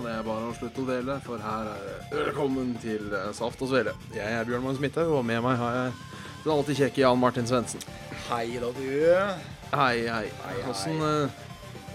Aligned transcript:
og 0.00 0.06
det 0.06 0.12
er 0.16 0.22
bare 0.24 0.48
å 0.48 0.52
slutte 0.56 0.80
å 0.80 0.88
dele, 0.88 1.14
for 1.26 1.42
her 1.44 1.66
er 1.74 1.80
det 2.08 2.20
velkommen 2.22 2.70
til 2.80 3.10
eh, 3.12 3.26
Saft 3.36 3.60
og 3.60 3.68
Svele. 3.68 3.92
Jeg 4.16 4.32
er 4.32 4.46
Bjørn 4.48 4.62
Magnus 4.64 4.80
Midthaug, 4.80 5.10
og 5.18 5.26
med 5.28 5.42
meg 5.44 5.58
har 5.60 5.74
jeg 5.76 5.90
den 6.40 6.52
alltid 6.54 6.78
kjekke 6.78 7.02
Jan 7.02 7.20
Martin 7.20 7.48
Svendsen. 7.50 7.84
Hei 8.30 8.46
da, 8.62 8.70
du. 8.72 8.86
Hei, 9.74 10.06
hei. 10.06 10.30
hei. 10.46 10.54
Åssen 10.70 11.04
eh, 11.04 11.42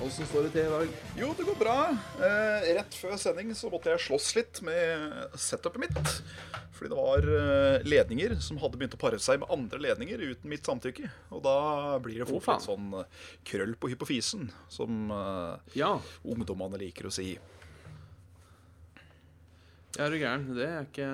åssen 0.05 0.29
står 0.29 0.45
det 0.45 0.51
til 0.53 0.67
i 0.67 0.75
dag? 0.75 0.93
Jo, 1.17 1.31
det 1.33 1.47
går 1.47 1.57
bra. 1.57 1.79
Eh, 2.27 2.67
rett 2.77 2.99
før 2.99 3.17
sending 3.17 3.55
så 3.57 3.73
måtte 3.73 3.89
jeg 3.95 4.05
slåss 4.05 4.29
litt 4.37 4.61
med 4.67 5.33
setupet 5.41 5.81
mitt. 5.87 6.13
Fordi 6.77 6.93
det 6.93 7.01
var 7.01 7.27
eh, 7.39 7.89
ledninger 7.89 8.37
som 8.43 8.61
hadde 8.61 8.77
begynt 8.77 8.99
å 8.99 9.01
pare 9.01 9.17
seg 9.23 9.41
med 9.41 9.49
andre 9.55 9.81
ledninger 9.81 10.21
uten 10.27 10.53
mitt 10.53 10.69
samtykke. 10.69 11.09
Og 11.33 11.41
da 11.47 11.57
blir 12.05 12.21
det 12.21 12.29
fort 12.29 12.45
oh, 12.45 12.53
litt 12.53 12.69
sånn 12.69 13.01
krøll 13.49 13.73
på 13.81 13.95
hypofisen, 13.95 14.51
som 14.69 15.09
eh, 15.09 15.77
Ja, 15.81 15.95
ungdommene 16.21 16.85
liker 16.85 17.09
å 17.09 17.17
si. 17.17 17.31
Er 19.99 20.09
du 20.11 20.17
gæren? 20.19 20.47
Det 20.55 20.65
er 20.67 20.81
ikke 20.87 21.09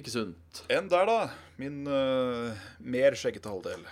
ikke 0.00 0.12
sunt. 0.14 0.62
Enn 0.72 0.86
der, 0.88 1.04
da. 1.04 1.16
Min 1.60 1.82
uh, 1.84 2.54
mer 2.80 3.12
skjeggete 3.18 3.50
halvdel. 3.52 3.82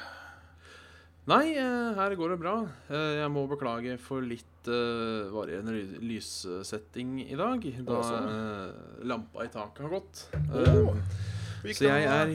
Nei, 1.28 1.50
uh, 1.60 1.90
her 1.98 2.14
går 2.16 2.32
det 2.32 2.38
bra. 2.40 2.54
Uh, 2.88 3.18
Jeg 3.20 3.28
må 3.34 3.42
beklage 3.50 3.98
for 4.00 4.24
litt 4.24 4.46
varierende 4.60 5.72
ly- 5.72 6.00
lyssetting 6.04 7.14
i 7.24 7.36
dag, 7.38 7.62
da 7.86 8.00
sånn. 8.04 9.06
lampa 9.08 9.46
i 9.46 9.48
taket 9.52 9.80
har 9.86 9.92
gått. 9.94 10.20
Eh, 10.36 11.72
Så 11.72 11.86
jeg 11.86 12.04
er 12.04 12.34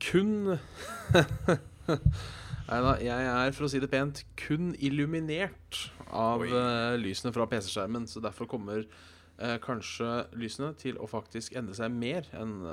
kun 0.00 0.30
Nei 2.68 2.78
da, 2.84 2.94
jeg 3.00 3.28
er, 3.28 3.52
for 3.56 3.66
å 3.66 3.70
si 3.72 3.80
det 3.80 3.90
pent, 3.92 4.22
kun 4.40 4.70
illuminert 4.80 5.82
av 6.08 6.44
lysene 7.00 7.32
fra 7.36 7.44
PC-skjermen. 7.48 8.08
Så 8.08 8.20
derfor 8.24 8.48
kommer 8.48 8.84
kanskje 9.62 10.08
lysene 10.34 10.72
til 10.80 10.96
å 10.98 11.06
faktisk 11.06 11.54
endre 11.58 11.76
seg 11.78 11.92
mer 11.94 12.26
enn 12.34 12.56
en, 12.66 12.72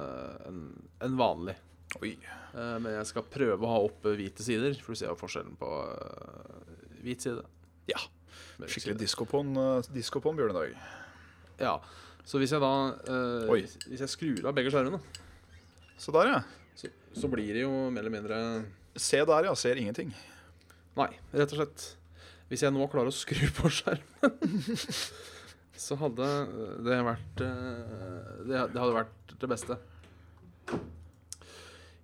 en 0.49 0.61
enn 1.05 1.17
vanlig. 1.19 1.53
Oi. 2.01 2.15
Eh, 2.55 2.75
men 2.81 2.91
jeg 2.97 3.09
skal 3.11 3.27
prøve 3.31 3.63
å 3.63 3.71
ha 3.71 3.81
oppe 3.85 4.15
hvite 4.17 4.43
sider, 4.45 4.75
for 4.81 4.95
du 4.95 4.99
ser 4.99 5.11
jo 5.11 5.19
forskjellen 5.19 5.55
på 5.59 5.71
eh, 5.85 6.73
hvit 7.05 7.25
side. 7.25 7.43
Ja. 7.91 8.01
Skikkelig 8.65 8.97
disko 8.99 9.27
på 9.27 9.41
en, 9.43 9.51
uh, 9.59 9.87
disko 9.93 10.21
på 10.23 10.31
en 10.31 10.39
Bjørn. 10.39 10.75
Ja. 11.59 11.77
Så 12.25 12.39
hvis 12.41 12.55
jeg 12.55 12.63
da 12.63 12.71
eh, 13.05 13.51
Oi. 13.51 13.59
Hvis 13.85 14.01
jeg 14.01 14.11
skrur 14.11 14.47
av 14.49 14.55
begge 14.57 14.71
skjermene, 14.73 14.97
Så 15.99 16.11
der, 16.15 16.31
ja. 16.31 16.39
så, 16.75 16.89
så 17.15 17.29
blir 17.31 17.53
det 17.53 17.61
jo 17.61 17.71
mer 17.93 18.01
eller 18.01 18.15
mindre 18.15 18.39
Se 18.97 19.19
der, 19.27 19.49
ja. 19.51 19.53
Ser 19.59 19.77
ingenting. 19.79 20.15
Nei, 20.95 21.11
rett 21.35 21.51
og 21.51 21.59
slett. 21.59 21.85
Hvis 22.49 22.63
jeg 22.63 22.73
nå 22.73 22.87
klarer 22.91 23.11
å 23.11 23.15
skru 23.15 23.43
på 23.57 23.69
skjermen, 23.73 24.35
så 25.77 25.97
hadde 25.99 26.27
det 26.85 26.97
vært 27.05 27.41
eh, 27.43 28.41
Det, 28.47 28.59
hadde 28.79 28.95
vært 28.95 29.35
det 29.41 29.49
beste. 29.51 29.77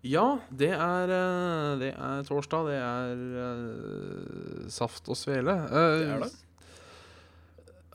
Ja, 0.02 0.40
det 0.50 0.72
er, 0.74 1.12
eh, 1.14 1.74
det 1.82 1.92
er 1.94 2.24
torsdag. 2.26 2.70
Det 2.72 2.78
er 2.82 3.26
eh, 3.46 4.70
saft 4.74 5.10
og 5.14 5.18
svele. 5.20 5.54
Eh, 5.70 5.98
Det 6.02 6.08
er 6.16 6.24
det. 6.26 6.32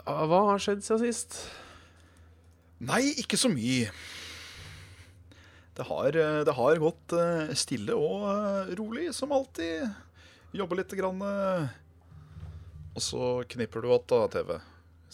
Hva 0.07 0.43
har 0.53 0.63
skjedd 0.63 0.85
siden 0.87 1.03
sist? 1.03 1.41
Nei, 2.87 3.01
ikke 3.19 3.39
så 3.41 3.49
mye. 3.51 3.89
Det 5.77 5.85
har, 5.89 6.07
eh, 6.17 6.43
det 6.47 6.55
har 6.57 6.79
gått 6.81 7.13
eh, 7.19 7.51
stille 7.59 7.97
og 7.99 8.29
eh, 8.31 8.71
rolig, 8.79 9.09
som 9.17 9.35
alltid. 9.35 9.89
Jobbe 10.57 10.79
litt 10.79 10.95
grann. 10.97 11.21
eh, 11.27 11.67
Og 12.97 13.03
så 13.03 13.43
knipper 13.49 13.83
du 13.83 13.91
att 13.93 14.09
da, 14.09 14.29
TV. 14.29 14.61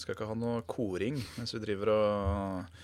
Skal 0.03 0.17
ikke 0.17 0.27
ha 0.27 0.35
noe 0.39 0.63
koring 0.67 1.21
mens 1.39 1.55
vi 1.55 1.61
driver 1.63 1.93
og 1.95 2.81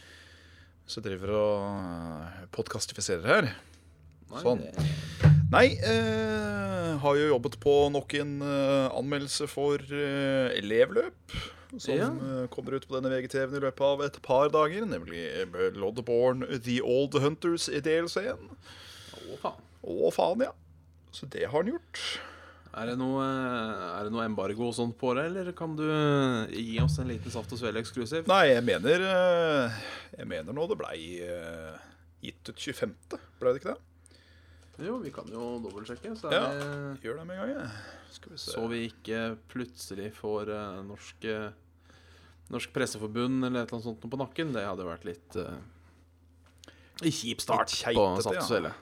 vi 0.89 1.03
driver 1.05 1.33
og 1.37 2.49
podkastifiserer 2.55 3.27
her. 3.29 3.49
Sånn. 4.41 4.63
Nei, 5.53 5.67
eh, 5.81 6.95
har 7.01 7.17
jo 7.19 7.29
jobbet 7.31 7.59
på 7.61 7.75
nok 7.93 8.15
en 8.21 8.35
eh, 8.45 8.89
anmeldelse 8.97 9.49
for 9.51 9.81
eh, 9.85 10.55
elevløp. 10.61 11.37
Som 11.77 11.99
Ja. 11.99 12.09
eh, 12.09 12.47
kommer 12.53 12.77
ut 12.79 12.87
på 12.89 12.97
denne 12.97 13.11
VGTV-en 13.13 13.59
i 13.59 13.65
løpet 13.67 13.85
av 13.85 14.03
et 14.07 14.17
par 14.25 14.49
dager. 14.53 14.87
Nemlig 14.89 15.27
Loddeborn 15.77 16.47
The 16.65 16.79
Old 16.85 17.19
Hunters 17.21 17.69
i 17.69 17.81
DLC-en. 17.85 18.49
Å, 18.49 19.39
faen. 19.43 19.61
Å, 19.85 20.11
faen, 20.17 20.45
ja. 20.49 20.53
Så 21.13 21.29
det 21.33 21.45
har 21.49 21.57
han 21.63 21.73
gjort. 21.75 22.01
Er 22.79 22.93
det 22.93 22.97
noe, 23.01 23.25
er 23.25 24.07
det 24.07 24.13
noe 24.15 24.25
embargo 24.29 24.69
og 24.69 24.75
sånt 24.77 24.95
på 25.01 25.11
det, 25.19 25.25
eller 25.31 25.51
kan 25.57 25.75
du 25.79 25.85
eh, 25.89 26.53
gi 26.55 26.77
oss 26.83 26.99
en 27.03 27.11
liten 27.11 27.33
Saft 27.35 27.51
og 27.55 27.61
Svele 27.61 27.81
eksklusiv? 27.83 28.29
Nei, 28.31 28.53
jeg 28.53 28.65
mener 28.67 29.05
eh, 29.09 29.79
Jeg 30.15 30.29
mener 30.31 30.55
nå 30.55 30.67
det 30.71 30.79
blei 30.79 30.99
eh, 31.25 31.79
gitt 32.23 32.53
ut 32.53 32.67
25., 32.69 32.95
blei 33.41 33.55
det 33.55 33.63
ikke 33.63 33.75
det? 33.75 33.79
Jo, 34.87 35.01
vi 35.03 35.11
kan 35.11 35.27
jo 35.33 35.57
dobbeltsjekke, 35.65 36.13
så, 36.21 36.31
Ja. 36.31 36.53
det, 36.55 37.01
Gjør 37.03 37.19
det 37.19 37.27
med 37.27 37.41
en 37.41 37.43
gang, 37.43 37.65
Ja. 37.65 37.97
Skal 38.15 38.33
vi 38.33 38.39
se. 38.41 38.53
så 38.55 38.63
vi 38.71 38.85
ikke 38.89 39.23
plutselig 39.51 40.13
får 40.17 40.49
norsk, 40.87 41.27
norsk 42.49 42.71
Presseforbund 42.73 43.43
eller 43.45 43.67
et 43.67 43.69
eller 43.69 43.77
annet 43.77 43.89
sånt 43.91 44.07
på 44.07 44.21
nakken. 44.23 44.55
Det 44.55 44.63
hadde 44.65 44.87
vært 44.87 45.05
litt 45.05 45.37
uh, 45.37 45.59
kjip 47.05 47.43
start 47.45 47.75
Litt 47.75 47.99
på 47.99 48.07
Saft 48.25 48.55
og 48.55 48.71
ja. 48.71 48.73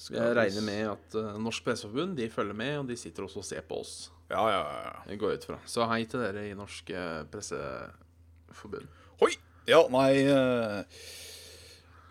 Skal 0.00 0.16
Jeg 0.16 0.36
regner 0.38 0.64
med 0.64 0.86
at 0.94 1.14
uh, 1.20 1.34
Norsk 1.44 1.64
Presseforbund 1.66 2.14
de 2.16 2.30
følger 2.32 2.56
med, 2.56 2.72
og 2.80 2.86
de 2.88 2.96
sitter 2.96 3.26
også 3.26 3.42
og 3.42 3.44
ser 3.44 3.64
på 3.68 3.82
oss. 3.82 3.94
Ja, 4.30 4.40
ja, 4.48 4.60
ja. 4.86 4.92
Jeg 5.10 5.20
går 5.20 5.34
ut 5.36 5.42
fra. 5.44 5.58
Så 5.68 5.84
hei 5.90 6.06
til 6.08 6.22
dere 6.24 6.46
i 6.48 6.54
Norsk 6.56 6.92
uh, 6.96 7.26
Presseforbund. 7.28 8.86
Hoi! 9.20 9.34
Ja, 9.68 9.82
nei 9.92 10.22
uh, 10.24 10.80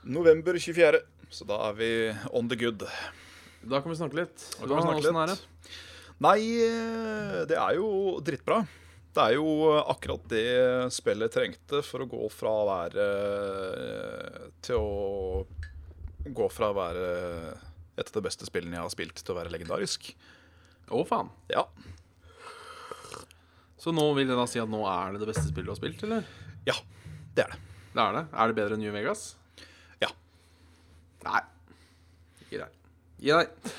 November 0.05 0.59
24. 0.61 0.99
Så 1.33 1.47
da 1.49 1.57
er 1.71 1.79
vi 1.79 1.89
on 2.37 2.49
the 2.49 2.57
good. 2.59 2.85
Da 3.65 3.81
kan 3.81 3.89
vi 3.89 3.97
snakke 3.97 4.19
litt. 4.21 4.43
Da 4.59 4.69
kan 4.69 4.77
vi 4.77 5.01
snakke 5.01 5.25
litt. 5.31 5.73
Nei, 6.19 6.37
det 7.49 7.55
er 7.57 7.77
jo 7.77 8.19
drittbra. 8.25 8.59
Det 9.15 9.23
er 9.23 9.37
jo 9.39 9.71
akkurat 9.79 10.25
det 10.29 10.45
spillet 10.93 11.33
trengte 11.33 11.81
for 11.85 12.05
å 12.05 12.09
gå 12.11 12.29
fra 12.29 12.51
å 12.53 12.67
være 12.67 13.05
Til 14.65 14.77
å 14.77 15.41
gå 16.29 16.49
fra 16.53 16.69
å 16.69 16.77
være 16.77 17.07
et 17.99 18.09
av 18.09 18.15
de 18.15 18.25
beste 18.25 18.47
spillene 18.47 18.77
jeg 18.77 18.85
har 18.85 18.93
spilt, 18.93 19.19
til 19.19 19.35
å 19.35 19.39
være 19.39 19.51
legendarisk. 19.53 20.11
Å, 20.89 21.03
faen. 21.07 21.31
Ja. 21.51 21.65
Så 23.79 23.93
nå 23.95 24.05
vil 24.17 24.27
jeg 24.27 24.39
da 24.39 24.47
si 24.49 24.61
at 24.61 24.71
nå 24.71 24.81
er 24.89 25.13
det 25.13 25.21
det 25.23 25.29
beste 25.29 25.47
spillet 25.47 25.69
du 25.69 25.73
har 25.73 25.79
spilt, 25.79 26.05
eller? 26.07 26.25
Ja, 26.67 26.75
det 27.35 27.45
er 27.45 27.53
det. 27.53 27.59
Det 27.93 28.03
er 28.03 28.17
det. 28.17 28.25
Er 28.31 28.49
det 28.49 28.57
bedre 28.57 28.75
enn 28.75 28.83
New 28.83 28.95
Vegas? 28.95 29.29
Ja. 30.01 30.09
Nei. 31.25 31.43
Gi 32.49 32.59
deg. 32.61 32.81
Gi 33.19 33.35
deg. 33.35 33.71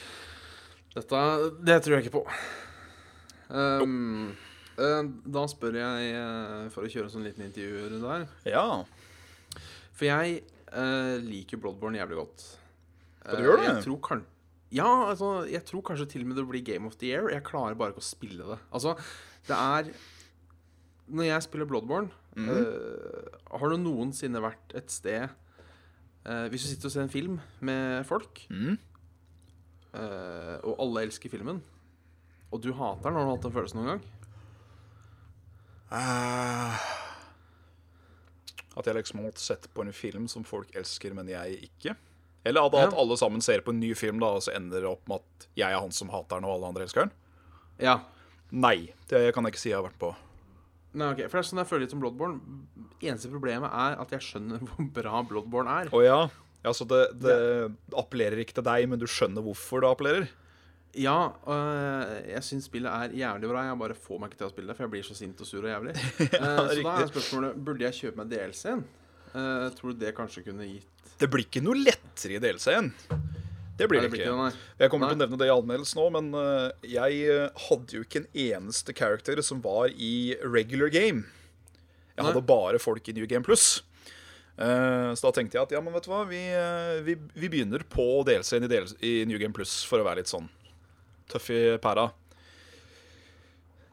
Dette 0.94 1.24
Det 1.62 1.76
tror 1.84 1.96
jeg 1.96 2.06
ikke 2.06 2.16
på. 2.20 2.24
Um, 3.50 4.32
da 4.76 5.44
spør 5.50 5.76
jeg, 5.76 6.14
eh, 6.16 6.68
for 6.72 6.86
å 6.86 6.90
kjøre 6.90 7.08
en 7.08 7.14
sånn 7.14 7.26
liten 7.26 7.44
intervju 7.44 8.00
der. 8.00 8.26
Ja. 8.48 8.64
For 9.92 10.08
jeg 10.08 10.40
uh, 10.72 11.18
liker 11.20 11.60
Bloodborne 11.60 12.00
jævlig 12.00 12.22
godt. 12.22 12.46
Ja, 13.26 13.36
du 13.36 13.42
gjør 13.44 13.58
Eh, 13.58 13.64
det? 13.66 13.74
Jeg 13.74 13.84
tror 13.84 14.00
kan 14.08 14.26
ja, 14.72 14.86
altså, 15.10 15.44
jeg 15.50 15.64
tror 15.66 15.82
kanskje 15.82 16.06
til 16.12 16.22
og 16.22 16.28
med 16.30 16.36
det 16.38 16.46
blir 16.46 16.62
Game 16.62 16.86
of 16.86 16.94
the 17.00 17.06
Year. 17.08 17.28
Jeg 17.32 17.42
klarer 17.42 17.74
bare 17.74 17.90
ikke 17.90 18.04
å 18.04 18.06
spille 18.06 18.44
det. 18.46 18.58
Altså, 18.72 18.92
det 19.48 19.56
er 19.56 19.88
Når 21.10 21.24
jeg 21.26 21.42
spiller 21.42 21.66
Bloodborne 21.66 22.10
mm 22.36 22.46
-hmm. 22.48 22.60
uh, 23.50 23.58
Har 23.58 23.68
du 23.68 23.76
noensinne 23.76 24.40
vært 24.40 24.74
et 24.74 24.90
sted 24.90 25.28
uh, 26.28 26.46
Hvis 26.48 26.62
du 26.62 26.68
sitter 26.68 26.86
og 26.86 26.92
ser 26.92 27.02
en 27.02 27.08
film 27.08 27.40
med 27.60 28.06
folk, 28.06 28.46
Mm. 28.50 28.78
uh, 29.94 30.58
og 30.62 30.76
alle 30.78 31.02
elsker 31.02 31.28
filmen, 31.30 31.62
og 32.52 32.62
du 32.62 32.72
hater 32.72 33.02
den, 33.10 33.12
har 33.14 33.24
du 33.24 33.30
hatt 33.30 33.42
den 33.42 33.52
følelsen 33.52 33.76
noen 33.82 33.86
gang? 33.88 34.02
Eh, 35.92 36.78
at 38.76 38.86
jeg 38.86 38.94
liksom 38.94 39.24
har 39.24 39.32
sett 39.34 39.66
på 39.74 39.82
en 39.82 39.92
film 39.92 40.28
som 40.28 40.44
folk 40.44 40.70
elsker, 40.78 41.14
men 41.14 41.28
jeg 41.28 41.58
ikke. 41.66 41.96
Eller 42.44 42.64
at, 42.64 42.76
at 42.78 42.96
alle 42.96 43.18
sammen 43.20 43.42
ser 43.44 43.60
på 43.64 43.74
en 43.74 43.80
ny 43.82 43.92
film, 43.98 44.20
da, 44.22 44.32
og 44.38 44.44
så 44.46 44.54
ender 44.56 44.84
det 44.84 44.88
opp 44.88 45.04
med 45.10 45.20
at 45.20 45.46
jeg 45.60 45.68
er 45.68 45.80
han 45.80 45.92
som 45.92 46.12
hater 46.12 46.40
den, 46.40 46.48
og 46.48 46.56
alle 46.56 46.72
andre 46.72 46.86
elsker 46.86 47.06
den. 47.06 47.14
Ja. 47.80 47.98
Nei, 48.50 48.90
det 49.12 49.28
kan 49.34 49.46
jeg 49.46 49.54
ikke 49.54 49.62
si 49.62 49.72
jeg 49.72 49.78
har 49.78 49.86
vært 49.86 50.00
på. 50.00 50.14
Nei, 50.96 51.12
ok, 51.12 51.24
For 51.28 51.38
det 51.38 51.42
er 51.44 51.48
sånn 51.52 51.62
jeg 51.62 51.70
føler 51.70 51.84
litt 51.84 51.94
om 51.94 52.02
Bloodborne. 52.02 52.60
Eneste 52.98 53.30
problemet 53.30 53.70
er 53.70 54.00
at 54.02 54.14
jeg 54.16 54.26
skjønner 54.26 54.62
hvor 54.68 54.88
bra 54.96 55.24
Bloodborne 55.26 55.80
er. 55.82 55.92
Å 55.94 56.02
ja. 56.04 56.20
ja 56.64 56.74
så 56.76 56.86
det, 56.88 57.02
det 57.22 57.38
appellerer 57.98 58.42
ikke 58.42 58.58
til 58.58 58.66
deg, 58.66 58.88
men 58.90 59.02
du 59.02 59.06
skjønner 59.10 59.44
hvorfor 59.44 59.84
det 59.84 59.92
appellerer? 59.92 60.30
Ja, 60.98 61.30
øh, 61.46 62.16
jeg 62.26 62.42
syns 62.42 62.66
spillet 62.66 62.90
er 62.90 63.12
jævlig 63.14 63.50
bra. 63.52 63.62
Jeg 63.68 63.78
bare 63.78 63.94
får 63.94 64.18
meg 64.18 64.32
ikke 64.32 64.40
til 64.40 64.48
å 64.48 64.54
spille 64.54 64.72
det, 64.72 64.74
for 64.78 64.88
jeg 64.88 64.94
blir 64.96 65.06
så 65.06 65.14
sint 65.14 65.42
og 65.44 65.46
sur 65.46 65.62
og 65.62 65.70
jævlig. 65.70 65.94
Eh, 66.40 66.56
så 66.72 66.82
da 66.82 66.96
er 66.96 67.10
spørsmålet 67.12 67.60
Burde 67.66 67.86
jeg 67.86 67.98
kjøpe 68.00 68.22
meg 68.22 68.32
DLC-en. 68.32 68.82
Uh, 69.30 69.68
tror 69.78 69.92
du 69.94 70.00
det 70.00 70.10
kanskje 70.16 70.42
kunne 70.42 70.66
gitt 70.66 70.99
Det 71.20 71.28
blir 71.28 71.44
ikke 71.44 71.62
noe 71.64 71.76
lettere 71.76 72.38
i 72.38 72.40
DLC-en. 72.42 72.90
Det 73.80 73.86
blir 73.88 74.00
Nei, 74.00 74.04
det 74.04 74.10
det 74.10 74.12
blir 74.12 74.20
ikke. 74.20 74.28
ikke 74.28 74.36
det, 74.36 74.44
nei. 74.44 74.78
Jeg 74.82 74.92
kommer 74.92 75.08
til 75.08 75.16
å 75.16 75.20
nevne 75.22 75.38
det 75.40 75.46
i 75.48 75.52
anmeldelsen 75.54 76.00
òg, 76.02 76.08
men 76.12 76.26
eh, 76.36 76.88
jeg 76.98 77.20
eh, 77.32 77.62
hadde 77.68 77.96
jo 77.96 78.04
ikke 78.04 78.20
en 78.22 78.26
eneste 78.42 78.94
character 78.96 79.40
som 79.44 79.62
var 79.64 79.92
i 79.96 80.36
regular 80.44 80.92
game. 80.92 81.24
Jeg 82.12 82.26
hadde 82.26 82.42
Nei. 82.42 82.48
bare 82.50 82.80
folk 82.82 83.08
i 83.08 83.14
New 83.16 83.24
Game 83.30 83.46
Plus. 83.46 83.80
Eh, 84.60 85.12
så 85.16 85.24
da 85.24 85.32
tenkte 85.36 85.56
jeg 85.56 85.64
at 85.64 85.72
ja, 85.72 85.80
men 85.80 85.96
vet 85.96 86.04
du 86.04 86.10
hva, 86.12 86.26
vi, 86.28 86.42
vi, 87.06 87.16
vi 87.40 87.52
begynner 87.52 87.84
på 87.88 88.04
DLC-en 88.28 88.68
i, 88.68 88.82
i 89.08 89.14
New 89.30 89.40
Game 89.40 89.56
Plus 89.56 89.78
for 89.88 90.02
å 90.02 90.08
være 90.08 90.20
litt 90.20 90.32
sånn 90.32 90.50
tøff 91.32 91.48
i 91.54 91.62
pæra. 91.80 92.10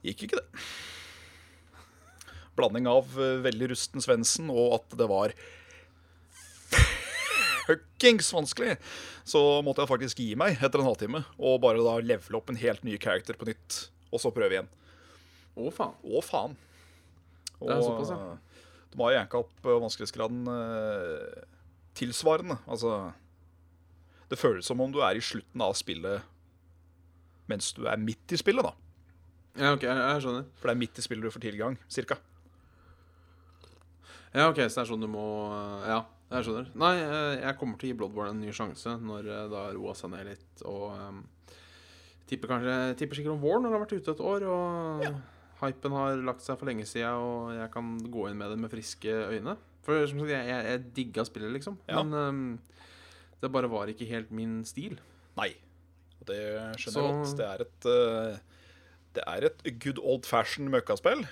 Gikk 0.03 0.27
ikke 0.27 0.41
det. 0.41 0.65
Blanding 2.57 2.87
av 2.89 3.15
veldig 3.15 3.71
rusten 3.71 4.03
Svendsen 4.03 4.51
og 4.51 4.79
at 4.81 4.95
det 4.99 5.07
var 5.07 5.31
fuckings 7.67 8.31
vanskelig, 8.33 8.77
så 9.27 9.41
måtte 9.65 9.83
jeg 9.83 9.91
faktisk 9.91 10.23
gi 10.23 10.31
meg 10.39 10.57
etter 10.63 10.81
en 10.81 10.87
halvtime 10.87 11.23
og 11.37 11.59
bare 11.65 11.83
da 11.83 11.97
levele 11.99 12.39
opp 12.39 12.49
en 12.53 12.59
helt 12.61 12.87
ny 12.87 12.95
character 13.01 13.37
på 13.37 13.49
nytt, 13.49 13.83
og 14.11 14.23
så 14.23 14.31
prøve 14.33 14.55
igjen. 14.55 14.71
Å, 15.57 15.69
faen. 15.73 15.95
Å, 16.05 16.23
faen. 16.23 16.57
Og 17.57 17.71
er 17.73 17.83
såpass, 17.83 18.13
ja. 18.13 18.17
eh, 18.37 18.73
de 18.93 19.01
har 19.01 19.15
janka 19.17 19.41
opp 19.41 19.65
eh, 19.65 19.79
vanskelighetsgraden 19.83 20.49
eh, 20.53 21.45
tilsvarende. 21.97 22.59
Altså 22.69 23.11
Det 24.29 24.37
føles 24.37 24.67
som 24.67 24.81
om 24.83 24.93
du 24.93 25.01
er 25.01 25.17
i 25.17 25.23
slutten 25.23 25.63
av 25.65 25.73
spillet 25.77 26.33
mens 27.47 27.71
du 27.71 27.85
er 27.87 27.95
midt 27.95 28.33
i 28.35 28.37
spillet, 28.39 28.65
da. 28.65 28.73
Ja, 29.57 29.69
OK, 29.71 29.85
jeg, 29.87 29.95
jeg 29.95 30.23
skjønner. 30.25 30.47
For 30.59 30.67
det 30.67 30.73
er 30.75 30.79
midt 30.81 30.99
i 30.99 31.03
spillet 31.05 31.23
du 31.23 31.31
får 31.31 31.43
tilgang, 31.45 31.77
cirka. 31.87 32.17
Ja, 34.35 34.49
ok, 34.49 34.59
så 34.67 34.81
det 34.81 34.83
er 34.83 34.89
sånn 34.91 35.05
du 35.05 35.07
må 35.09 35.23
eh, 35.55 35.87
Ja, 35.93 36.01
jeg 36.31 36.43
skjønner. 36.47 36.67
Nei, 36.75 36.93
eh, 36.99 37.41
jeg 37.45 37.57
kommer 37.59 37.77
til 37.79 37.87
å 37.87 37.91
gi 37.93 37.97
Bloodborne 38.01 38.29
en 38.35 38.41
ny 38.43 38.51
sjanse 38.51 38.97
når 38.99 39.23
det 39.29 39.39
da 39.53 39.61
roa 39.77 39.93
seg 39.95 40.11
ned 40.11 40.25
litt. 40.27 40.63
Og 40.67 40.91
um, 40.91 41.21
tipper 42.27 42.51
kanskje 42.51 42.75
Tipper 42.99 43.15
sikkert 43.15 43.37
om 43.37 43.41
våren 43.45 43.63
når 43.63 43.71
det 43.71 43.77
har 43.77 43.85
vært 43.85 43.97
ute 44.01 44.11
et 44.17 44.25
år. 44.31 44.47
Og 44.51 45.03
Ja. 45.07 45.13
hypen 45.61 45.91
har 45.95 46.17
lagt 46.27 46.41
seg 46.43 46.59
for 46.59 46.65
lenge 46.69 46.85
siden, 46.85 47.15
og 47.15 47.53
jeg 47.55 47.71
kan 47.71 47.93
gå 48.11 48.27
inn 48.29 48.37
med 48.37 48.51
det 48.51 48.59
med 48.59 48.69
friske 48.73 49.07
øyne. 49.31 49.55
For 49.87 50.05
som 50.05 50.19
sagt, 50.19 50.29
jeg, 50.35 50.47
jeg, 50.51 50.65
jeg 50.67 50.93
digga 50.93 51.23
spillet, 51.23 51.53
liksom. 51.55 51.77
Ja. 51.87 52.03
Men 52.03 52.13
um, 52.13 52.59
det 53.41 53.51
bare 53.53 53.69
var 53.71 53.87
ikke 53.87 54.05
helt 54.09 54.29
min 54.35 54.59
stil. 54.67 54.99
Nei. 55.37 55.53
Og 56.19 56.27
det 56.27 56.41
skjønner 56.75 56.83
jeg 56.83 56.93
Så- 56.93 57.07
godt. 57.07 57.37
Det 57.37 57.47
er 57.47 57.61
et 57.63 57.85
uh, 57.85 58.39
Det 59.17 59.23
er 59.25 59.45
et 59.47 59.79
good 59.79 59.97
old 60.03 60.25
fashion 60.27 60.67
møkkaspill, 60.69 61.23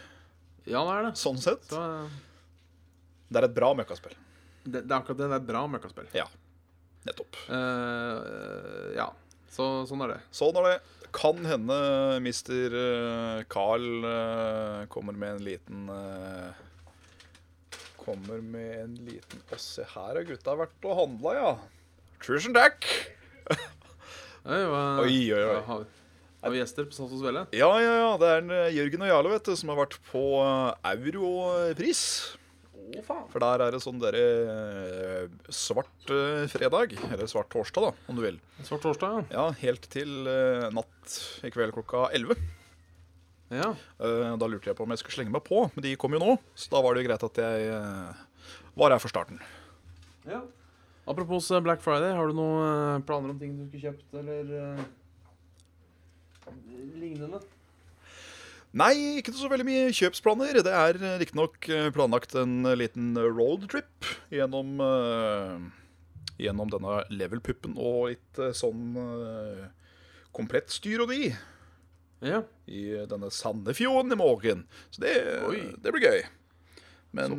Ja, 0.65 0.79
det 0.87 0.93
er 0.95 1.03
det. 1.09 1.17
sånn 1.21 1.37
sett. 1.37 1.67
Så, 1.69 1.77
eh, 1.77 2.09
Det 3.29 3.37
er 3.43 3.45
et 3.45 3.53
bra 3.53 3.73
møkkaspill. 3.75 4.15
Det, 4.65 4.81
det 4.81 4.91
er 4.91 4.97
akkurat 4.97 5.21
det. 5.21 5.29
Det 5.29 5.37
er 5.37 5.43
et 5.43 5.47
bra 5.47 5.63
møkkaspill. 5.69 6.09
Ja. 6.17 6.25
Nettopp. 7.05 7.37
Uh, 7.49 8.91
ja. 8.97 9.09
Så 9.55 9.69
sånn 9.87 10.03
er 10.03 10.15
det. 10.15 10.19
Sånn 10.35 10.57
er 10.59 10.69
det. 10.73 10.77
Kan 11.15 11.45
hende 11.47 11.75
mister 12.19 12.73
eh, 12.75 13.43
Carl 13.47 14.03
eh, 14.03 14.81
kommer 14.91 15.15
med 15.15 15.37
en 15.37 15.45
liten 15.45 15.85
Kommer 17.95 18.41
med 18.43 18.73
en 18.81 18.97
liten 19.07 19.45
Å, 19.47 19.59
se 19.61 19.85
her 19.93 20.19
har 20.19 20.27
gutta 20.27 20.57
vært 20.59 20.89
og 20.89 20.99
handla, 20.99 21.35
ja. 21.37 21.53
Tusen 22.25 22.51
takk. 22.57 22.83
Oi, 24.43 24.59
Oi, 24.59 25.15
oi, 25.31 25.39
oi. 25.39 25.61
Har, 25.69 25.87
har 26.43 26.53
vi 26.53 26.59
gjester 26.59 26.89
på 26.89 26.97
Saft 26.97 27.15
hos 27.15 27.23
Velle? 27.23 27.45
Ja, 27.55 27.71
ja, 27.79 27.95
ja. 28.01 28.11
Det 28.19 28.33
er 28.33 28.43
en, 28.43 28.51
Jørgen 28.75 29.07
og 29.07 29.13
Jarle 29.13 29.31
vet 29.37 29.47
du, 29.47 29.55
som 29.55 29.71
har 29.71 29.85
vært 29.85 29.95
på 30.11 30.25
Europris. 30.91 32.03
For 33.31 33.41
der 33.41 33.63
er 33.65 33.73
det 33.73 33.79
sånn 33.83 33.97
derre 34.01 34.21
eh, 34.51 35.29
svart 35.53 36.11
eh, 36.13 36.45
fredag. 36.51 36.93
Eller 37.09 37.29
svart 37.31 37.49
torsdag, 37.53 37.87
da, 37.87 38.09
om 38.11 38.17
du 38.19 38.21
vil. 38.25 38.37
Svart 38.65 38.83
torsdag, 38.85 39.25
Ja, 39.33 39.37
ja 39.37 39.45
helt 39.63 39.87
til 39.93 40.27
eh, 40.29 40.67
natt 40.75 41.15
i 41.45 41.51
kveld 41.53 41.73
klokka 41.75 42.07
11. 42.15 42.37
ja. 43.55 43.71
Da 43.97 44.49
lurte 44.49 44.69
jeg 44.71 44.77
på 44.77 44.85
om 44.85 44.93
jeg 44.93 45.01
skulle 45.01 45.17
slenge 45.19 45.33
meg 45.33 45.43
på, 45.47 45.65
men 45.75 45.85
de 45.85 45.95
kom 46.01 46.13
jo 46.15 46.21
nå. 46.21 46.35
Så 46.57 46.69
da 46.73 46.81
var 46.85 46.95
det 46.95 47.03
jo 47.03 47.09
greit 47.09 47.25
at 47.27 47.41
jeg 47.41 47.71
var 48.75 48.93
her 48.95 49.01
for 49.01 49.13
starten. 49.13 49.41
ja. 50.29 50.43
Apropos 51.05 51.51
Black 51.61 51.83
Friday, 51.85 52.15
har 52.17 52.31
du 52.31 52.33
noen 52.33 53.03
planer 53.05 53.29
om 53.29 53.37
ting 53.37 53.51
du 53.53 53.67
skulle 53.67 53.91
kjøpt, 53.91 54.07
eller 54.17 54.79
lignende? 56.97 57.43
Nei, 58.75 59.21
ikke 59.21 59.31
så 59.31 59.47
veldig 59.47 59.65
mye 59.69 59.91
kjøpsplaner. 59.95 60.57
Det 60.65 60.71
er 60.75 60.97
eh, 60.99 61.17
riktignok 61.21 61.67
eh, 61.71 61.87
planlagt 61.95 62.35
en 62.35 62.57
eh, 62.67 62.75
liten 62.75 63.13
roadtrip 63.15 64.07
gjennom, 64.33 64.73
uh, 64.83 65.61
gjennom 66.41 66.73
denne 66.73 66.97
level-puppen 67.07 67.77
og 67.79 68.09
litt 68.11 68.41
uh, 68.41 68.51
sånn 68.51 68.97
uh, 68.99 69.61
komplett 70.35 70.73
styr 70.75 71.05
og 71.05 71.13
de 71.13 71.29
Ja. 72.25 72.41
i 72.67 72.81
denne 73.07 73.29
Sandefjorden 73.31 74.11
i 74.11 74.19
morgen. 74.19 74.65
Så 74.91 75.05
det, 75.05 75.13
det 75.79 75.95
blir 75.95 76.09
gøy. 76.09 76.25
Men 77.15 77.37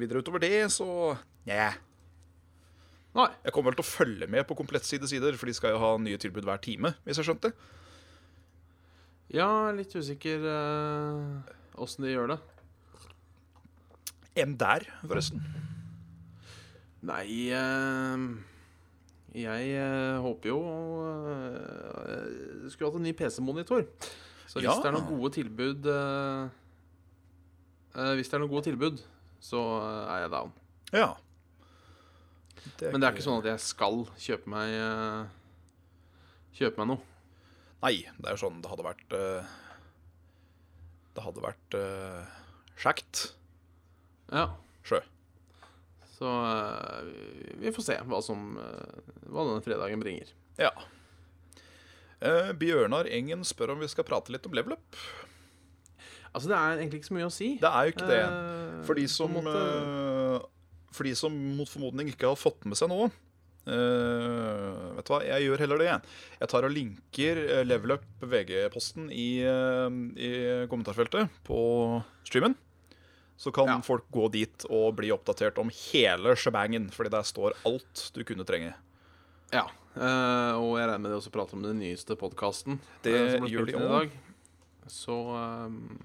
videre 0.00 0.24
utover 0.24 0.40
det, 0.40 0.54
så 0.72 1.18
Nja. 1.44 1.74
Nei. 3.12 3.28
Jeg 3.44 3.52
kommer 3.52 3.72
vel 3.72 3.82
til 3.82 3.84
å 3.84 3.90
følge 3.90 4.30
med 4.30 4.46
på 4.48 4.56
komplettside 4.56 5.08
sider, 5.10 5.36
for 5.36 5.50
de 5.50 5.56
skal 5.58 5.74
jo 5.74 5.82
ha 5.82 5.92
nye 6.00 6.20
tilbud 6.20 6.46
hver 6.48 6.62
time, 6.64 6.94
hvis 7.04 7.20
jeg 7.20 7.28
skjønte. 7.28 7.52
Ja, 9.32 9.70
litt 9.72 9.94
usikker 9.96 10.42
åssen 11.80 12.04
de 12.04 12.10
gjør 12.12 12.34
det. 12.34 12.38
Enn 14.42 14.56
der, 14.60 14.84
forresten. 15.04 15.40
Nei 17.02 17.50
uh, 17.52 18.20
Jeg 19.34 19.72
uh, 19.74 20.20
håper 20.22 20.52
jo 20.52 20.58
uh, 20.62 22.68
Skulle 22.70 22.90
hatt 22.92 22.98
en 23.00 23.06
ny 23.08 23.12
PC-monitor. 23.18 23.82
Så 24.46 24.60
hvis 24.60 24.68
Ja. 24.68 24.76
det 24.78 24.86
er 24.90 24.94
noen 24.94 25.08
gode 25.08 25.30
tilbud 25.34 25.86
eh, 25.88 26.42
eh, 27.96 28.10
Hvis 28.18 28.28
det 28.28 28.36
er 28.36 28.42
noen 28.42 28.50
gode 28.52 28.66
tilbud, 28.68 28.98
så 29.40 29.60
eh, 29.80 30.10
er 30.12 30.18
jeg 30.26 30.30
down. 30.34 30.50
Ja. 30.92 31.06
Men 32.84 33.00
det 33.00 33.08
er 33.08 33.14
ikke 33.16 33.24
sånn 33.24 33.40
at 33.40 33.48
jeg 33.48 33.62
skal 33.64 34.02
kjøpe 34.20 34.52
meg 34.52 34.74
eh, 34.76 35.22
Kjøpe 36.60 36.76
meg 36.82 36.90
noe. 36.92 37.00
Nei, 37.82 37.96
det 38.18 38.28
er 38.28 38.36
jo 38.36 38.42
sånn 38.44 38.60
det 38.62 38.70
hadde 38.70 38.84
vært 38.86 39.14
uh, 39.16 39.54
Det 41.16 41.24
hadde 41.24 41.42
vært 41.44 41.76
uh, 41.78 42.22
sjekt 42.78 43.24
Ja. 44.32 44.46
sjø. 44.86 45.00
Så 46.14 46.28
uh, 46.30 47.02
vi- 47.58 47.72
får 47.74 47.84
se 47.88 47.96
hva 48.06 48.20
som 48.22 48.52
eh, 48.62 49.00
Hva 49.26 49.42
denne 49.48 49.64
fredagen 49.64 50.00
bringer. 50.02 50.30
Ja. 50.60 50.70
Eh, 52.22 52.52
Bjørnar 52.54 53.08
Engen 53.10 53.42
spør 53.48 53.72
om 53.74 53.80
vi 53.82 53.88
skal 53.90 54.06
prate 54.06 54.30
litt 54.30 54.46
om 54.46 54.54
level 54.54 54.76
up. 54.76 54.98
Altså, 56.32 56.48
det 56.48 56.56
er 56.56 56.78
egentlig 56.78 57.00
ikke 57.02 57.10
så 57.10 57.16
mye 57.18 57.26
å 57.28 57.34
si. 57.34 57.48
Det 57.60 57.68
er 57.68 57.88
jo 57.88 57.92
ikke 57.96 58.06
det. 58.08 58.20
Eh, 58.22 58.76
For 58.86 58.94
de 59.00 59.06
som, 59.10 59.34
eh, 59.36 60.38
for 60.94 61.08
de 61.08 61.14
som 61.18 61.34
mot 61.58 61.68
formodning 61.68 62.08
ikke 62.12 62.30
har 62.30 62.38
fått 62.38 62.64
med 62.68 62.78
seg 62.78 62.88
noe 62.92 63.10
eh, 63.66 64.96
Vet 64.96 65.06
du 65.06 65.12
hva, 65.14 65.20
jeg 65.26 65.46
gjør 65.46 65.62
heller 65.64 65.82
det. 65.82 65.94
Jeg 66.40 66.50
tar 66.52 66.66
og 66.68 66.74
linker 66.74 67.40
eh, 67.46 67.62
Level 67.66 67.94
Up 67.96 68.04
VG-posten 68.22 69.08
i, 69.14 69.28
uh, 69.46 69.88
i 70.18 70.30
kommentarfeltet 70.70 71.30
på 71.46 71.58
streamen. 72.26 72.56
Så 73.38 73.50
kan 73.54 73.66
Ja. 73.66 73.78
folk 73.82 74.04
gå 74.14 74.28
dit 74.30 74.66
og 74.70 74.96
bli 75.00 75.10
oppdatert 75.10 75.58
om 75.58 75.70
hele 75.72 76.36
shebangen, 76.38 76.90
fordi 76.94 77.10
der 77.10 77.22
står 77.26 77.56
alt 77.66 78.10
du 78.14 78.22
kunne 78.24 78.44
trenge. 78.46 78.74
Ja. 79.52 79.64
uh, 79.96 80.54
og 80.60 80.78
jeg 80.78 80.88
regner 80.88 81.02
med 81.02 81.10
de 81.12 81.18
også 81.18 81.32
prater 81.34 81.58
om 81.58 81.62
den 81.64 81.80
nyeste 81.82 82.14
podkasten. 82.16 82.78
Det 83.02 83.12
gjør 83.50 83.66
de 83.66 83.74
òg. 83.80 84.10
Så 84.90 85.14
ehm, 85.38 85.98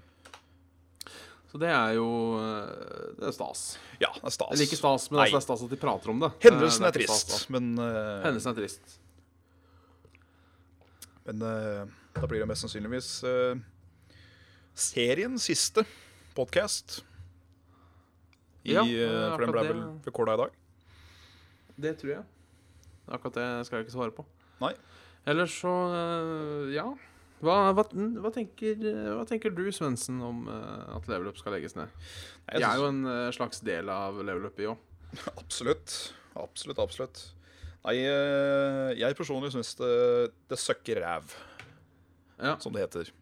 Så 1.57 1.63
det 1.63 1.69
er 1.73 1.95
jo 1.97 2.07
eh, 2.37 3.13
Det 3.17 3.31
er 3.31 3.33
stas. 3.33 3.61
Ja, 3.97 4.11
det 4.13 4.27
er 4.29 4.33
stas. 4.35 4.51
Eller 4.53 4.67
ikke 4.67 4.77
stas, 4.77 5.07
men 5.09 5.23
altså, 5.23 5.33
det 5.33 5.39
er 5.39 5.45
stas 5.47 5.63
at 5.65 5.71
de 5.71 5.79
prater 5.81 6.11
om 6.13 6.19
det. 6.21 6.29
Hendelsen 6.43 6.83
Eh, 6.83 6.87
er 6.87 6.93
det 6.93 6.99
trist, 6.99 7.31
stas, 7.31 7.47
men, 7.49 7.71
eh, 7.81 8.19
Hendelsen 8.27 8.51
er 8.51 8.57
trist. 8.59 8.99
men 11.25 11.41
uh, 11.41 11.89
da 12.13 12.27
blir 12.29 12.39
det 12.39 12.47
mest 12.47 12.63
sannsynligvis 12.63 13.09
uh, 13.25 13.57
seriens 14.77 15.49
siste 15.49 15.81
podkast. 16.37 17.01
Ja, 18.63 18.85
eh, 18.85 19.33
for 19.33 19.41
den 19.41 19.51
ble 19.51 19.65
vel 19.65 19.81
rekorda 20.05 20.37
i 20.37 20.41
dag. 20.43 20.61
Det 21.87 21.97
tror 21.97 22.13
jeg. 22.13 22.23
Akkurat 23.09 23.41
det 23.41 23.49
skal 23.65 23.79
jeg 23.79 23.87
ikke 23.87 23.97
svare 23.97 24.13
på. 24.13 24.27
Nei. 24.61 24.75
Ellers 25.25 25.57
så 25.57 25.73
ja. 26.71 26.85
Hva, 27.37 27.55
hva, 27.77 27.83
hva, 27.93 28.31
tenker, 28.33 28.79
hva 29.13 29.25
tenker 29.29 29.53
du, 29.53 29.67
Svendsen, 29.71 30.17
om 30.25 30.47
eh, 30.49 30.95
at 30.97 31.05
Level 31.11 31.29
Up 31.29 31.37
skal 31.37 31.53
legges 31.53 31.75
ned? 31.77 31.91
Jeg 32.49 32.63
er 32.65 32.79
jo 32.81 32.87
en 32.89 33.03
eh, 33.05 33.27
slags 33.35 33.59
del 33.61 33.91
av 33.93 34.17
Level 34.25 34.47
Up, 34.49 34.57
i 34.63 34.65
òg. 34.71 34.79
Absolutt. 35.41 35.93
Absolutt, 36.37 36.79
absolutt. 36.81 37.21
Nei, 37.85 37.95
eh, 38.09 38.89
jeg 38.99 39.15
personlig 39.17 39.51
syns 39.53 39.75
det, 39.79 39.93
det 40.51 40.57
søkker 40.61 40.99
ræv, 41.05 41.35
Ja. 42.41 42.57
som 42.61 42.73
det 42.73 42.83
heter. 42.87 43.13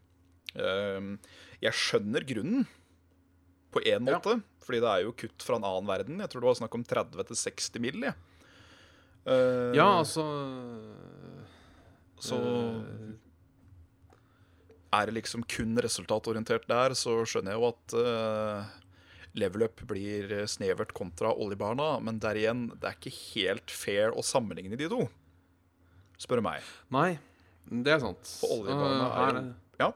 Eh, 0.56 1.12
Jeg 1.64 1.72
skjønner 1.72 2.24
grunnen, 2.28 2.66
på 3.72 3.80
én 3.84 4.00
Ja. 4.08 4.16
måte. 4.16 4.38
Fordi 4.64 4.80
det 4.80 4.88
er 4.90 5.02
jo 5.04 5.12
kutt 5.12 5.44
fra 5.44 5.56
en 5.60 5.64
annen 5.68 5.86
verden. 5.86 6.18
Jeg 6.18 6.28
tror 6.32 6.40
det 6.42 6.48
var 6.48 6.56
snakk 6.58 6.74
om 6.74 6.82
30 6.84 7.26
til 7.28 7.36
60 7.36 7.78
mill. 7.84 8.04
Eh, 8.04 9.72
Ja, 9.76 9.98
altså 10.00 10.24
så 12.18 12.36
er 14.96 15.08
det 15.10 15.16
liksom 15.18 15.44
kun 15.50 15.76
resultatorientert 15.82 16.66
der, 16.70 16.94
så 16.98 17.20
skjønner 17.28 17.54
jeg 17.54 17.60
jo 17.62 17.68
at 17.70 17.94
uh, 18.00 18.74
level 19.36 19.66
up 19.66 19.82
blir 19.90 20.32
snevert 20.48 20.94
kontra 20.96 21.32
oljebarna, 21.34 21.96
men 22.04 22.20
der 22.22 22.38
igjen, 22.40 22.66
det 22.74 22.88
er 22.90 22.96
ikke 22.98 23.14
helt 23.34 23.72
fair 23.74 24.14
å 24.16 24.24
sammenligne 24.24 24.78
de 24.80 24.88
to. 24.92 25.04
Spør 26.20 26.40
du 26.40 26.46
meg. 26.46 26.64
Nei, 26.94 27.10
det 27.68 27.92
er 27.96 28.02
sant. 28.02 28.24
For 28.40 28.62
oljebarna 28.62 29.06
Eh, 29.10 29.22
er 29.26 29.40
Ja. 29.82 29.90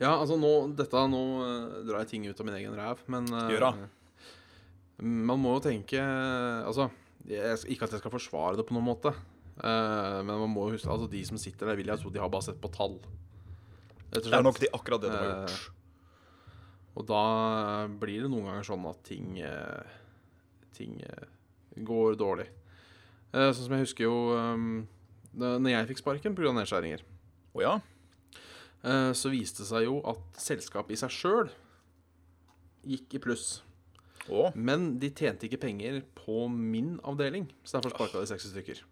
Ja, 0.00 0.14
altså 0.16 0.38
nå, 0.40 0.50
dette, 0.74 1.06
nå 1.12 1.22
eh, 1.44 1.80
drar 1.86 2.02
jeg 2.02 2.08
ting 2.14 2.26
ut 2.26 2.40
av 2.40 2.48
min 2.48 2.56
egen 2.56 2.74
ræv, 2.74 3.04
men 3.12 3.28
Gjør 3.52 3.66
da. 3.68 3.72
Man 5.00 5.40
må 5.40 5.54
jo 5.56 5.62
tenke 5.64 6.00
Altså, 6.00 6.90
jeg, 7.28 7.60
ikke 7.72 7.86
at 7.86 7.94
jeg 7.94 8.02
skal 8.02 8.12
forsvare 8.12 8.58
det 8.58 8.66
på 8.68 8.74
noen 8.76 8.88
måte, 8.90 9.12
eh, 9.62 10.20
men 10.24 10.32
man 10.44 10.50
må 10.52 10.68
jo 10.68 10.76
huske 10.76 10.90
Altså, 10.90 11.08
de 11.10 11.20
som 11.28 11.38
sitter 11.40 11.66
der, 11.70 11.76
vil 11.80 11.86
jeg 11.92 12.00
tro 12.02 12.10
de 12.12 12.20
har 12.22 12.30
bare 12.32 12.46
sett 12.48 12.60
på 12.62 12.70
tall. 12.74 12.98
Det 14.10 14.24
er 14.32 14.42
nok 14.42 14.58
de, 14.58 14.66
akkurat 14.74 15.00
det 15.04 15.10
de 15.12 15.16
har 15.20 15.28
gjort. 15.28 15.50
gjort. 15.54 15.76
Og 16.98 17.06
da 17.06 17.20
blir 18.02 18.24
det 18.24 18.30
noen 18.32 18.48
ganger 18.48 18.66
sånn 18.66 18.86
at 18.90 19.02
ting 19.06 19.36
uh, 19.46 19.96
Ting 20.74 20.96
går 21.86 22.16
dårlig. 22.18 22.48
Sånn 23.30 23.54
som 23.66 23.74
jeg 23.76 23.84
husker 23.84 24.06
jo 24.08 24.14
um, 24.34 24.86
da- 25.30 25.58
Når 25.60 25.70
jeg 25.74 25.88
fikk 25.92 26.00
sparken 26.02 26.34
pga. 26.34 26.50
nedskjæringer, 26.56 27.02
Oh, 27.54 27.60
ja? 27.62 27.76
så 29.12 29.28
viste 29.28 29.60
det 29.62 29.68
seg 29.68 29.84
jo 29.84 29.98
at 30.08 30.38
selskapet 30.40 30.94
i 30.94 30.98
seg 30.98 31.10
sjøl 31.12 31.50
gikk 32.86 33.18
i 33.18 33.20
pluss. 33.22 33.60
Oh. 34.30 34.50
Men 34.54 34.94
de 35.02 35.10
tjente 35.10 35.46
ikke 35.48 35.60
penger 35.60 36.00
på 36.16 36.46
min 36.48 36.94
avdeling, 37.04 37.48
så 37.64 37.76
derfor 37.78 37.92
sparka 37.94 38.22
de 38.22 38.30
60 38.30 38.54
stykker. 38.54 38.82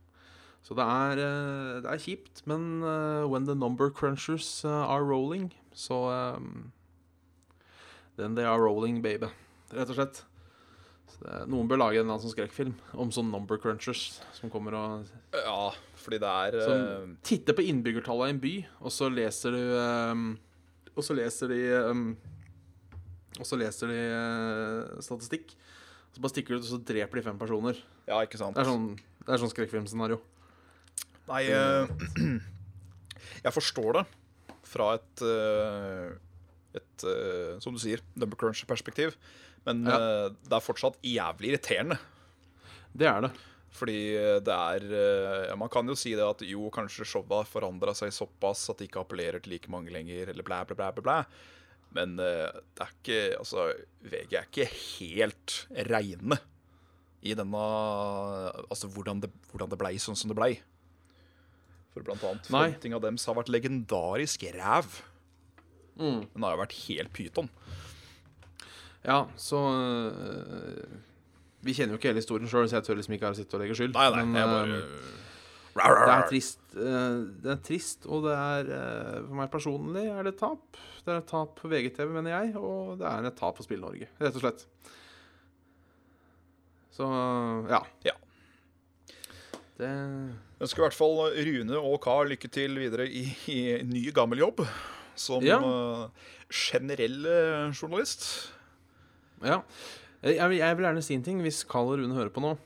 Så 0.66 0.76
det 0.76 0.84
er, 0.84 1.20
eh, 1.24 1.80
det 1.84 1.90
er 1.92 2.02
kjipt, 2.02 2.42
men 2.50 2.82
eh, 2.82 3.24
when 3.28 3.46
the 3.48 3.54
number 3.56 3.90
crunchers 3.90 4.64
eh, 4.64 4.70
are 4.70 5.04
rolling, 5.04 5.52
så 5.72 6.02
Then 8.18 8.34
they 8.34 8.44
are 8.44 8.58
rolling, 8.58 9.00
baby. 9.00 9.28
Rett 9.70 9.92
og 9.92 9.94
slett. 9.94 10.24
Så 11.08 11.20
det, 11.22 11.36
noen 11.52 11.68
bør 11.70 11.78
lage 11.78 12.00
en 12.00 12.02
eller 12.02 12.16
annen 12.16 12.24
sånn 12.24 12.34
skrekkfilm 12.34 12.72
om 12.98 13.12
sånn 13.14 13.30
number 13.30 13.60
crunchers 13.62 14.18
som 14.34 14.50
kommer 14.50 14.74
og 14.74 15.12
ja, 15.32 15.70
fordi 16.02 16.18
det 16.20 16.32
er 16.42 16.56
som 16.66 17.12
titter 17.24 17.56
på 17.56 17.64
innbyggertallet 17.70 18.28
i 18.28 18.34
en 18.34 18.40
by, 18.42 18.54
og 18.82 18.92
så 18.92 19.08
leser 19.12 19.54
du 19.54 19.62
um, 19.78 20.26
Og 20.98 21.06
så 21.06 21.14
leser 21.14 21.52
de 21.52 21.60
um, 21.86 22.04
Og 23.38 23.46
så 23.46 23.58
leser 23.60 23.92
de 23.92 24.00
uh, 24.10 24.98
statistikk. 25.04 25.54
Så 26.10 26.24
bare 26.24 26.34
stikker 26.34 26.56
du 26.56 26.58
ut, 26.58 26.66
og 26.66 26.72
så 26.72 26.80
dreper 26.90 27.20
de 27.20 27.24
fem 27.28 27.38
personer. 27.38 27.78
Ja, 28.08 28.18
ikke 28.26 28.40
sant? 28.40 28.58
Det 28.58 28.64
er 28.64 28.72
sånn, 28.72 28.90
det 29.22 29.30
er 29.30 29.42
sånn 29.44 29.52
skrekkfilmscenario. 29.52 30.18
Nei, 31.28 31.42
eh, 31.52 31.90
jeg 33.44 33.54
forstår 33.54 34.00
det 34.00 34.06
fra 34.68 34.94
et 34.98 35.22
eh, 35.24 36.16
Et, 36.78 37.04
eh, 37.08 37.54
som 37.64 37.72
du 37.74 37.80
sier, 37.80 38.02
number 38.14 38.36
crunch-perspektiv. 38.38 39.14
Men 39.66 39.80
Ja. 39.88 40.28
det 40.30 40.52
er 40.54 40.62
fortsatt 40.62 40.98
jævlig 41.02 41.50
irriterende. 41.54 41.96
Det 42.94 43.08
er 43.08 43.24
det. 43.24 43.30
Fordi 43.74 43.96
det 44.44 44.54
er 44.54 45.56
Man 45.56 45.68
kan 45.72 45.88
jo 45.88 45.96
si 45.98 46.12
det 46.14 46.24
at 46.24 46.44
jo, 46.46 46.68
kanskje 46.70 47.04
showet 47.08 47.32
har 47.40 47.48
forandra 47.48 47.94
seg 47.96 48.12
såpass 48.14 48.68
at 48.70 48.78
det 48.78 48.88
ikke 48.88 49.00
appellerer 49.02 49.42
til 49.42 49.52
like 49.56 49.68
mange 49.72 49.90
lenger, 49.90 50.28
eller 50.30 50.42
blæ, 50.46 50.60
blæ, 50.68 50.76
blæ, 50.76 50.90
blæ. 50.92 51.02
blæ. 51.02 51.18
Men 51.96 52.16
det 52.16 52.80
er 52.84 52.92
ikke 52.92 53.18
Altså, 53.38 53.72
VG 54.04 54.32
er 54.36 54.46
ikke 54.48 54.68
helt 55.00 55.66
reine 55.88 56.38
i 57.22 57.34
denne 57.34 57.64
Altså 58.70 58.88
hvordan 58.92 59.20
det, 59.24 59.30
hvordan 59.50 59.72
det 59.72 59.78
blei 59.80 59.96
sånn 59.98 60.16
som 60.16 60.28
det 60.30 60.36
blei. 60.38 60.52
For 61.98 62.06
blant 62.06 62.24
annet 62.28 62.48
Nei. 62.54 62.64
frontinga 62.70 63.00
deres 63.02 63.26
har 63.28 63.36
vært 63.38 63.50
legendarisk 63.52 64.46
ræv. 64.54 64.98
Mm. 65.98 66.20
Den 66.30 66.44
har 66.46 66.54
jo 66.54 66.62
vært 66.62 66.76
helt 66.86 67.12
pyton. 67.16 67.48
Ja, 69.06 69.24
så 69.38 69.58
øh, 69.58 70.98
Vi 71.66 71.74
kjenner 71.74 71.94
jo 71.94 71.98
ikke 71.98 72.10
hele 72.12 72.22
historien 72.22 72.50
sjøl, 72.50 72.68
så 72.70 72.78
jeg 72.78 72.86
tør 72.86 72.98
liksom 73.00 73.14
ikke 73.16 73.26
her 73.30 73.38
sitte 73.38 73.56
og 73.58 73.62
legge 73.64 73.74
skyld. 73.78 73.94
Nei, 73.96 74.10
nei, 74.14 74.24
Men, 74.26 74.36
jeg 74.38 74.48
øh, 74.48 75.16
bare 75.78 76.04
det 76.06 76.14
er 76.14 76.28
trist. 76.30 76.60
øh, 76.74 77.18
det 77.42 77.50
er 77.54 77.60
trist, 77.66 78.06
og 78.06 78.24
det 78.26 78.34
er 78.34 78.70
For 79.26 79.34
meg 79.38 79.50
personlig 79.52 80.06
er 80.10 80.22
det 80.26 80.34
et 80.34 80.40
tap. 80.42 80.78
Det 81.06 81.14
er 81.14 81.20
et 81.22 81.28
tap 81.30 81.58
for 81.60 81.70
VGTV, 81.72 82.10
mener 82.14 82.34
jeg, 82.34 82.54
og 82.58 82.98
det 83.00 83.06
er 83.10 83.28
et 83.30 83.38
tap 83.38 83.56
for 83.58 83.66
Spill-Norge, 83.66 84.08
rett 84.20 84.38
og 84.38 84.42
slett. 84.44 84.64
Så 86.98 87.06
ja. 87.70 87.82
Ja. 88.06 88.14
Det 89.78 89.90
Ønsker 90.58 90.82
i 90.82 90.86
hvert 90.88 90.96
fall 90.98 91.20
Rune 91.46 91.78
og 91.78 91.98
Carl 92.02 92.32
lykke 92.32 92.48
til 92.50 92.74
videre 92.80 93.04
i, 93.06 93.24
i 93.52 93.58
ny 93.86 94.08
gammel 94.16 94.40
jobb 94.42 94.64
som 95.18 95.42
Ja. 95.46 95.58
eh, 95.62 96.30
generell 96.50 97.26
eh, 97.26 97.70
journalist. 97.74 98.26
Ja. 99.42 99.60
Jeg 100.22 100.48
vil, 100.50 100.58
jeg 100.58 100.76
vil 100.78 100.86
gjerne 100.88 101.02
si 101.06 101.14
en 101.14 101.22
ting, 101.26 101.38
hvis 101.44 101.60
Carl 101.70 101.92
og 101.92 102.00
Rune 102.00 102.16
hører 102.18 102.32
på 102.34 102.42
nå. 102.42 102.56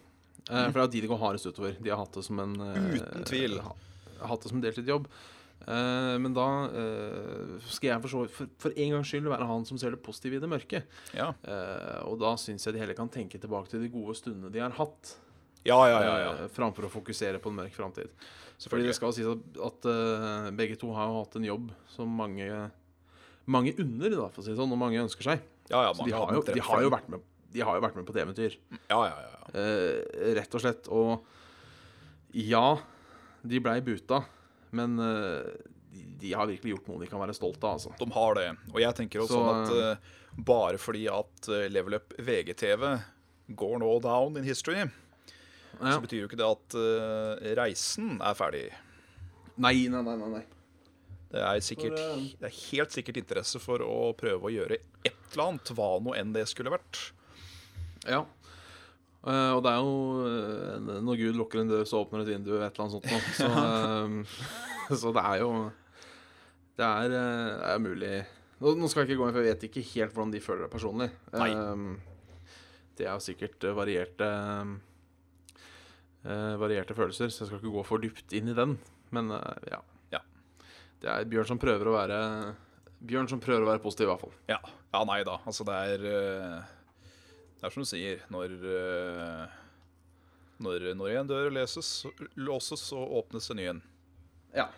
Eh, 0.48 0.70
For 0.72 0.72
det 0.72 0.80
er 0.80 0.86
jo 0.86 0.92
de 0.94 1.02
det 1.04 1.10
går 1.12 1.20
hardest 1.20 1.48
utover. 1.52 1.76
De 1.84 1.92
har 1.92 2.00
hatt 2.00 2.16
det 2.16 2.24
som 2.24 2.40
en 2.40 2.54
eh, 2.64 2.96
Uten 2.96 3.28
tvil. 3.28 3.58
Ha, 3.64 3.74
hatt 4.32 4.44
det 4.46 4.52
som 4.54 4.62
deltidsjobb. 4.64 5.06
Eh, 5.62 6.16
men 6.18 6.32
da 6.34 6.46
eh, 6.72 7.52
skal 7.70 7.92
jeg 7.92 8.02
for, 8.06 8.10
så, 8.14 8.22
for, 8.38 8.48
for 8.64 8.72
en 8.74 8.96
gangs 8.96 9.12
skyld 9.12 9.28
være 9.30 9.46
han 9.52 9.68
som 9.68 9.78
ser 9.78 9.92
det 9.94 10.00
positive 10.02 10.40
i 10.40 10.42
det 10.42 10.48
mørke. 10.50 10.80
Ja, 11.16 11.28
Eh, 11.44 12.00
og 12.08 12.16
da 12.24 12.32
syns 12.40 12.64
jeg 12.66 12.74
de 12.76 12.80
heller 12.82 12.96
kan 12.98 13.12
tenke 13.12 13.38
tilbake 13.40 13.68
til 13.70 13.84
de 13.84 13.92
gode 13.92 14.16
stundene 14.18 14.50
de 14.52 14.64
har 14.64 14.72
hatt, 14.80 15.16
ja, 15.62 15.78
ja. 15.88 15.98
ja, 16.02 16.14
ja. 16.20 16.30
eh, 16.42 16.52
framfor 16.52 16.88
å 16.88 16.92
fokusere 16.92 17.40
på 17.42 17.52
en 17.52 17.60
mørk 17.62 17.74
framtid. 17.76 18.12
Fordi 18.62 18.86
det 18.86 18.94
skal 18.94 19.14
sies 19.14 19.26
at, 19.26 19.58
at 19.58 19.86
uh, 19.90 20.50
begge 20.54 20.76
to 20.78 20.92
har 20.94 21.10
hatt 21.10 21.34
en 21.38 21.46
jobb 21.48 21.72
som 21.90 22.10
mange 22.14 22.46
mange 23.50 23.74
unner, 23.80 24.12
da, 24.14 24.28
for 24.30 24.42
å 24.42 24.44
si 24.44 24.52
det 24.52 24.58
sånn, 24.58 24.72
og 24.74 24.80
mange 24.80 25.00
ønsker 25.02 25.26
seg. 25.26 25.42
Ja, 25.70 25.88
ja, 25.88 25.90
Så 25.96 26.06
de 26.06 26.14
har, 26.14 26.30
jo, 26.34 26.42
de, 26.46 26.62
har 26.62 26.84
jo 26.84 26.92
vært 26.92 27.10
med, 27.10 27.24
de 27.52 27.64
har 27.64 27.78
jo 27.78 27.84
vært 27.84 27.98
med 27.98 28.06
på 28.06 28.14
et 28.14 28.22
eventyr. 28.22 28.56
Ja, 28.90 29.00
ja, 29.08 29.10
ja, 29.10 29.30
ja. 29.34 29.42
Eh, 29.62 30.32
rett 30.38 30.56
og 30.56 30.62
slett. 30.62 30.88
Og 30.92 32.38
ja, 32.38 32.66
de 33.42 33.60
blei 33.62 33.78
buta, 33.84 34.22
men 34.78 34.96
uh, 35.02 35.42
de, 35.92 36.06
de 36.22 36.34
har 36.38 36.50
virkelig 36.50 36.76
gjort 36.76 36.90
noe 36.92 37.02
de 37.02 37.10
kan 37.10 37.22
være 37.22 37.36
stolt 37.36 37.60
av, 37.62 37.78
altså. 37.80 37.94
De 37.98 38.08
har 38.14 38.38
det. 38.38 38.48
Og 38.72 38.82
jeg 38.84 38.98
tenker 39.00 39.24
også 39.24 39.38
Så, 39.38 39.42
sånn 39.42 39.62
at 39.62 39.98
uh, 39.98 40.42
bare 40.52 40.80
fordi 40.80 41.06
at 41.12 41.50
Level 41.68 41.98
Up 41.98 42.14
VGTV 42.16 42.86
går 43.58 43.82
nå 43.82 43.90
down 44.04 44.38
in 44.40 44.46
history, 44.46 44.86
Ja. 45.80 45.94
så 45.96 46.02
betyr 46.04 46.22
jo 46.22 46.28
ikke 46.28 46.38
det 46.40 46.48
at 46.48 46.76
uh, 46.78 47.52
reisen 47.58 48.18
er 48.22 48.36
ferdig. 48.38 48.66
Nei, 49.62 49.88
nei, 49.92 50.02
nei, 50.06 50.16
nei. 50.20 50.42
Det 51.32 51.40
er, 51.40 51.62
sikkert, 51.64 51.96
For, 51.96 52.20
uh, 52.20 52.28
det 52.42 52.48
er 52.48 52.58
helt 52.58 52.94
sikkert 52.94 53.22
interesse 53.22 53.62
for 53.62 53.84
å 53.86 54.12
prøve 54.18 54.48
å 54.48 54.52
gjøre 54.52 54.78
et 55.02 55.16
eller 55.32 55.44
annet, 55.46 55.72
hva 55.78 55.90
nå 56.04 56.14
enn 56.18 56.34
det 56.36 56.44
skulle 56.50 56.72
vært. 56.74 57.00
Ja. 58.04 58.24
Uh, 59.22 59.54
og 59.54 59.60
det 59.62 59.70
er 59.70 59.84
jo 59.86 60.96
Når 61.06 61.18
Gud 61.20 61.36
lukker 61.38 61.60
en 61.60 61.68
dør, 61.70 61.84
så 61.86 62.00
åpner 62.02 62.24
et 62.24 62.32
vindu, 62.32 62.56
et 62.56 62.64
eller 62.66 62.84
annet 62.84 62.96
sånt 62.96 63.06
noe. 63.06 63.22
Så, 63.38 64.96
så 65.04 65.12
det 65.14 65.22
er 65.22 65.42
jo 65.44 65.50
Det 66.74 66.88
er, 66.88 67.12
det 67.12 67.68
er 67.70 67.84
mulig 67.84 68.16
nå, 68.62 68.72
nå 68.78 68.88
skal 68.90 69.02
jeg 69.02 69.12
ikke 69.12 69.20
gå 69.20 69.26
inn, 69.26 69.34
for 69.34 69.42
jeg 69.42 69.54
vet 69.56 69.64
ikke 69.66 69.84
helt 69.88 70.12
hvordan 70.14 70.32
de 70.32 70.40
føler 70.42 70.62
det 70.62 70.70
personlig. 70.70 71.08
Nei. 71.34 71.48
Det 72.98 73.06
er 73.08 73.16
jo 73.16 73.24
sikkert 73.24 73.64
varierte 73.74 74.28
eh, 74.28 74.72
Varierte 76.24 76.94
følelser, 76.94 77.30
så 77.34 77.42
jeg 77.42 77.48
skal 77.50 77.58
ikke 77.58 77.72
gå 77.74 77.82
for 77.88 78.02
dypt 78.02 78.32
inn 78.38 78.52
i 78.52 78.54
den. 78.54 78.76
Men 79.14 79.30
eh, 79.34 79.64
ja. 79.72 79.80
Ja. 80.14 80.20
Det 81.02 81.10
er 81.10 81.26
Bjørn 81.30 81.48
som 81.50 81.58
prøver 81.62 81.88
å 81.90 81.96
være 81.96 82.18
Bjørn 83.02 83.26
som 83.32 83.40
prøver 83.42 83.64
å 83.64 83.70
være 83.72 83.82
positiv, 83.82 84.06
i 84.06 84.12
hvert 84.12 84.22
fall. 84.22 84.36
Ja, 84.52 84.60
ja 84.94 85.00
nei 85.08 85.22
da. 85.26 85.40
Altså, 85.50 85.66
det 85.66 85.74
er 85.96 86.04
eh, 86.12 86.76
Det 87.58 87.66
er 87.66 87.74
som 87.74 87.82
du 87.82 87.88
sier, 87.90 88.22
når 88.30 88.54
eh, 88.62 89.58
når, 90.62 90.84
når 90.94 91.16
en 91.18 91.26
dør 91.32 91.48
leses, 91.56 91.88
låses, 92.38 92.84
så 92.92 93.00
åpnes 93.18 93.50
en 93.50 93.58
ny 93.58 93.64
en. 93.72 93.80
Ja. 94.54 94.68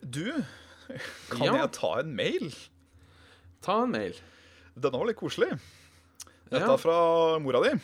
Du, 0.00 0.30
kan 1.34 1.44
Ja. 1.44 1.56
jeg 1.60 1.72
ta 1.76 1.90
en 2.00 2.14
mail? 2.16 2.48
Ta 3.64 3.82
en 3.84 3.92
mail. 3.92 4.16
Denne 4.74 4.96
var 5.00 5.10
litt 5.10 5.20
koselig. 5.20 5.50
Dette 6.48 6.64
er 6.72 6.80
fra 6.80 6.96
mora 7.42 7.60
di. 7.66 7.74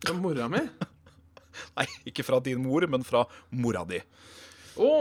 Fra 0.00 0.16
mora 0.16 0.48
mi. 0.48 0.62
Nei, 1.76 1.86
ikke 2.08 2.24
fra 2.24 2.40
din 2.44 2.62
mor, 2.64 2.86
men 2.90 3.04
fra 3.06 3.24
mora 3.52 3.84
di. 3.88 4.00
Å! 4.80 4.92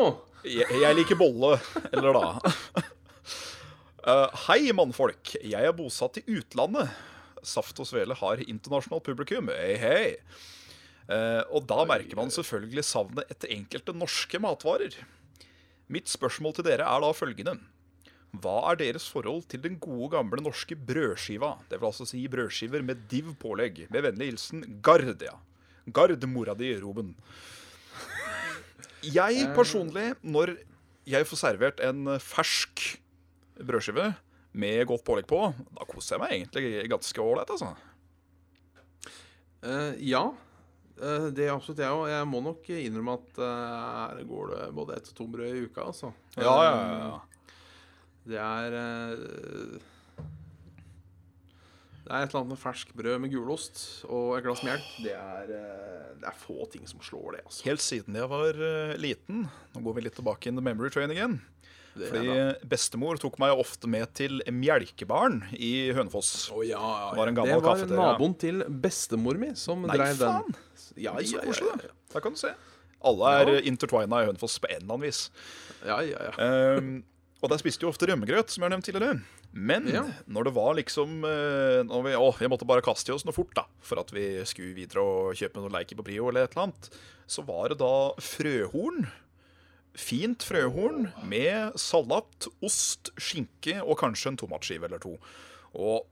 Jeg, 0.47 0.67
jeg 0.81 0.97
liker 0.97 1.19
bolle. 1.19 1.57
Eller 1.91 2.15
da. 2.15 2.83
Uh, 4.03 4.27
hei, 4.47 4.61
mannfolk. 4.75 5.35
Jeg 5.39 5.59
er 5.59 5.75
bosatt 5.75 6.21
i 6.21 6.25
utlandet. 6.39 6.91
Saft 7.45 7.79
og 7.79 7.87
Svele 7.87 8.17
har 8.19 8.43
internasjonalt 8.43 9.05
publikum. 9.07 9.51
Hei, 9.55 9.75
hei. 9.79 10.05
Uh, 11.09 11.41
og 11.55 11.65
da 11.69 11.83
merker 11.89 12.19
man 12.19 12.31
selvfølgelig 12.33 12.85
savnet 12.85 13.31
etter 13.33 13.55
enkelte 13.55 13.95
norske 13.97 14.41
matvarer. 14.43 14.99
Mitt 15.89 16.11
spørsmål 16.11 16.59
til 16.59 16.67
dere 16.67 16.85
er 16.85 17.01
da 17.01 17.09
følgende. 17.17 17.55
Hva 18.29 18.57
er 18.69 18.79
deres 18.83 19.07
forhold 19.09 19.47
til 19.49 19.61
den 19.63 19.79
gode 19.81 20.11
gamle 20.13 20.41
norske 20.45 20.75
brødskiva? 20.77 21.55
Det 21.69 21.79
vil 21.79 21.89
altså 21.89 22.05
si 22.05 22.21
brødskiver 22.29 22.83
med 22.85 23.01
div 23.09 23.31
pålegg. 23.41 23.87
Med 23.89 24.05
vennlig 24.05 24.31
hilsen 24.33 24.65
Gard, 24.85 25.07
ja. 25.25 25.33
Gard, 25.89 26.25
mora 26.29 26.53
di, 26.53 26.69
Roben. 26.77 27.15
Jeg 29.01 29.47
personlig, 29.55 30.11
når 30.21 30.57
jeg 31.09 31.25
får 31.25 31.41
servert 31.41 31.79
en 31.81 32.19
fersk 32.21 32.99
brødskive 33.65 34.11
med 34.59 34.85
godt 34.89 35.05
pålegg 35.07 35.29
på, 35.29 35.41
da 35.77 35.87
koser 35.89 36.17
jeg 36.17 36.21
meg 36.21 36.35
egentlig 36.35 36.91
ganske 36.91 37.23
ålreit, 37.23 37.55
altså. 37.55 37.73
Uh, 39.59 39.95
ja, 39.99 40.29
Uh, 40.99 41.29
det 41.31 41.45
er 41.45 41.53
absolutt 41.53 41.79
jeg 41.79 41.95
òg. 41.95 42.09
Jeg 42.11 42.27
må 42.27 42.41
nok 42.43 42.65
innrømme 42.75 43.13
at 43.15 43.37
eh, 43.39 43.75
her 43.87 44.17
går 44.27 44.49
det 44.51 44.65
både 44.75 44.97
ett 44.97 45.05
og 45.07 45.15
to 45.15 45.27
brød 45.31 45.53
i 45.55 45.61
uka, 45.63 45.85
altså. 45.85 46.09
Ja, 46.35 46.43
ja, 46.43 46.73
ja, 46.75 46.97
ja. 47.05 47.28
Det 48.29 48.37
er 48.37 48.75
eh, 48.77 49.79
Det 52.05 52.15
er 52.15 52.23
et 52.23 52.31
eller 52.31 52.39
annet 52.41 52.53
med 52.55 52.61
fersk 52.61 52.91
brød 52.97 53.19
med 53.21 53.31
gulost 53.33 53.81
og 54.09 54.37
et 54.39 54.45
glass 54.45 54.63
melk. 54.65 54.85
Det 55.03 55.13
er, 55.13 55.51
eh, 55.53 56.09
det 56.21 56.27
er 56.31 56.37
få 56.41 56.65
ting 56.73 56.87
som 56.89 57.01
slår 57.05 57.37
det, 57.37 57.43
altså. 57.45 57.63
Helt 57.67 57.85
siden 57.85 58.17
jeg 58.17 58.29
var 58.31 58.57
eh, 58.65 58.95
liten 59.01 59.43
Nå 59.75 59.83
går 59.85 59.97
vi 59.99 60.05
litt 60.07 60.17
tilbake 60.17 60.49
in 60.49 60.57
the 60.57 60.65
memory 60.65 60.89
train 60.93 61.13
igjen. 61.13 61.39
Fordi 61.99 62.31
bestemor 62.69 63.17
tok 63.19 63.35
meg 63.41 63.59
ofte 63.59 63.89
med 63.91 64.07
til 64.15 64.39
Melkebaren 64.53 65.41
i 65.57 65.89
Hønefoss. 65.97 66.47
Å, 66.53 66.61
ja, 66.63 66.79
ja, 66.79 67.09
Det 67.11 67.17
var 67.17 67.33
Det 67.33 67.65
var 67.65 68.13
naboen 68.13 68.35
til 68.39 68.61
bestemor 68.69 69.39
mi 69.41 69.49
som 69.59 69.83
Nei, 69.83 69.97
dreiv 69.97 70.21
den. 70.21 70.53
Ja, 70.95 71.17
Så 71.17 71.33
ja, 71.33 71.41
ja, 71.41 71.43
koselig, 71.43 71.73
ja, 71.73 71.89
da. 71.89 71.95
Der 72.13 72.23
kan 72.23 72.37
du 72.37 72.39
se. 72.39 72.53
Alle 73.09 73.33
er 73.41 73.49
Ja. 73.49 73.53
ja. 73.57 73.65
intertwina 73.71 74.21
i 74.21 74.29
Hønefoss 74.29 74.59
på 74.59 74.69
en 74.69 74.81
eller 74.81 74.93
annen 74.93 75.07
vis. 75.09 75.29
ja, 75.85 75.99
ja, 76.07 76.29
ja. 76.29 76.33
Ehm, 76.45 77.03
og 77.41 77.49
der 77.53 77.59
spiste 77.61 77.85
jo 77.85 77.89
ofte 77.93 78.07
rømmegrøt, 78.09 78.49
som 78.51 78.61
jeg 78.61 78.67
har 78.67 78.73
nevnt 78.75 78.85
tidligere. 78.89 79.21
Men 79.53 79.87
Ja. 79.87 80.03
når 80.27 80.43
det 80.49 80.53
var 80.55 80.73
liksom 80.75 81.23
eh, 81.25 81.79
når 81.87 82.03
vi, 82.05 82.11
Å, 82.19 82.27
jeg 82.39 82.49
måtte 82.51 82.67
bare 82.69 82.83
kaste 82.85 83.09
i 83.09 83.15
oss 83.15 83.23
noe 83.25 83.33
fort, 83.33 83.53
da, 83.55 83.63
for 83.81 83.99
at 84.01 84.11
vi 84.13 84.25
skulle 84.45 84.75
videre 84.77 85.01
og 85.01 85.33
kjøpe 85.39 85.61
noe 85.63 85.71
leike 85.73 85.95
på 85.97 86.03
Brio 86.05 86.27
eller 86.29 86.43
et 86.45 86.53
eller 86.53 86.67
annet, 86.69 86.89
så 87.29 87.41
var 87.47 87.69
det 87.71 87.79
da 87.79 87.93
frøhorn. 88.21 89.07
Fint 89.99 90.43
frøhorn 90.45 91.09
med 91.27 91.73
salat, 91.81 92.47
ost, 92.63 93.09
skinke 93.19 93.79
og 93.81 93.97
kanskje 93.99 94.33
en 94.33 94.37
tomatskive 94.37 94.85
eller 94.85 95.01
to. 95.01 95.15
Og 95.73 96.05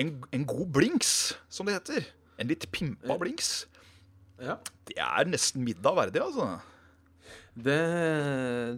en, 0.00 0.14
en 0.32 0.46
god 0.48 0.70
blinks, 0.72 1.34
som 1.52 1.68
det 1.68 1.76
heter. 1.76 2.06
En 2.40 2.48
litt 2.48 2.64
pimpa 2.72 3.18
blinks. 3.20 3.66
ja. 4.40 4.56
Det 4.88 4.96
er 4.98 5.28
nesten 5.30 5.62
middag 5.64 5.94
verdig, 5.94 6.22
altså. 6.24 6.48
Det, 7.52 7.80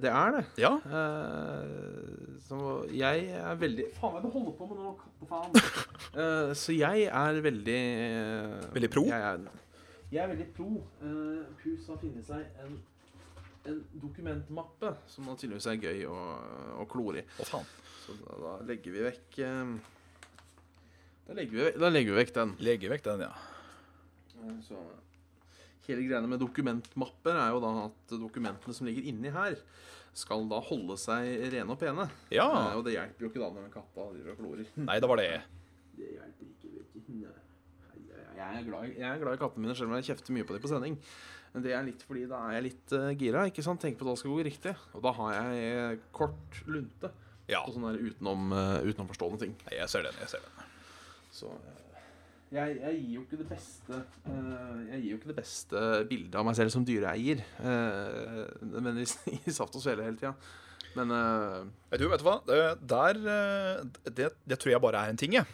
det 0.02 0.10
er 0.10 0.32
det. 0.34 0.44
Ja. 0.58 0.72
Uh, 0.82 2.38
så 2.42 2.58
jeg 2.90 3.28
er 3.38 3.60
veldig 3.60 3.84
Faen, 3.94 4.16
hva 4.16 4.18
er 4.18 4.24
det 4.24 4.30
du 4.32 4.38
holder 4.38 4.56
på 4.58 4.66
med 4.70 4.80
nå, 4.82 4.94
kattefaen? 4.98 5.54
Uh, 6.16 6.50
så 6.62 6.74
jeg 6.74 7.06
er 7.06 7.38
veldig 7.44 7.78
uh, 8.18 8.74
Veldig 8.74 8.90
pro? 8.90 9.04
Jeg 9.12 9.28
er, 9.28 9.46
jeg 10.10 10.24
er 10.24 10.34
veldig 10.34 10.48
pro. 10.56 10.72
Uh, 11.04 11.46
Pus 11.62 11.86
har 11.86 12.02
funnet 12.02 12.26
seg 12.26 12.66
en, 12.66 12.76
en 13.70 13.80
dokumentmappe 14.02 14.90
som 15.06 15.30
da 15.30 15.38
tydeligvis 15.38 15.70
er 15.70 15.80
gøy 15.80 16.04
å, 16.10 16.18
å 16.82 16.90
klore 16.90 17.22
i. 17.22 17.26
Faen. 17.46 17.70
Så 18.04 18.12
da, 18.20 18.36
da 18.42 18.54
legger 18.68 18.92
vi 18.92 19.04
vekk 19.06 19.38
eh, 19.46 19.76
da, 21.24 21.32
legger 21.38 21.56
vi, 21.56 21.68
da 21.80 21.88
legger 21.88 22.12
vi 22.12 22.18
vekk 22.20 22.32
den. 22.36 22.50
Legger 22.66 22.92
vekk 22.92 23.06
den, 23.06 23.22
ja. 23.24 23.30
Eh, 24.42 24.58
Så 24.66 24.80
hele 25.88 26.06
greiene 26.08 26.30
med 26.30 26.40
dokumentmapper 26.42 27.36
er 27.38 27.50
jo 27.54 27.60
da 27.64 27.72
at 27.86 28.14
dokumentene 28.20 28.76
som 28.76 28.88
ligger 28.88 29.06
inni 29.10 29.32
her, 29.34 29.56
skal 30.14 30.44
da 30.50 30.60
holde 30.62 30.94
seg 31.00 31.48
rene 31.52 31.74
og 31.74 31.80
pene. 31.80 32.06
Ja. 32.34 32.46
Eh, 32.46 32.76
og 32.78 32.84
det 32.86 32.94
hjelper 32.94 33.26
jo 33.26 33.30
ikke 33.32 33.42
da 33.42 33.50
når 33.56 33.70
katta 33.74 34.08
driver 34.12 34.34
og 34.36 34.42
klorer. 34.42 34.68
Nei, 34.88 34.98
det 35.02 35.10
var 35.10 35.20
det. 35.22 35.30
Det 35.98 36.10
hjelper 36.14 36.50
ikke, 36.52 36.72
vet 36.78 36.94
du. 36.94 37.14
Nei. 37.24 37.30
Jeg 38.34 38.58
er, 38.58 38.64
glad, 38.66 38.90
jeg 38.98 39.06
er 39.08 39.20
glad 39.22 39.36
i 39.36 39.40
kattene 39.44 39.62
mine, 39.66 39.74
selv 39.78 39.90
om 39.92 39.96
jeg 39.98 40.08
kjefter 40.10 40.34
mye 40.34 40.46
på 40.46 40.54
dem 40.56 40.62
på 40.64 40.70
sending. 40.70 40.96
Men 41.54 41.62
det 41.62 41.74
er 41.76 41.84
litt 41.86 42.00
fordi 42.02 42.24
da 42.26 42.40
er 42.48 42.56
jeg 42.56 42.64
litt 42.66 42.94
uh, 42.98 43.10
gira. 43.14 43.44
ikke 43.46 43.62
sant? 43.62 43.78
Tenker 43.82 44.00
på 44.00 44.08
at 44.08 44.16
det 44.16 44.22
skal 44.24 44.32
gå 44.34 44.46
riktig. 44.48 44.72
Og 44.98 45.04
da 45.04 45.12
har 45.14 45.34
jeg 45.36 45.68
eh, 45.70 46.00
kort 46.14 46.58
lunte 46.66 47.12
Ja. 47.46 47.60
på 47.62 47.74
sånne 47.76 47.92
utenom, 48.00 48.48
uh, 48.50 48.80
utenomforstående 48.82 49.38
ting. 49.44 49.52
Jeg 49.70 49.86
ser 49.92 50.02
den. 50.08 50.18
jeg 50.18 50.32
ser 50.32 50.42
den. 50.42 50.66
Så 51.34 51.52
eh, 51.54 51.83
jeg, 52.54 52.76
jeg 52.80 52.98
gir 53.00 53.14
jo 53.16 53.22
ikke 53.24 53.38
det 53.40 53.46
beste 53.50 53.96
uh, 53.98 54.76
Jeg 54.90 55.00
gir 55.00 55.08
jo 55.10 55.16
ikke 55.18 55.32
det 55.32 55.38
beste 55.40 55.80
bildet 56.10 56.36
av 56.38 56.46
meg 56.46 56.58
selv 56.58 56.74
som 56.74 56.84
dyreeier. 56.86 57.42
Uh, 57.58 58.44
men 58.78 59.02
i, 59.02 59.08
i 59.40 59.54
saft 59.54 59.74
og 59.74 59.82
svele 59.84 60.06
hele 60.06 60.20
tida. 60.20 60.34
Men 60.94 61.10
uh, 61.10 61.66
Vet 61.90 62.02
du, 62.02 62.08
vet 62.10 62.22
du 62.22 62.26
hva? 62.26 62.38
Det, 62.46 62.58
der, 62.90 63.20
eh, 63.34 64.10
det, 64.14 64.32
det 64.46 64.58
tror 64.60 64.74
jeg 64.74 64.82
bare 64.82 65.04
er 65.04 65.12
en 65.12 65.20
ting, 65.20 65.36
jeg. 65.38 65.46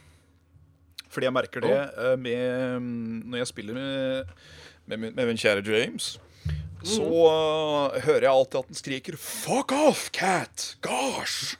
Fordi 1.10 1.26
jeg 1.26 1.34
merker 1.34 1.64
det 1.64 1.76
oh. 1.98 2.12
med 2.20 2.84
Når 3.26 3.40
jeg 3.40 3.48
spiller 3.50 3.74
med, 3.74 4.34
med, 4.86 5.08
med 5.10 5.24
min 5.26 5.40
kjære 5.40 5.64
James, 5.66 6.12
så 6.86 7.06
eh, 7.08 7.96
hører 8.06 8.24
jeg 8.24 8.30
alltid 8.30 8.60
at 8.60 8.68
den 8.70 8.78
skriker 8.78 9.16
'Fuck 9.18 9.74
off, 9.74 10.06
cat! 10.14 10.76
Gosh!' 10.86 11.56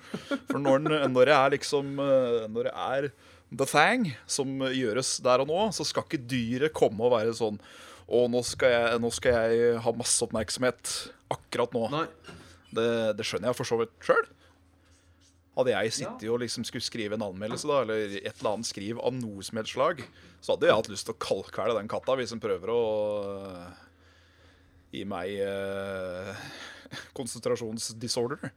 For 0.48 0.58
når, 0.58 0.84
den, 0.86 1.10
når 1.12 1.28
det 1.28 1.34
er 1.34 1.56
liksom 1.56 1.90
Når 1.98 2.68
det 2.68 2.72
er 2.72 3.10
the 3.50 3.66
thing 3.66 4.10
som 4.30 4.60
gjøres 4.70 5.18
der 5.24 5.42
og 5.42 5.50
nå, 5.50 5.62
så 5.74 5.86
skal 5.86 6.06
ikke 6.06 6.22
dyret 6.30 6.74
komme 6.76 7.06
og 7.06 7.16
være 7.16 7.36
sånn 7.36 7.58
og 8.10 8.26
nå 8.32 8.42
skal, 8.42 8.72
jeg, 8.74 8.98
nå 9.02 9.10
skal 9.14 9.36
jeg 9.36 9.74
ha 9.84 9.92
masse 9.94 10.18
oppmerksomhet 10.26 10.94
akkurat 11.30 11.74
nå. 11.76 11.84
Det, 12.74 12.86
det 13.18 13.26
skjønner 13.26 13.50
jeg 13.50 13.58
for 13.60 13.68
så 13.68 13.78
vidt 13.78 13.92
sjøl. 14.02 14.26
Hadde 15.54 15.74
jeg 15.76 15.94
sittet 15.94 16.26
og 16.30 16.40
liksom 16.42 16.66
skulle 16.66 16.86
skrive 16.86 17.14
en 17.14 17.26
anmeldelse, 17.26 17.68
da, 17.70 17.84
eller 17.84 18.16
et 18.18 18.32
eller 18.32 18.50
annet 18.52 18.66
skriv 18.66 18.98
av 18.98 19.14
noe 19.14 19.46
som 19.46 19.60
helst 19.60 19.76
slag, 19.76 20.02
så 20.42 20.54
hadde 20.54 20.70
jeg 20.70 20.78
hatt 20.80 20.90
lyst 20.90 21.06
til 21.06 21.14
å 21.14 21.22
kalkvele 21.22 21.76
den 21.78 21.90
katta 21.90 22.16
hvis 22.18 22.34
den 22.34 22.42
prøver 22.42 22.74
å 22.74 22.82
uh, 23.30 23.80
gi 24.94 25.04
meg 25.10 25.36
uh, 25.46 26.34
konsentrasjonsdisorder. 27.18 28.50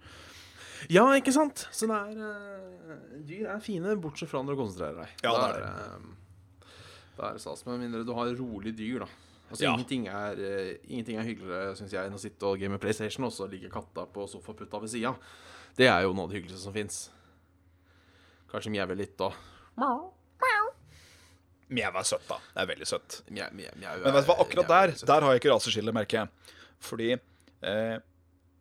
Ja, 0.92 1.06
ikke 1.16 1.32
sant? 1.36 1.68
Så 1.72 1.88
det 1.88 1.96
er 1.96 2.24
eh, 2.28 3.20
Dyr 3.28 3.48
er 3.56 3.60
fine, 3.64 3.96
bortsett 4.02 4.30
fra 4.32 4.42
når 4.44 4.56
du 4.58 4.62
konsentrerer 4.64 4.98
deg. 5.04 5.14
Ja, 5.24 5.34
det 5.38 5.46
er 5.50 5.62
det. 5.64 6.16
Det 7.14 7.28
er 7.28 7.34
det 7.38 7.42
stas. 7.44 7.66
Med 7.68 7.80
mindre 7.84 8.02
du 8.08 8.14
har 8.18 8.32
rolig 8.40 8.74
dyr, 8.78 9.04
da. 9.06 9.08
Altså, 9.50 9.64
Ja. 9.68 9.74
ingenting, 9.76 10.08
er, 10.10 10.34
uh, 10.40 10.72
ingenting 10.90 11.18
er 11.20 11.28
hyggeligere, 11.28 11.76
syns 11.78 11.92
jeg, 11.94 12.08
enn 12.10 12.16
å 12.18 12.20
sitte 12.22 12.48
og 12.50 12.58
game 12.60 12.80
PlayStation, 12.82 13.24
og 13.28 13.32
så 13.36 13.46
ligger 13.52 13.70
katta 13.70 14.08
på 14.10 14.26
sofaputta 14.28 14.80
ved 14.82 14.90
sida. 14.90 15.12
Det 15.78 15.86
er 15.88 16.02
jo 16.08 16.14
noe 16.18 16.26
av 16.26 16.32
det 16.32 16.40
hyggeligste 16.42 16.64
som 16.64 16.74
fins. 16.74 17.10
Kanskje 18.50 18.72
mjauer 18.74 18.98
litt, 18.98 19.14
da. 19.18 19.30
Mjau 21.74 21.90
er 21.98 22.06
søtt, 22.06 22.26
da. 22.30 22.38
Det 22.54 22.62
er 22.62 22.68
veldig 22.70 22.88
søtt. 22.88 23.20
Mjau, 23.34 23.48
mjau, 23.58 23.72
mjau 23.82 23.94
Men 24.04 24.14
vet 24.14 24.26
du 24.26 24.30
hva, 24.30 24.36
er- 24.36 24.44
akkurat 24.46 24.66
er 24.66 24.92
der. 24.94 25.06
Der 25.10 25.22
har 25.26 25.32
jeg 25.34 25.42
ikke 25.42 25.54
raseskille, 25.54 25.94
merker 25.96 26.20
jeg. 26.20 26.56
Fordi 26.84 27.08
eh, 27.14 27.96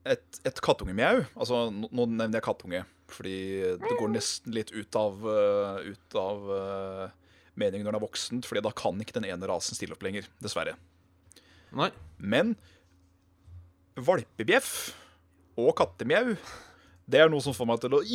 et, 0.08 0.40
et 0.42 0.60
kattungemjau 0.64 1.22
Altså, 1.36 1.66
nå, 1.70 1.90
nå 1.94 2.06
nevner 2.10 2.38
jeg 2.38 2.46
kattunge, 2.46 2.82
fordi 3.12 3.36
det 3.82 3.98
går 3.98 4.10
nesten 4.14 4.54
litt 4.56 4.72
ut 4.74 4.98
av, 4.98 5.20
uh, 5.26 5.78
ut 5.84 6.16
av 6.18 6.48
uh, 6.48 7.04
meningen 7.58 7.86
når 7.86 7.94
den 7.94 8.00
er 8.00 8.06
voksent, 8.06 8.48
fordi 8.48 8.64
da 8.64 8.72
kan 8.76 8.98
ikke 9.02 9.16
den 9.18 9.28
ene 9.28 9.48
rasen 9.50 9.78
stille 9.78 9.94
opp 9.96 10.04
lenger, 10.04 10.26
dessverre. 10.42 10.74
Nei. 11.76 11.90
Men 12.18 12.56
valpebjeff 13.96 14.72
og 15.60 15.74
kattemjau, 15.78 16.34
det 17.08 17.20
er 17.20 17.32
noe 17.32 17.44
som 17.44 17.56
får 17.56 17.68
meg 17.68 17.82
til 17.82 17.98
å 17.98 18.02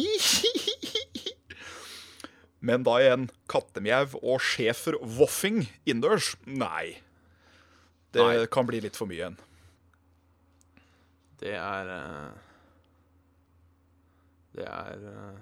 Men 2.68 2.82
da 2.84 2.96
igjen, 3.00 3.28
kattemjau 3.50 4.18
og 4.18 4.42
schæfer-voffing 4.42 5.68
innendørs? 5.86 6.34
Nei. 6.50 6.98
Det 8.16 8.24
Nei. 8.24 8.48
kan 8.52 8.66
bli 8.68 8.82
litt 8.82 8.98
for 8.98 9.10
mye 9.10 9.20
igjen. 9.22 9.38
Det 11.42 11.54
er 11.54 11.92
eh, 11.94 12.32
Det 14.58 14.66
er 14.66 15.06
eh, 15.12 15.38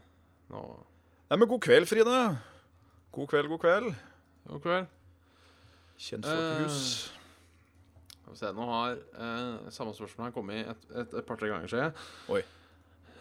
Nå 0.52 0.64
Nei, 1.26 1.38
men 1.42 1.50
god 1.50 1.62
kveld, 1.66 1.88
Fride. 1.90 2.18
God 3.16 3.30
kveld, 3.32 3.48
god 3.50 3.62
kveld. 3.64 3.88
God 4.46 4.62
kveld. 4.62 4.92
Kjentfolkehus. 5.98 6.82
Skal 8.12 8.36
vi 8.36 8.38
se, 8.38 8.52
nå 8.54 8.68
har 8.70 9.00
eh, 9.00 9.72
samme 9.74 9.96
spørsmål 9.98 10.28
her 10.28 10.36
kommet 10.36 10.70
et, 10.70 10.86
et, 11.02 11.16
et 11.18 11.26
par-tre 11.26 11.50
ganger, 11.50 11.72
ser 11.72 11.82
jeg. 11.88 12.06
Oi. 12.36 12.44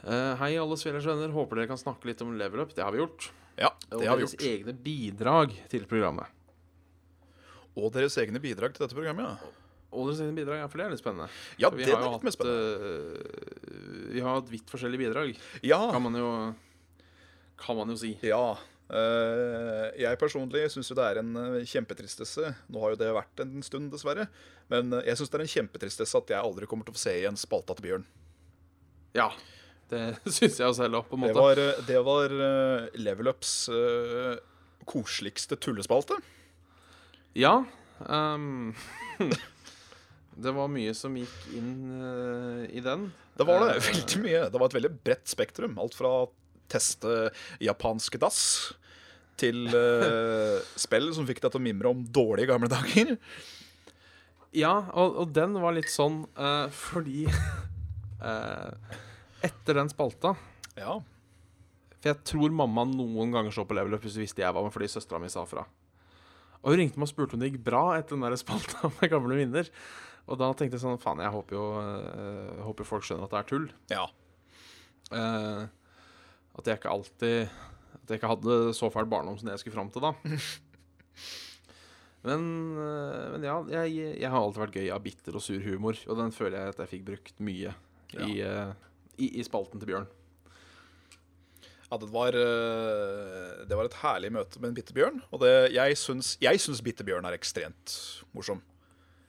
Eh, 0.05 0.35
hei, 0.43 0.51
alle 0.61 0.77
Svellers 0.81 1.09
venner. 1.09 1.33
Håper 1.33 1.63
dere 1.63 1.71
kan 1.73 1.81
snakke 1.81 2.11
litt 2.11 2.21
om 2.27 2.37
level 2.37 2.67
up. 2.67 2.75
Det 2.77 2.85
har 2.85 2.93
vi 2.93 3.01
gjort. 3.01 3.31
Ja, 3.57 3.71
Og 3.89 4.03
det 4.03 4.09
har 4.11 4.21
vi 4.21 4.27
gjort. 4.27 4.37
Og 4.37 4.45
deres 4.45 4.53
egne 4.53 4.77
bidrag 4.85 5.57
til 5.73 5.87
programmet. 5.89 6.29
Og 7.75 7.89
deres 7.97 8.19
egne 8.21 8.43
bidrag 8.43 8.77
til 8.77 8.85
dette 8.85 8.97
programmet, 8.99 9.33
ja. 9.33 9.55
Og 9.95 10.09
deres 10.11 10.21
egne 10.25 10.35
bidrag, 10.37 10.65
er 10.67 10.91
litt 10.93 11.01
spennende. 11.01 11.29
Ja, 11.63 11.71
vi 11.71 11.85
det 11.87 11.95
har 11.95 12.03
er 12.03 12.11
litt 12.11 12.27
mer 12.27 12.35
hatt, 12.35 12.47
eh, 12.51 14.13
vi 14.15 14.21
har 14.25 14.35
hatt 14.41 14.51
vidt 14.51 14.71
forskjellige 14.73 15.05
bidrag, 15.07 15.35
Ja, 15.63 15.81
kan 15.95 16.03
man 16.03 16.15
jo 16.19 16.31
Kan 17.57 17.77
man 17.79 17.89
jo 17.89 17.97
si. 17.97 18.17
Ja. 18.27 18.57
eh, 18.91 19.93
jeg 20.03 20.19
personlig 20.21 20.67
syns 20.75 20.91
jo 20.91 20.97
det 20.99 21.05
er 21.07 21.21
en 21.23 21.31
eh, 21.37 21.65
kjempetristesse. 21.65 22.51
Nå 22.69 22.81
har 22.83 22.91
jo 22.95 23.01
det 23.01 23.13
vært 23.15 23.41
en 23.47 23.63
stund, 23.63 23.91
dessverre. 23.95 24.27
Men 24.69 24.93
eh, 24.93 25.07
jeg 25.09 25.17
syns 25.21 25.31
det 25.33 25.39
er 25.41 25.45
en 25.47 25.55
kjempetristesse 25.55 26.19
at 26.19 26.35
jeg 26.35 26.43
aldri 26.43 26.67
kommer 26.67 26.85
til 26.85 26.93
å 26.93 26.99
få 26.99 27.05
se 27.07 27.15
igjen 27.23 27.39
spalta 27.41 27.75
til 27.79 27.87
Bjørn. 27.89 28.05
Ja. 29.15 29.31
Det 29.89 30.03
syns 30.37 30.59
jeg 30.59 30.67
også 30.67 30.83
heller 30.89 31.05
på 31.07 31.15
en 31.17 31.25
Det 31.29 31.31
måte. 31.35 31.41
var, 31.41 31.63
eh, 31.63 31.81
det 31.87 32.03
var 32.11 32.35
eh, 32.51 32.87
Level 32.99 33.29
Ups 33.31 33.55
eh, 33.71 34.35
koseligste 34.89 35.57
tullespalte. 35.57 36.19
Ja. 37.39 37.65
ehm, 38.09 38.75
det 40.37 40.53
var 40.55 40.71
mye 40.73 40.95
som 40.97 41.15
gikk 41.19 41.35
inn 41.55 41.75
uh, 41.95 42.65
i 42.67 42.81
den. 42.83 43.09
Det 43.39 43.47
var 43.47 43.63
det. 43.65 43.77
Eh, 43.77 43.85
Veldig 43.91 44.23
mye. 44.25 44.41
Det 44.51 44.61
var 44.61 44.71
et 44.71 44.77
veldig 44.79 44.91
bredt 45.05 45.31
spektrum. 45.31 45.77
Alt 45.83 45.95
fra 45.99 46.13
teste 46.73 47.31
japanske 47.63 48.19
dass 48.23 48.41
til 49.39 49.67
uh, 49.75 50.63
spill 50.79 51.11
som 51.15 51.27
fikk 51.29 51.43
deg 51.43 51.53
til 51.55 51.61
å 51.61 51.65
mimre 51.65 51.91
om 51.91 52.03
dårlige 52.07 52.51
gamle 52.53 52.71
dager. 52.71 53.17
Ja, 54.55 54.75
og, 54.95 55.17
og 55.23 55.33
den 55.35 55.57
var 55.59 55.75
litt 55.75 55.91
sånn 55.91 56.23
uh, 56.39 56.71
fordi 56.71 57.27
Etter 59.45 59.77
den 59.77 59.91
spalta 59.93 60.31
Ja. 60.79 60.95
For 61.99 62.13
jeg 62.13 62.23
tror 62.31 62.55
mamma 62.55 62.87
noen 62.89 63.35
ganger 63.35 63.53
så 63.53 63.67
på 63.69 63.75
Level 63.77 63.97
Up 63.99 64.07
hvis 64.07 64.17
hun 64.17 64.25
visste 64.25 64.45
jeg 64.45 64.55
var 64.55 64.65
med 64.65 64.73
fordi 64.73 64.89
søstera 64.93 65.21
mi 65.21 65.29
sa 65.33 65.43
fra. 65.49 65.67
Og 66.65 66.73
hun 66.73 66.81
ringte 66.81 67.01
meg 67.01 67.09
og 67.09 67.13
spurte 67.13 67.37
om 67.37 67.43
det 67.43 67.51
gikk 67.51 67.63
bra 67.67 67.83
etter 67.99 68.17
den 68.17 68.25
der 68.25 68.37
spalta 68.41 68.89
med 68.97 69.13
gamle 69.13 69.37
minner. 69.37 69.69
Og 70.25 70.41
da 70.41 70.51
tenkte 70.57 70.79
jeg 70.79 70.85
sånn 70.85 71.01
Faen, 71.03 71.21
jeg 71.21 71.35
håper 71.35 71.57
jo 71.57 71.65
eh, 71.81 72.61
håper 72.65 72.89
folk 72.89 73.05
skjønner 73.07 73.27
at 73.27 73.35
det 73.35 73.41
er 73.41 73.49
tull. 73.51 73.71
ja. 73.93 74.05
Uh, 75.13 75.67
at 76.57 76.69
jeg 76.71 76.79
ikke 76.79 76.89
alltid 76.89 77.43
At 77.45 78.09
jeg 78.09 78.17
ikke 78.17 78.31
hadde 78.31 78.55
så 78.73 78.89
fæl 78.91 79.05
barndom 79.11 79.37
som 79.37 79.51
det 79.51 79.53
jeg 79.53 79.67
skulle 79.67 79.77
fram 79.77 79.91
til 79.93 80.01
da. 80.07 80.15
Men, 82.25 82.41
eh, 82.81 83.25
men 83.35 83.43
ja, 83.45 83.59
jeg, 83.69 84.15
jeg 84.17 84.29
har 84.33 84.41
alltid 84.41 84.63
vært 84.63 84.77
gøy 84.81 84.87
av 84.95 85.03
bitter 85.05 85.35
og 85.37 85.43
sur 85.45 85.61
humor, 85.61 85.99
og 86.09 86.17
den 86.17 86.31
føler 86.33 86.55
jeg 86.57 86.73
at 86.73 86.79
jeg 86.81 86.91
fikk 86.95 87.03
brukt 87.11 87.43
mye 87.45 87.75
i, 88.17 88.39
uh, 88.41 88.71
i, 89.21 89.29
i 89.29 89.45
spalten 89.45 89.77
til 89.83 89.91
Bjørn. 89.91 90.07
Ja, 91.91 91.99
det 92.01 92.09
var, 92.15 92.33
det 92.33 93.77
var 93.77 93.91
et 93.91 93.99
herlig 94.01 94.33
møte 94.33 94.57
med 94.57 94.71
en 94.71 94.79
bitte 94.79 94.97
bjørn. 94.97 95.21
Og 95.37 95.45
det, 95.45 95.53
jeg 95.77 96.01
syns, 96.01 96.33
jeg 96.41 96.65
syns 96.65 96.81
bittebjørn 96.83 97.29
er 97.29 97.37
ekstremt 97.37 97.99
morsom. 98.33 98.65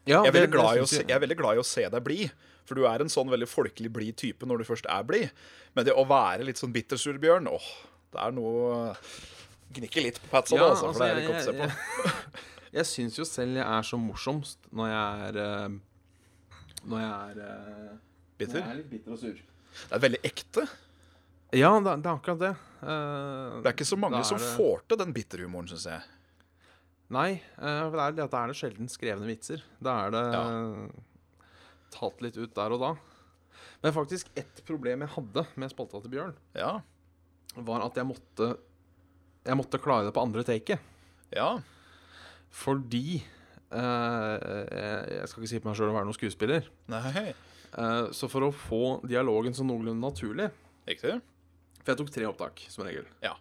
Ja, 0.05 0.23
Jeg 0.23 0.35
er, 0.35 0.47
det- 0.47 0.53
i 0.77 0.81
å 0.83 0.87
se, 0.87 1.01
jeg 1.01 1.15
er 1.15 1.19
veldig 1.23 1.37
glad 1.37 1.55
i 1.57 1.61
å 1.61 1.65
se 1.65 1.87
deg 1.89 2.03
blid. 2.03 2.31
For 2.65 2.75
du 2.77 2.85
er 2.89 3.01
en 3.01 3.09
sånn 3.09 3.29
veldig 3.29 3.47
folkelig 3.49 3.91
blid 3.93 4.15
type 4.17 4.45
når 4.45 4.59
du 4.61 4.63
først 4.65 4.85
er 4.89 5.03
blid. 5.05 5.29
Men 5.75 5.85
det 5.85 5.93
å 5.93 6.05
være 6.07 6.45
litt 6.45 6.57
sånn 6.57 6.73
bittersur 6.73 7.17
bjørn, 7.21 7.47
åh, 7.51 7.67
det 8.13 8.21
er 8.21 8.31
noe 8.31 8.95
Gnikker 9.75 10.03
litt 10.05 10.19
på 10.21 10.29
patsa, 10.31 10.55
da, 10.55 10.69
altså, 10.71 10.91
for 10.93 11.01
det 11.03 11.09
er 11.09 11.15
litt 11.19 11.27
godt 11.27 11.41
å 11.41 11.45
se 11.45 11.53
på. 11.57 11.65
Jeg, 12.05 12.43
jeg 12.77 12.85
syns 12.85 13.17
jo 13.19 13.25
selv 13.27 13.57
jeg 13.59 13.65
er 13.65 13.81
så 13.89 13.97
morsomst 13.99 14.57
når 14.71 14.87
jeg 14.93 15.25
er 15.27 15.39
eh, 15.43 15.75
Når 16.85 17.01
jeg 17.03 17.11
er 17.11 17.41
eh, 17.49 17.91
Bitter. 18.37 18.59
Når 18.61 18.65
jeg 18.65 18.71
er 18.71 18.79
litt 18.79 18.89
bitter 18.93 19.11
og 19.15 19.19
sur. 19.19 19.35
Det 19.89 19.95
er 19.97 20.03
veldig 20.05 20.21
ekte. 20.27 20.65
Ja, 21.55 21.69
det, 21.79 21.93
det 22.03 22.09
er 22.09 22.15
akkurat 22.17 22.39
det. 22.41 22.53
Uh, 22.81 23.61
Det 23.63 23.69
er 23.69 23.73
ikke 23.75 23.87
så 23.87 23.97
mange 23.99 24.21
som 24.27 24.37
det- 24.41 24.49
får 24.57 24.81
til 24.89 24.97
den 25.01 25.13
bitterhumoren, 25.15 25.67
syns 25.71 25.85
jeg. 25.87 26.01
Nei, 27.13 27.33
eh, 27.37 27.81
for 27.85 27.91
det 27.91 28.05
er, 28.05 28.11
det- 28.17 28.33
er 28.33 28.47
det 28.49 28.55
sjelden 28.57 28.87
skrevne 28.89 29.27
vitser. 29.29 29.61
Da 29.81 30.07
er 30.07 30.11
det 30.15 30.91
tatt 31.95 32.21
litt 32.25 32.37
ut 32.37 32.53
der 32.57 32.73
og 32.75 32.79
da. 32.81 32.93
Men 33.83 33.93
faktisk 33.93 34.27
ett 34.35 34.63
problem 34.65 35.01
jeg 35.05 35.09
hadde 35.13 35.45
med 35.55 35.69
spalta 35.71 36.01
til 36.01 36.11
Bjørn, 36.11 36.33
Ja. 36.55 36.79
var 37.55 37.85
at 37.85 37.95
jeg 37.95 38.05
måtte 38.05 38.57
Jeg 39.45 39.55
måtte 39.57 39.77
klare 39.77 40.05
det 40.05 40.13
på 40.15 40.23
andre 40.23 40.41
taket. 40.43 40.79
Ja. 41.31 41.59
Fordi 42.49 43.21
eh, 43.71 45.19
Jeg 45.19 45.27
skal 45.29 45.43
ikke 45.43 45.49
si 45.51 45.59
på 45.59 45.69
meg 45.69 45.77
sjøl 45.77 45.91
å 45.91 45.93
være 45.93 46.07
noen 46.09 46.17
skuespiller. 46.17 46.65
Nei. 46.89 47.33
Eh, 47.77 48.07
så 48.11 48.27
for 48.27 48.41
å 48.41 48.51
få 48.51 49.01
dialogen 49.07 49.53
så 49.53 49.61
noenlunde 49.63 50.01
naturlig 50.01 50.49
Riktig. 50.87 51.21
For 51.83 51.91
jeg 51.93 51.97
tok 51.99 52.09
tre 52.13 52.25
opptak, 52.25 52.65
som 52.69 52.85
regel. 52.85 53.05
Ja. 53.21 53.35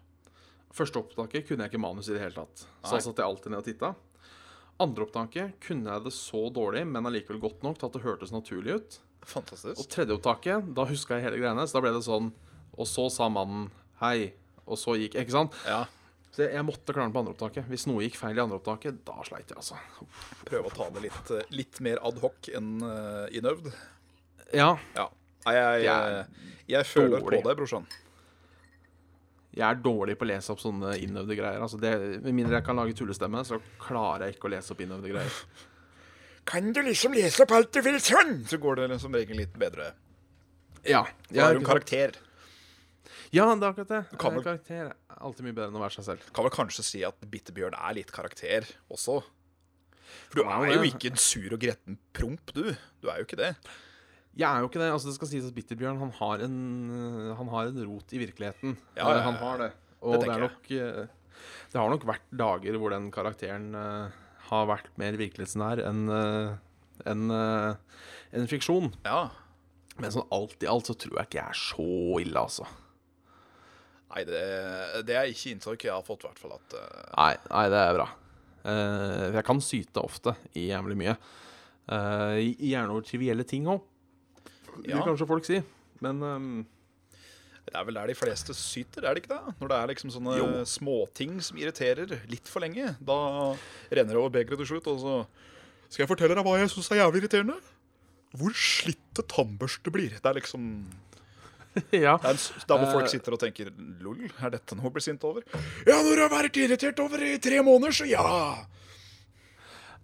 Første 0.75 0.99
opptaket 0.99 1.47
kunne 1.47 1.65
jeg 1.65 1.71
ikke 1.71 1.83
manus 1.85 2.09
i 2.09 2.15
det 2.17 2.23
hele 2.23 2.35
tatt. 2.35 2.65
Så 2.83 2.97
jeg 2.97 3.03
da 3.03 3.07
satt 3.07 3.21
jeg 3.21 3.29
alltid 3.29 3.53
ned 3.53 3.61
og 3.61 3.67
titta. 3.69 3.93
Andre 4.83 5.05
opptaket 5.05 5.55
kunne 5.63 5.93
jeg 5.93 6.03
det 6.03 6.11
så 6.11 6.41
dårlig, 6.51 6.83
men 6.89 7.07
allikevel 7.07 7.39
godt 7.45 7.63
nok 7.63 7.79
til 7.79 7.87
at 7.87 7.95
det 7.95 8.03
hørtes 8.03 8.33
naturlig 8.35 8.75
ut. 8.75 8.97
Fantastisk. 9.25 9.79
Og 9.79 9.87
tredje 9.89 10.17
opptaket, 10.17 10.67
da 10.75 10.85
huska 10.89 11.15
jeg 11.17 11.29
hele 11.29 11.39
greiene, 11.39 11.63
så 11.65 11.77
da 11.77 11.85
ble 11.85 11.95
det 11.95 12.03
sånn 12.05 12.27
Og 12.75 12.85
så 12.85 13.07
sa 13.09 13.25
mannen 13.31 13.71
hei, 13.97 14.35
og 14.67 14.77
så 14.77 14.93
gikk 14.99 15.15
Ikke 15.17 15.33
sant? 15.33 15.55
Ja. 15.65 15.85
Så 16.35 16.43
jeg, 16.43 16.65
måtte 16.67 16.91
klare 16.91 17.07
den 17.07 17.15
på 17.15 17.21
andre 17.23 17.31
opptaket. 17.31 17.63
Hvis 17.71 17.85
noe 17.87 18.03
gikk 18.03 18.17
feil 18.19 18.35
i 18.35 18.41
andre 18.43 18.59
opptaket, 18.59 18.97
da 19.07 19.15
sleit 19.23 19.47
jeg, 19.47 19.55
altså. 19.55 19.79
Prøve 20.43 20.67
å 20.67 20.73
ta 20.75 20.89
det 20.91 21.05
litt, 21.05 21.29
eh, 21.31 21.53
litt 21.55 21.79
mer 21.85 22.01
adhoc 22.03 22.49
enn 22.51 22.73
uh, 22.83 23.23
innøvd. 23.31 23.69
Ja, 24.51 24.73
Ja. 24.97 25.07
Nei, 25.45 25.53
jeg, 25.55 25.85
jeg, 25.85 26.45
jeg 26.73 26.87
føler 26.89 27.21
dårlig. 27.21 27.39
på 27.39 27.47
deg, 27.47 27.57
brorsan. 27.61 27.87
Jeg 29.55 29.63
er 29.65 29.77
dårlig 29.79 30.17
på 30.19 30.25
å 30.25 30.29
lese 30.29 30.51
opp 30.51 30.59
sånne 30.59 30.95
innøvde 30.99 31.37
greier. 31.37 31.61
Altså 31.63 31.79
det, 31.79 31.93
med 32.25 32.33
mindre 32.35 32.57
jeg 32.59 32.65
kan 32.67 32.75
lage 32.79 32.95
tullestemme, 32.97 33.43
så 33.47 33.61
klarer 33.79 34.27
jeg 34.27 34.35
ikke 34.35 34.49
å 34.49 34.53
lese 34.55 34.73
opp 34.75 34.81
innøvde 34.83 35.13
greier. 35.13 35.37
Kan 36.49 36.67
du 36.75 36.81
liksom 36.85 37.15
lese 37.17 37.41
opp 37.41 37.53
alt 37.57 37.71
du 37.73 37.79
vil 37.81 37.95
sånn? 38.03 38.43
Så 38.45 38.59
går 38.61 38.83
det 38.83 38.99
som 39.01 39.15
regel 39.15 39.39
litt 39.41 39.55
bedre. 39.57 39.93
Ja, 40.85 41.05
Da 41.31 41.47
er 41.47 41.55
du 41.57 41.63
en 41.63 41.65
karakter. 41.65 42.19
ja, 43.33 43.47
det 43.55 43.63
er 43.65 43.71
akkurat 43.71 43.87
det. 43.89 44.01
kan 44.21 44.35
vel- 44.35 44.43
Karakter 44.45 44.91
er 44.91 44.93
alltid 45.17 45.47
mye 45.47 45.55
bedre 45.57 45.71
enn 45.71 45.79
å 45.79 45.81
være 45.81 45.95
seg 45.97 46.05
selv. 46.11 46.27
Kan 46.35 46.45
vel 46.45 46.53
kanskje 46.53 46.83
si 46.85 47.01
at 47.07 47.17
Bitterbjørn 47.31 47.73
er 47.79 47.95
litt 47.97 48.11
karakter 48.13 48.67
også. 48.93 49.23
For 50.29 50.43
du 50.43 50.43
er 50.45 50.75
jo 50.75 50.83
ikke 50.85 51.09
en 51.09 51.17
sur 51.17 51.55
og 51.55 51.59
gretten 51.65 51.97
promp, 52.13 52.53
du. 52.53 52.75
Du 53.01 53.09
er 53.09 53.23
jo 53.23 53.25
ikke 53.25 53.39
det. 53.41 53.55
Jeg 54.35 54.49
er 54.49 54.63
jo 54.63 54.67
ikke 54.69 54.81
det. 54.81 54.91
altså 54.91 55.09
Det 55.09 55.15
skal 55.15 55.31
sies 55.31 55.47
at 55.47 55.55
Bitterbjørn 55.55 56.01
han 56.01 56.11
har 56.17 56.43
en, 56.43 56.57
han 57.39 57.51
har 57.53 57.71
en 57.71 57.81
rot 57.87 58.13
i 58.15 58.19
virkeligheten. 58.19 58.75
Ja, 58.97 59.05
ja, 59.05 59.09
Eh, 59.09 59.17
ja. 59.17 59.23
Han 59.29 59.39
har 59.39 59.63
det. 59.63 59.71
Og 60.01 60.13
Det 60.13 60.25
det, 60.25 60.33
er 60.35 60.43
nok 60.43 60.71
eh, 60.75 61.07
Det 61.71 61.79
har 61.79 61.89
nok 61.89 62.05
vært 62.05 62.27
dager 62.31 62.77
hvor 62.77 62.93
den 62.93 63.09
karakteren 63.15 63.71
uh, 63.73 64.11
har 64.51 64.67
vært 64.69 64.91
mer 65.01 65.17
virkelighetsnær 65.17 65.81
enn 65.87 66.05
uh, 66.11 66.55
enn, 67.09 67.31
uh, 67.31 67.75
en 68.35 68.47
fiksjon. 68.47 68.91
Ja. 69.07 69.29
Men 69.99 70.11
sånn 70.11 70.27
alt 70.35 70.63
i 70.63 70.69
alt 70.69 70.89
så 70.89 70.95
tror 70.99 71.19
jeg 71.19 71.29
ikke 71.29 71.39
jeg 71.39 71.55
er 71.55 71.59
så 71.59 71.87
ille, 72.23 72.41
altså. 72.41 72.67
Nei, 74.11 74.23
det, 74.27 74.43
det 75.07 75.15
er 75.17 75.31
ikke 75.31 75.51
inntrykk 75.55 75.87
jeg 75.87 75.95
har 75.95 76.05
fått, 76.07 76.23
i 76.23 76.29
hvert 76.29 76.39
fall. 76.39 76.53
At, 76.55 76.75
eh, 76.79 77.07
Nei, 77.17 77.31
nei 77.51 77.65
det 77.73 77.81
er 77.81 77.97
bra. 77.97 78.05
Eh, 78.71 79.23
jeg 79.35 79.45
kan 79.47 79.59
syte 79.63 80.03
ofte 80.03 80.35
i 80.55 80.69
jævlig 80.69 80.99
mye. 80.99 81.17
Uh, 81.85 82.39
gjerne 82.41 82.95
over 82.95 83.03
trivielle 83.05 83.43
ting 83.45 83.67
òg. 83.69 83.83
Vil 84.93 85.03
kanskje 85.07 85.27
folk 85.27 85.45
si. 85.47 85.61
Men 86.05 86.21
um, 86.21 86.65
det 87.65 87.73
er 87.79 87.85
vel 87.87 87.95
der 87.97 88.07
de 88.11 88.15
fleste 88.19 88.53
syter, 88.53 89.05
er 89.09 89.15
det 89.17 89.23
ikke 89.23 89.33
det? 89.33 89.55
Når 89.61 89.67
det 89.71 89.77
er 89.81 89.87
liksom 89.93 90.11
sånne 90.13 90.35
Jo. 90.37 90.47
småting 90.69 91.39
som 91.41 91.57
irriterer 91.57 92.11
litt 92.29 92.47
for 92.51 92.61
lenge. 92.61 92.91
Da 93.01 93.15
renner 93.89 94.13
det 94.13 94.19
over 94.21 94.29
begeret 94.35 94.61
til 94.61 94.69
slutt, 94.75 94.87
og 94.91 94.99
så 95.01 95.15
Skal 95.89 96.03
jeg 96.03 96.09
fortelle 96.11 96.35
deg 96.35 96.45
hva 96.45 96.57
jeg 96.59 96.69
syns 96.73 96.91
er 96.91 96.99
jævlig 97.01 97.23
irriterende? 97.23 97.55
Hvor 98.35 98.51
slitte 98.57 99.23
tannbørste 99.31 99.91
blir. 99.93 100.09
Det 100.21 100.25
er 100.29 100.37
liksom 100.41 100.63
ja. 101.91 102.15
Det 102.21 102.29
er 102.31 102.67
der 102.67 102.77
hvor 102.79 102.91
folk 102.93 103.05
Eh. 103.05 103.11
sitter 103.15 103.33
og 103.35 103.39
tenker 103.41 103.69
Lol, 104.01 104.21
er 104.41 104.49
dette 104.53 104.75
noe 104.77 104.87
å 104.87 104.93
bli 104.95 105.01
sint 105.03 105.23
over? 105.27 105.41
Ja, 105.87 105.97
når 106.03 106.15
du 106.15 106.21
har 106.23 106.31
vært 106.31 106.55
irritert 106.61 106.99
over 107.03 107.19
i 107.23 107.37
tre 107.43 107.59
måneder, 107.65 107.91
så 107.97 108.05
ja! 108.07 108.23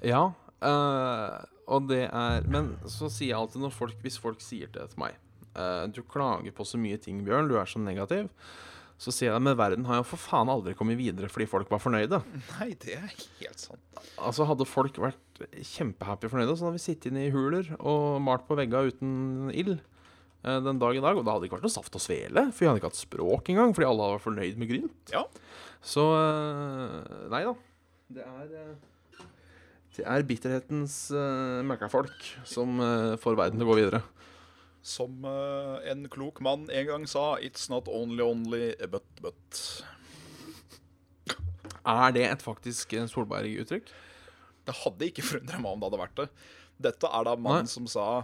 Ja, 0.03 0.23
eh, 0.65 1.37
og 1.71 1.87
det 1.91 2.03
er 2.07 2.47
Men 2.51 2.73
så 2.89 3.09
sier 3.11 3.31
jeg 3.31 3.39
alltid 3.39 3.63
når 3.63 3.75
folk 3.75 4.03
Hvis 4.03 4.19
folk 4.21 4.43
sier 4.43 4.71
det 4.73 4.89
til 4.91 5.03
meg 5.03 5.15
uh, 5.55 5.87
Du 5.91 6.03
klager 6.03 6.53
på 6.55 6.67
så 6.67 6.79
mye 6.81 6.99
ting, 7.01 7.23
Bjørn, 7.27 7.49
du 7.51 7.57
er 7.59 7.69
så 7.69 7.81
negativ. 7.81 8.29
Så 9.01 9.09
sier 9.15 9.31
jeg 9.31 9.41
men 9.41 9.57
verden 9.57 9.87
har 9.89 10.01
jo 10.01 10.09
for 10.11 10.21
faen 10.21 10.51
aldri 10.51 10.75
kommet 10.77 10.99
videre 10.99 11.29
fordi 11.31 11.47
folk 11.49 11.71
var 11.73 11.81
fornøyde. 11.81 12.19
Nei, 12.59 12.67
det 12.83 12.99
er 12.99 13.07
helt 13.09 13.63
sant. 13.63 13.81
Altså 14.21 14.45
Hadde 14.45 14.67
folk 14.69 14.99
vært 15.01 15.41
kjempehappy 15.57 16.29
fornøyde, 16.29 16.53
så 16.53 16.67
hadde 16.67 16.77
vi 16.77 16.83
sittet 16.83 17.09
inne 17.09 17.23
i 17.25 17.31
huler 17.33 17.71
og 17.79 18.19
malt 18.21 18.45
på 18.45 18.57
vegga 18.59 18.83
uten 18.91 19.49
ild 19.57 19.79
uh, 20.45 20.59
den 20.61 20.77
dag 20.83 20.99
i 20.99 21.01
dag. 21.01 21.17
Og 21.17 21.25
da 21.25 21.33
hadde 21.33 21.47
det 21.47 21.49
ikke 21.49 21.57
vært 21.57 21.65
noe 21.65 21.73
saft 21.79 21.97
og 21.97 22.05
svele, 22.05 22.45
for 22.51 22.61
vi 22.61 22.69
hadde 22.69 22.83
ikke 22.83 22.91
hatt 22.91 23.01
språk 23.01 23.51
engang, 23.55 23.73
fordi 23.73 23.89
alle 23.89 24.13
vært 24.13 24.27
fornøyd 24.27 24.61
med 24.61 24.69
Grynt. 24.69 25.15
Ja. 25.15 25.25
Så 25.81 26.05
uh, 26.13 27.25
Nei 27.33 27.41
da. 27.47 27.57
Det 28.11 28.27
er 28.27 28.55
Det 29.91 30.05
er 30.07 30.23
bitterhetens 30.23 30.95
uh, 31.11 31.59
møkkafolk 31.67 32.27
som 32.47 32.79
uh, 32.79 33.17
får 33.19 33.35
verden 33.39 33.59
til 33.59 33.67
å 33.67 33.71
gå 33.73 33.79
videre. 33.81 33.99
Som 34.81 35.25
uh, 35.27 35.81
en 35.91 36.07
klok 36.09 36.39
mann 36.41 36.69
en 36.71 36.87
gang 36.87 37.07
sa, 37.09 37.35
it's 37.43 37.67
not 37.69 37.89
only 37.91 38.23
only 38.23 38.71
but 38.87 39.05
but. 39.21 39.59
Er 41.81 42.13
det 42.13 42.23
et 42.27 42.43
faktisk 42.45 42.93
eh, 42.93 43.07
Solberg-uttrykk? 43.09 43.87
Det 44.69 44.75
hadde 44.83 45.07
ikke 45.09 45.25
forundra 45.25 45.57
meg 45.61 45.71
om 45.73 45.81
det 45.81 45.87
hadde 45.89 46.01
vært 46.03 46.19
det. 46.19 46.27
Dette 46.87 47.09
er 47.09 47.25
da 47.25 47.33
mannen 47.37 47.69
som 47.69 47.87
sa 47.89 48.23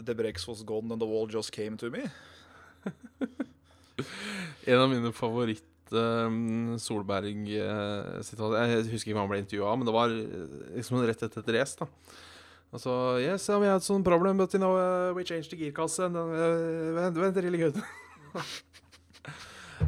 The 0.00 0.14
breaks 0.16 0.46
was 0.48 0.62
gone 0.64 0.92
and 0.94 1.02
the 1.02 1.08
wall 1.08 1.28
just 1.28 1.52
came 1.52 1.76
to 1.82 1.90
me. 1.90 2.06
En 4.64 4.78
av 4.80 4.88
mine 4.88 5.10
favoritt 5.12 5.66
eh, 5.92 6.76
Solberg-sitater 6.82 8.56
Jeg 8.70 8.88
husker 8.92 9.10
ikke 9.10 9.16
hva 9.18 9.24
han 9.26 9.32
ble 9.32 9.42
intervjua 9.42 9.76
men 9.76 9.86
det 9.88 9.94
var 9.96 10.12
eh, 10.14 10.74
liksom 10.76 11.00
rett 11.06 11.22
etter 11.26 11.40
et 11.44 11.54
race. 11.58 11.76
da 11.80 11.86
Altså 12.72 13.18
Yes, 13.18 13.48
we 13.48 13.66
had 13.66 13.82
some 13.82 14.04
problem, 14.04 14.36
but 14.38 14.52
you 14.54 14.60
know, 14.60 14.76
uh, 14.78 15.12
we 15.12 15.24
changed 15.24 15.50
the 15.50 15.56
girkasse. 15.58 16.04
And, 16.04 16.16
uh, 16.16 16.94
went, 16.94 17.16
went 17.18 17.36
really 17.36 17.58
good. 17.58 17.74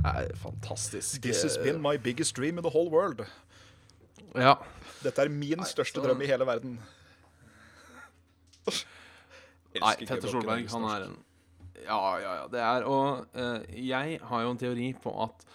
Nei, 0.03 0.27
fantastisk. 0.35 1.23
This 1.23 1.43
has 1.45 1.57
been 1.59 1.81
my 1.81 1.97
biggest 1.97 2.35
dream 2.35 2.59
in 2.59 2.65
the 2.65 2.71
whole 2.71 2.91
world. 2.91 3.23
Ja. 4.35 4.57
Dette 5.05 5.23
er 5.23 5.29
min 5.29 5.62
største 5.69 6.01
så- 6.01 6.07
drøm 6.09 6.23
i 6.23 6.27
hele 6.27 6.47
verden. 6.47 6.79
Nei, 9.83 9.95
Petter 10.07 10.29
Solberg, 10.29 10.69
han 10.71 10.85
er 10.85 11.07
en 11.07 11.17
Ja, 11.83 12.17
ja, 12.21 12.35
ja. 12.43 12.47
Det 12.53 12.61
er 12.61 12.85
Og 12.87 13.27
uh, 13.35 13.61
jeg 13.88 14.19
har 14.23 14.43
jo 14.43 14.51
en 14.51 14.59
teori 14.59 14.93
på 15.03 15.15
at 15.25 15.47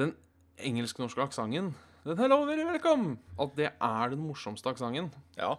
den 0.00 0.14
engelsk-norske 0.62 1.22
aksenten 1.24 1.72
den 2.04 2.18
Hello, 2.18 2.40
very 2.48 2.64
welcome! 2.66 3.18
At 3.38 3.52
det 3.58 3.68
er 3.78 4.08
den 4.10 4.22
morsomste 4.24 4.72
aksenten 4.72 5.12
Ja. 5.38 5.54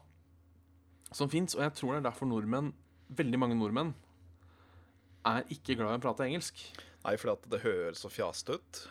som 1.13 1.29
fins. 1.29 1.55
Og 1.55 1.61
jeg 1.61 1.73
tror 1.77 1.93
det 1.93 2.01
er 2.01 2.09
derfor 2.09 2.27
nordmenn, 2.27 2.73
veldig 3.09 3.39
mange 3.39 3.55
nordmenn, 3.55 3.93
er 5.25 5.45
ikke 5.53 5.77
glad 5.79 5.93
i 5.93 6.01
å 6.01 6.03
prate 6.03 6.25
engelsk. 6.27 6.59
Nei, 7.05 7.15
fordi 7.15 7.31
at 7.37 7.49
det 7.53 7.61
høres 7.63 8.01
så 8.03 8.09
fjasete 8.11 8.57
ut. 8.59 8.81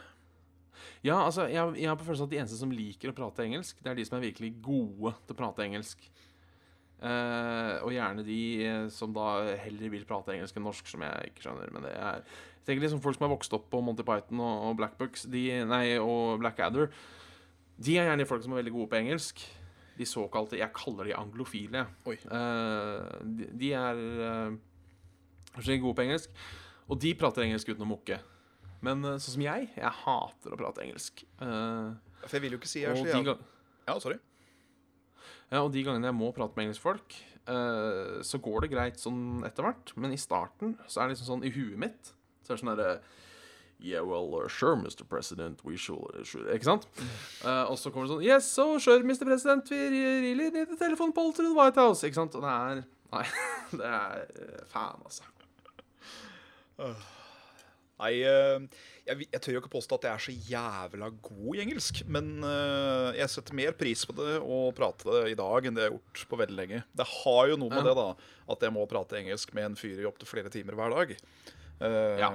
Ja, 1.05 1.19
altså, 1.27 1.45
jeg, 1.51 1.75
jeg 1.77 1.89
har 1.91 1.99
på 1.99 2.07
følelsen 2.07 2.25
at 2.29 2.33
de 2.33 2.39
eneste 2.41 2.57
som 2.59 2.73
liker 2.73 3.13
å 3.13 3.17
prate 3.17 3.45
engelsk, 3.45 3.83
det 3.83 3.91
er 3.93 3.99
de 3.99 4.07
som 4.09 4.17
er 4.17 4.25
virkelig 4.31 4.55
gode 4.65 5.13
til 5.27 5.35
å 5.35 5.39
prate 5.39 5.67
engelsk. 5.67 6.01
Eh, 7.03 7.77
og 7.83 7.91
gjerne 7.91 8.23
de 8.23 8.41
eh, 8.63 8.85
som 8.95 9.11
da 9.15 9.43
heller 9.59 9.91
vil 9.91 10.05
prate 10.07 10.37
engelsk 10.37 10.59
enn 10.59 10.67
norsk, 10.69 10.87
som 10.93 11.03
jeg 11.03 11.33
ikke 11.33 11.47
skjønner. 11.47 11.73
Men 11.75 11.89
det 11.89 11.97
er 11.99 12.23
jeg 12.63 12.69
tenker 12.69 12.85
liksom 12.85 13.01
folk 13.03 13.17
som 13.17 13.25
har 13.27 13.33
vokst 13.33 13.55
opp 13.57 13.65
på 13.73 13.81
Monty 13.83 14.05
Python 14.07 14.39
og, 14.39 14.69
og 14.69 14.77
Black 14.79 14.93
Bucks, 14.95 15.25
de, 15.27 15.41
nei, 15.67 15.97
og 15.99 16.39
Blackadder. 16.39 16.93
De 17.83 17.97
er 17.99 18.07
gjerne 18.07 18.27
folk 18.31 18.45
som 18.45 18.55
er 18.55 18.61
veldig 18.61 18.75
gode 18.77 18.91
på 18.93 19.01
engelsk. 19.01 19.43
De 19.99 20.07
såkalte 20.07 20.61
Jeg 20.61 20.71
kaller 20.77 21.11
de 21.11 21.17
anglofile. 21.19 21.83
Eh, 22.07 23.09
de, 23.27 23.49
de 23.65 23.73
er 23.75 24.03
uh, 24.23 25.73
gode 25.73 25.97
på 25.99 26.07
engelsk. 26.07 26.45
Og 26.87 27.03
de 27.03 27.17
prater 27.19 27.49
engelsk 27.49 27.75
uten 27.75 27.83
å 27.83 27.93
mukke. 27.97 28.21
Men 28.83 29.03
sånn 29.03 29.41
som 29.41 29.43
jeg, 29.43 29.73
jeg 29.75 29.97
hater 30.05 30.55
å 30.55 30.59
prate 30.59 30.87
engelsk. 30.87 31.27
For 31.39 32.39
jeg 32.39 32.47
vil 32.47 32.55
jo 32.55 32.63
ikke 32.63 32.71
si 32.71 32.85
jeg 32.85 32.95
er 32.95 33.03
så 33.03 33.11
jævla 33.11 33.41
Ja, 33.91 33.99
sorry. 33.99 34.23
Og 35.61 35.73
de 35.75 35.83
gangene 35.85 36.09
jeg 36.09 36.17
må 36.17 36.31
prate 36.33 36.57
med 36.57 36.69
engelskfolk, 36.69 37.17
eh, 37.45 38.21
så 38.25 38.41
går 38.41 38.65
det 38.65 38.73
greit 38.73 39.03
sånn 39.03 39.43
etter 39.45 39.67
hvert. 39.67 39.93
Men 40.01 40.15
i 40.15 40.21
starten 40.21 40.79
så 40.87 41.03
er 41.03 41.11
det 41.11 41.17
liksom 41.19 41.35
sånn 41.35 41.45
i 41.49 41.53
huet 41.53 41.81
mitt 41.81 42.15
Så 42.43 42.53
er 42.53 42.57
det 42.57 42.63
sånn 42.65 42.73
derre 42.77 42.95
Yeah, 43.83 44.07
well, 44.07 44.29
uh, 44.39 44.47
sure, 44.47 44.77
Mr. 44.77 45.03
President, 45.03 45.65
we 45.65 45.77
should, 45.77 46.07
should 46.23 46.47
Ikke 46.55 46.69
sant? 46.69 46.85
Uh, 47.43 47.67
og 47.67 47.75
så 47.81 47.91
kommer 47.91 48.07
det 48.07 48.13
sånn 48.13 48.23
Yes, 48.23 48.47
so 48.47 48.79
sure, 48.79 49.03
Mr. 49.03 49.27
President, 49.27 49.71
we 49.75 49.89
really 49.91 50.51
need 50.55 50.71
a 50.71 50.79
telephone 50.79 51.11
pole 51.11 51.33
to 51.35 51.43
the 51.43 51.51
White 51.51 51.75
House. 51.75 52.07
Ikke 52.07 52.21
sant? 52.21 52.37
Og 52.39 52.47
det 52.47 52.53
er 52.53 52.85
Nei, 53.13 53.27
det 53.79 53.89
er 53.89 54.23
eh, 54.41 54.61
fan, 54.73 55.03
altså. 55.05 55.27
I, 58.03 58.23
eh, 58.25 58.63
jeg, 59.09 59.27
jeg 59.33 59.41
tør 59.43 59.55
jo 59.57 59.61
ikke 59.63 59.73
påstå 59.73 59.97
at 59.99 60.05
jeg 60.07 60.13
er 60.15 60.23
så 60.27 60.35
jævla 60.53 61.09
god 61.27 61.57
i 61.57 61.63
engelsk. 61.65 62.03
Men 62.07 62.29
uh, 62.45 63.11
jeg 63.19 63.31
setter 63.33 63.57
mer 63.59 63.75
pris 63.79 64.05
på 64.07 64.15
det 64.19 64.37
å 64.41 64.61
prate 64.77 65.09
det 65.09 65.23
i 65.33 65.39
dag 65.39 65.67
enn 65.69 65.75
det 65.79 65.87
jeg 65.87 65.91
har 65.93 65.97
gjort 65.99 66.23
på 66.31 66.39
veldig 66.43 66.59
lenge. 66.59 66.83
Det 66.97 67.07
har 67.11 67.51
jo 67.51 67.59
noe 67.59 67.73
med 67.73 67.83
Ja. 67.83 67.89
det, 67.91 67.97
da. 67.99 68.37
At 68.55 68.67
jeg 68.69 68.75
må 68.77 68.87
prate 68.91 69.19
engelsk 69.19 69.55
med 69.59 69.71
en 69.73 69.79
fyr 69.79 70.03
i 70.03 70.07
opptil 70.09 70.31
flere 70.31 70.53
timer 70.55 70.79
hver 70.79 70.95
dag. 70.95 71.17
Uh, 71.83 72.15
Ja. 72.23 72.31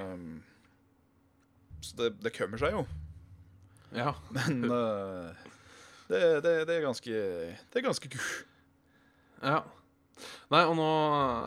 Så 1.80 1.94
det, 1.94 2.08
det 2.24 2.32
kommer 2.34 2.58
seg 2.58 2.72
jo. 2.74 2.84
Ja. 3.94 4.12
Men 4.36 4.64
uh, 4.68 5.30
det, 6.10 6.20
det, 6.44 6.54
det 6.68 6.74
er 6.78 6.84
ganske 6.84 7.12
Det 7.14 7.78
er 7.80 7.84
ganske 7.86 8.10
gu. 8.12 8.18
Ja. 9.40 9.60
Nei, 10.50 10.62
og 10.66 10.74
nå 10.78 10.86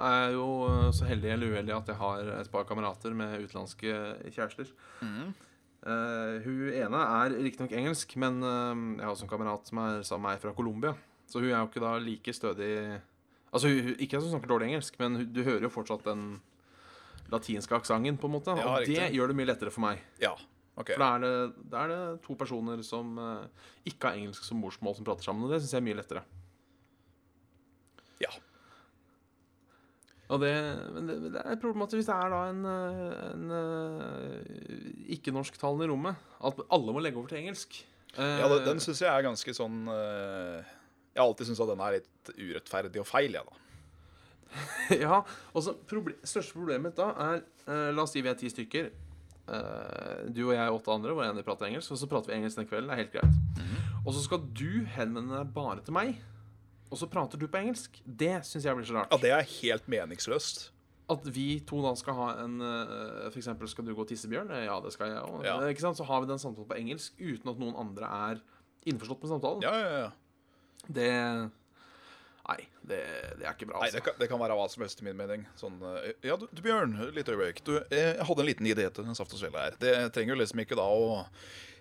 er 0.07 0.17
jeg 0.27 0.33
jo 0.37 0.47
eh, 0.69 0.89
så 0.95 1.07
heldig 1.09 1.31
eller 1.35 1.53
uheldig 1.55 1.75
at 1.77 1.87
jeg 1.93 1.99
har 2.01 2.31
et 2.39 2.51
par 2.53 2.67
kamerater 2.69 3.13
med 3.17 3.39
utenlandske 3.43 3.95
kjærester. 4.35 4.71
Eh, 5.01 6.35
hun 6.45 6.67
ene 6.77 6.99
er 7.21 7.37
riktignok 7.41 7.71
engelsk, 7.73 8.13
men 8.21 8.37
uh, 8.45 8.75
jeg 8.99 9.01
har 9.01 9.13
også 9.15 9.25
en 9.25 9.31
kamerat 9.31 9.65
som 9.71 9.79
er 9.81 10.03
sammen 10.05 10.27
med 10.27 10.35
meg 10.35 10.43
fra 10.43 10.53
Colombia. 10.53 10.93
Så 11.25 11.39
hun 11.41 11.49
er 11.49 11.57
jo 11.57 11.69
ikke 11.71 11.81
da 11.83 11.95
like 12.03 12.33
stødig 12.35 12.73
Altså, 13.51 13.67
hun, 13.67 13.81
hun- 13.83 13.97
Ikke 13.99 14.15
at 14.15 14.23
hun 14.23 14.31
snakker 14.31 14.47
dårlig 14.47 14.67
engelsk, 14.69 14.95
men 14.99 15.15
hun, 15.15 15.25
du 15.33 15.41
hører 15.43 15.65
jo 15.65 15.69
fortsatt 15.73 16.05
den 16.05 16.39
latinske 17.31 17.75
aksenten, 17.75 18.17
på 18.19 18.27
en 18.29 18.33
måte. 18.37 18.53
Ja, 18.55 18.77
og 18.77 18.85
det 18.87 19.09
gjør 19.11 19.27
det 19.31 19.35
mye 19.35 19.49
lettere 19.49 19.71
for 19.71 19.83
meg. 19.83 19.99
Ja. 20.21 20.31
OK. 20.79 20.93
For 20.93 21.01
da 21.03 21.09
er 21.17 21.19
det, 21.25 21.31
da 21.71 21.81
er 21.83 21.91
det 21.91 22.21
to 22.23 22.35
personer 22.39 22.79
som 22.87 23.17
uh, 23.19 23.43
ikke 23.83 24.07
har 24.07 24.15
engelsk 24.21 24.45
som 24.47 24.61
morsmål, 24.63 24.95
som 24.95 25.07
prater 25.07 25.27
sammen. 25.27 25.43
Og 25.43 25.51
det 25.51 25.59
syns 25.63 25.73
jeg 25.75 25.81
er 25.81 25.87
mye 25.89 25.97
lettere. 25.99 26.23
Ja. 28.23 28.31
Og 30.31 30.39
det, 30.39 30.51
men 30.95 31.09
det, 31.09 31.15
det 31.33 31.41
er 31.43 31.57
problematisk 31.59 31.99
hvis 31.99 32.07
det 32.07 32.15
er 32.15 32.31
da 32.31 32.41
en, 32.47 32.61
eh, 32.71 33.23
en 33.33 33.55
eh, 33.57 34.51
ikke-norsktalende 35.17 35.87
i 35.87 35.91
rommet. 35.91 36.21
At 36.47 36.61
alle 36.71 36.93
må 36.95 37.01
legge 37.03 37.19
over 37.19 37.31
til 37.33 37.41
engelsk. 37.41 37.81
Eh, 38.15 38.37
Ja, 38.39 38.47
den, 38.51 38.63
den 38.69 38.79
syns 38.83 39.01
jeg 39.03 39.11
er 39.11 39.25
ganske 39.27 39.53
sånn 39.55 39.85
eh, 39.91 40.71
Jeg 41.13 41.19
har 41.21 41.27
alltid 41.27 41.47
syntes 41.49 41.61
at 41.63 41.69
den 41.73 41.83
er 41.83 41.97
litt 41.97 42.31
urettferdig 42.37 43.03
og 43.03 43.07
feil, 43.09 43.35
jeg, 43.35 43.43
da. 43.47 43.59
ja, 45.03 45.21
og 45.55 45.63
så 45.63 45.71
proble 45.87 46.17
største 46.27 46.57
problemet 46.57 46.97
da 46.97 47.05
er 47.23 47.37
eh, 47.67 47.89
La 47.95 48.03
oss 48.03 48.11
si 48.15 48.23
vi 48.23 48.31
er 48.31 48.39
ti 48.39 48.49
stykker. 48.51 48.89
Eh, 49.51 50.17
du 50.31 50.41
og 50.49 50.55
jeg 50.55 50.67
og 50.71 50.79
åtte 50.81 50.95
andre, 50.95 51.15
hvor 51.15 51.27
en 51.27 51.43
prater 51.47 51.67
engelsk. 51.69 51.91
Og 51.95 51.99
så 51.99 52.07
prater 52.11 52.31
vi 52.33 52.39
engelsk 52.39 52.59
den 52.59 52.67
kvelden. 52.71 52.91
Det 52.91 52.97
er 52.97 53.03
helt 53.05 53.15
greit. 53.15 53.63
Og 54.05 54.15
så 54.15 54.23
skal 54.25 54.43
du 54.57 54.83
henvende 54.95 55.35
deg 55.37 55.51
bare 55.55 55.83
til 55.85 55.93
meg, 55.95 56.15
og 56.91 56.99
så 56.99 57.07
prater 57.09 57.39
du 57.39 57.47
på 57.47 57.57
engelsk. 57.61 58.01
Det 58.05 58.41
syns 58.45 58.65
jeg 58.67 58.75
blir 58.77 58.85
så 58.87 58.97
rart. 58.99 59.11
Ja, 59.13 59.17
det 59.23 59.31
er 59.31 59.47
helt 59.61 59.87
meningsløst. 59.91 60.69
At 61.11 61.25
vi 61.35 61.59
to 61.67 61.81
da 61.83 61.91
skal 61.99 62.15
ha 62.15 62.27
en 62.43 62.57
F.eks. 62.61 63.33
For 63.33 63.39
eksempel, 63.41 63.69
skal 63.71 63.87
du 63.87 63.93
gå 63.95 64.03
og 64.05 64.07
tisse, 64.11 64.27
Eh, 64.31 64.65
Ja, 64.65 64.79
det 64.83 64.91
skal 64.93 65.09
jeg 65.11 65.23
òg. 65.23 65.43
Ja. 65.43 65.55
Så 65.95 66.03
har 66.07 66.21
vi 66.21 66.27
den 66.27 66.39
samtalen 66.39 66.67
på 66.69 66.77
engelsk 66.77 67.13
uten 67.19 67.49
at 67.51 67.59
noen 67.59 67.75
andre 67.75 68.11
er 68.31 68.41
innforstått 68.85 69.23
med 69.23 69.31
samtalen. 69.31 69.63
Ja, 69.63 69.73
ja, 69.79 69.97
ja. 70.05 70.11
Det 70.87 71.09
Nei, 72.49 72.57
det, 72.81 72.99
det 73.37 73.45
er 73.45 73.53
ikke 73.53 73.67
bra, 73.69 73.79
Nei, 73.83 73.91
det 73.91 73.99
altså. 74.01 74.05
kan, 74.09 74.19
det 74.19 74.27
kan 74.31 74.41
være 74.41 74.55
hva 74.57 74.67
som 74.73 74.83
helst, 74.83 75.01
i 75.03 75.05
min 75.05 75.19
mening. 75.19 75.43
Sånn, 75.59 75.77
eh, 75.91 76.13
ja, 76.25 76.37
du, 76.39 76.47
du 76.49 76.61
Bjørn, 76.65 76.95
litt 77.15 77.29
øyeblikk. 77.29 77.61
Du, 77.67 77.75
eh, 77.83 78.15
jeg 78.17 78.27
hadde 78.27 78.43
en 78.43 78.49
liten 78.49 78.69
idé 78.71 78.87
til 78.89 79.07
en 79.07 79.17
saft 79.17 79.35
og 79.37 79.41
svele 79.43 79.65
her. 79.67 79.77
Det 79.81 79.93
trenger 80.15 80.35
jo 80.35 80.41
liksom 80.41 80.63
ikke 80.65 80.79
da 80.79 80.87
å 80.89 81.25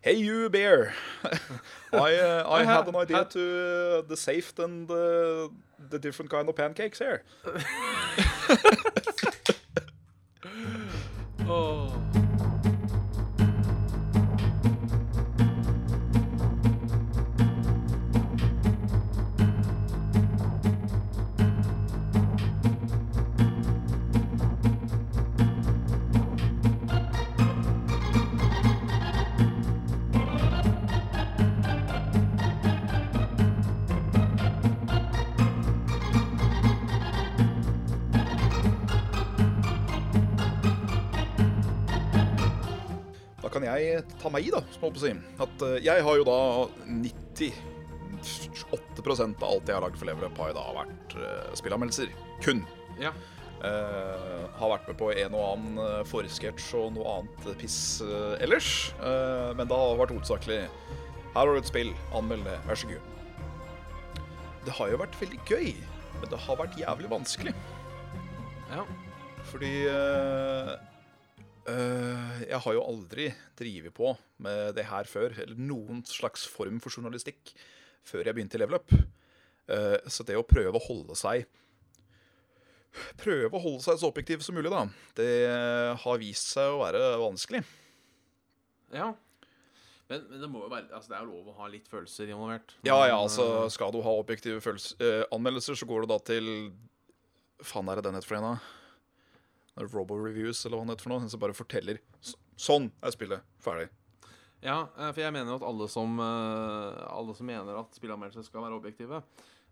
Hey, 0.03 0.16
you 0.16 0.49
bear. 0.49 0.94
I, 1.92 2.14
uh, 2.16 2.49
I 2.49 2.64
had 2.64 2.88
an 2.88 2.96
idea 2.96 3.23
to 3.23 3.40
uh, 3.40 4.01
the 4.09 4.16
safe 4.16 4.59
and 4.59 4.88
the, 4.88 5.51
the 5.90 5.99
different 5.99 6.31
kind 6.31 6.49
of 6.49 6.57
pancakes 6.57 6.99
here. 6.99 7.23
Åh. 11.51 12.00
Ta 44.21 44.29
meg 44.33 44.47
i, 44.47 44.51
da, 44.55 44.61
som 44.73 44.83
holdt 44.85 44.97
på 44.97 45.03
å 45.03 45.07
si. 45.07 45.13
At 45.45 45.57
eh, 45.67 45.83
jeg 45.87 45.99
har 46.07 46.15
jo 46.21 46.25
da 46.29 46.41
98% 46.91 49.41
av 49.41 49.49
alt 49.49 49.69
jeg 49.69 49.77
har 49.77 49.85
lagd 49.85 49.99
for 50.01 50.07
Level 50.09 50.27
Up, 50.29 50.37
har 50.41 50.49
da 50.57 50.65
vært 50.77 51.09
uh, 51.19 51.51
spillanmeldelser. 51.59 52.09
Kun. 52.45 52.61
Ja. 53.01 53.13
Uh, 53.61 54.43
har 54.57 54.73
vært 54.73 54.87
med 54.89 54.97
på 55.01 55.07
en 55.13 55.33
og 55.37 55.45
annen 55.45 55.73
foresketsj 56.09 56.69
og 56.79 56.87
noe 56.97 57.07
annet 57.19 57.41
eh, 57.51 57.59
piss 57.61 57.79
uh, 58.05 58.35
ellers. 58.41 58.69
Uh, 59.03 59.51
men 59.59 59.65
det 59.69 59.77
har 59.77 60.01
vært 60.01 60.15
hovedsakelig 60.17 60.61
Her 60.65 61.37
har 61.37 61.45
du 61.53 61.61
et 61.61 61.73
spill, 61.73 61.93
anmeld 62.17 62.43
det, 62.49 62.59
vær 62.69 62.77
så 62.81 62.87
god. 62.91 63.03
Det 64.65 64.73
har 64.77 64.87
jo 64.93 64.97
vært 65.01 65.21
veldig 65.21 65.41
gøy, 65.49 65.69
men 66.21 66.29
det 66.33 66.39
har 66.47 66.57
vært 66.61 66.81
jævlig 66.81 67.09
vanskelig. 67.13 67.55
ja. 68.73 68.83
Fordi 69.49 69.73
eh, 69.89 70.69
eh, 70.69 70.75
jeg 71.68 72.61
har 72.64 72.75
jo 72.75 72.83
aldri 72.83 73.29
drevet 73.59 73.94
på 73.94 74.14
med 74.42 74.75
det 74.79 74.87
her 74.88 75.09
før, 75.09 75.35
eller 75.37 75.59
noen 75.61 76.01
slags 76.09 76.46
form 76.49 76.81
for 76.83 76.94
journalistikk, 76.94 77.53
før 78.07 78.25
jeg 78.25 78.37
begynte 78.37 78.57
i 78.57 78.62
Level 78.62 78.81
Up. 78.81 78.94
Eh, 79.70 79.96
så 80.11 80.27
det 80.27 80.38
å 80.38 80.46
prøve 80.46 80.79
å 80.79 80.83
holde 80.83 81.16
seg 81.18 81.46
Prøve 83.20 83.55
å 83.55 83.62
holde 83.62 83.85
seg 83.85 84.01
så 84.01 84.09
objektiv 84.11 84.40
som 84.42 84.57
mulig, 84.59 84.70
da, 84.73 84.81
det 85.14 85.35
har 86.03 86.16
vist 86.18 86.49
seg 86.57 86.73
å 86.73 86.81
være 86.81 86.99
vanskelig. 87.23 87.61
Ja. 88.90 89.12
Men, 90.11 90.25
men 90.27 90.42
det 90.42 90.49
må 90.51 90.64
jo 90.64 90.73
være 90.73 90.88
Altså, 90.88 91.12
det 91.12 91.20
er 91.20 91.23
jo 91.23 91.37
lov 91.37 91.53
å 91.53 91.55
ha 91.61 91.68
litt 91.70 91.87
følelser 91.87 92.33
involvert. 92.33 92.75
Ja, 92.83 92.96
ja, 93.07 93.14
altså 93.14 93.46
eh, 93.61 93.68
skal 93.70 93.94
du 93.94 94.01
ha 94.03 94.16
objektive 94.18 94.59
følelser, 94.64 94.99
eh, 95.07 95.23
anmeldelser, 95.31 95.79
så 95.79 95.87
går 95.87 96.03
du 96.03 96.11
da 96.11 96.18
til 96.33 96.51
Faen, 97.62 97.92
er 97.92 98.01
det 98.01 98.09
den 98.09 98.18
heter 98.18 98.33
for 98.33 98.40
en, 98.40 98.49
da? 98.49 98.80
Det 99.75 99.87
er 99.87 99.93
Robo 99.95 100.19
Reviews, 100.19 100.65
eller 100.65 100.77
hva 100.77 100.85
han 100.85 100.93
heter 100.95 101.07
for 101.07 101.15
noe. 101.15 101.31
Som 101.31 101.43
bare 101.43 101.57
forteller 101.57 102.03
Sånn 102.61 102.91
er 103.01 103.15
spillet. 103.15 103.47
Ferdig. 103.65 103.89
Ja, 104.61 104.83
eh, 104.99 105.13
for 105.15 105.23
jeg 105.23 105.33
mener 105.33 105.55
jo 105.55 105.61
at 105.63 105.65
alle 105.65 105.87
som, 105.89 106.19
eh, 106.21 106.99
alle 107.09 107.35
som 107.35 107.49
mener 107.49 107.79
at 107.81 107.97
spillanmeldelser 107.97 108.45
skal 108.45 108.67
være 108.67 108.77
objektive, 108.77 109.23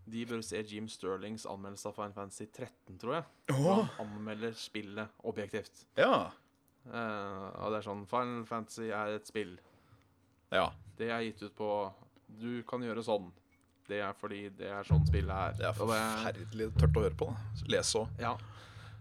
de 0.09 0.25
bør 0.25 0.43
se 0.45 0.63
Jim 0.65 0.89
Sterlings 0.89 1.45
anmeldelse 1.45 1.91
av 1.91 1.97
Final 1.99 2.15
Fantasy 2.17 2.47
13, 2.47 2.99
tror 2.99 3.19
jeg. 3.19 3.25
Åh. 3.53 3.83
Han 3.99 4.07
anmelder 4.07 4.55
spillet 4.57 5.09
objektivt. 5.29 5.85
Ja. 5.99 6.31
Uh, 6.89 7.49
og 7.61 7.75
det 7.75 7.83
er 7.83 7.85
sånn 7.85 8.07
Final 8.09 8.47
Fantasy 8.49 8.89
er 8.89 9.19
et 9.19 9.29
spill. 9.29 9.59
Ja. 10.55 10.71
Det 10.97 11.11
er 11.13 11.27
gitt 11.27 11.43
ut 11.43 11.57
på 11.59 11.69
Du 12.41 12.63
kan 12.69 12.81
gjøre 12.85 13.05
sånn. 13.05 13.29
Det 13.89 14.01
er 14.05 14.17
fordi 14.17 14.47
det 14.57 14.69
er 14.73 14.85
sånn 14.89 15.05
spillet 15.09 15.33
er. 15.33 15.55
Det 15.59 15.69
er 15.69 15.77
forferdelig 15.77 16.71
tørt 16.77 16.97
å 16.97 17.05
høre 17.05 17.17
på. 17.21 17.29
da. 17.29 17.69
Lese 17.73 18.03
òg. 18.03 18.19
Ja. 18.21 18.35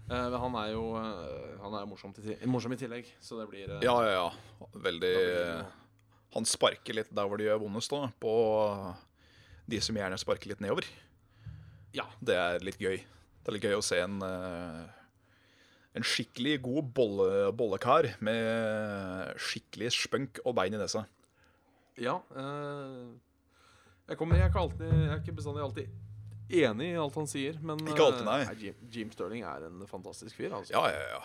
Men 0.07 0.37
han 0.39 0.55
er 0.61 0.69
jo 0.71 0.83
uh, 0.95 1.57
Han 1.65 1.75
er 1.75 1.87
morsom, 1.89 2.13
til, 2.15 2.31
morsom 2.47 2.73
i 2.75 2.79
tillegg, 2.79 3.09
så 3.23 3.41
det 3.41 3.47
blir 3.51 3.73
uh, 3.73 3.81
Ja, 3.83 3.95
ja, 4.05 4.13
ja. 4.15 4.69
Veldig. 4.87 5.15
Han 6.35 6.47
sparker 6.47 6.95
litt 6.95 7.11
der 7.15 7.27
hvor 7.27 7.39
det 7.39 7.47
gjør 7.47 7.63
vondest, 7.65 7.91
da. 7.91 8.09
På 8.21 8.33
de 9.67 9.79
som 9.83 9.97
gjerne 9.99 10.19
sparker 10.19 10.51
litt 10.51 10.63
nedover. 10.63 10.87
Ja. 11.95 12.05
Det 12.19 12.35
er 12.35 12.63
litt 12.63 12.79
gøy. 12.79 12.99
Det 13.01 13.51
er 13.51 13.55
litt 13.55 13.67
gøy 13.67 13.77
å 13.79 13.85
se 13.85 13.99
en 14.03 14.21
En 15.97 16.05
skikkelig 16.05 16.59
god 16.61 16.89
bolle, 16.93 17.29
bollekar 17.57 18.11
med 18.21 19.39
skikkelig 19.41 19.95
spønk 19.95 20.43
og 20.43 20.53
bein 20.59 20.75
i 20.75 20.77
nesa. 20.77 21.07
Ja. 21.97 22.19
jeg, 24.05 24.17
kommer, 24.19 24.37
jeg, 24.37 24.45
er 24.45 24.51
ikke 24.51 24.61
alltid, 24.61 24.91
jeg 24.91 25.09
er 25.15 25.23
ikke 25.23 25.39
bestandig 25.39 25.63
alltid 25.65 25.95
enig 26.49 26.93
i 26.93 26.97
alt 26.97 27.15
han 27.15 27.27
sier, 27.27 27.57
men 27.61 27.77
Ikke 27.83 28.05
alltid, 28.05 28.25
nei. 28.25 28.39
nei. 28.45 28.55
Jim, 28.61 28.75
Jim 28.91 29.11
Sterling 29.11 29.43
er 29.43 29.65
en 29.67 29.83
fantastisk 29.89 30.35
fyr. 30.35 30.53
Altså. 30.53 30.73
Ja, 30.73 30.85
ja, 30.93 31.03
ja. 31.17 31.21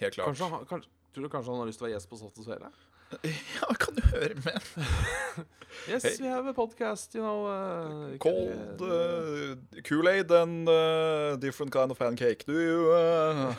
Helt 0.00 0.14
klart. 0.14 0.26
Kanskje, 0.32 0.48
han- 0.50 0.66
kanskje, 0.66 0.90
tror 1.14 1.22
du 1.22 1.28
kanskje 1.32 1.50
han 1.54 1.60
har 1.62 1.66
lyst 1.70 1.78
til 1.80 1.86
å 1.86 1.88
være 1.90 1.96
gjest 1.98 2.10
på 2.10 2.18
Saft 2.20 2.38
og 2.38 2.44
Svele? 2.48 2.70
Ja, 3.60 3.66
kan 3.74 3.94
du 3.96 4.02
høre 4.12 4.34
med? 4.44 4.60
Yes, 5.88 6.02
Hey. 6.04 6.16
we 6.20 6.26
have 6.28 6.46
a 6.46 6.52
podcast, 6.52 7.14
you 7.14 7.22
know. 7.22 7.46
Uh, 7.46 8.16
Cold 8.18 8.82
uh, 8.82 9.54
Kool-Aid 9.86 10.30
and 10.32 10.68
uh, 10.68 11.36
different 11.36 11.72
kind 11.72 11.90
of 11.90 11.98
pancake. 11.98 12.44
Do 12.44 12.52
you 12.60 12.90
uh, 12.92 13.54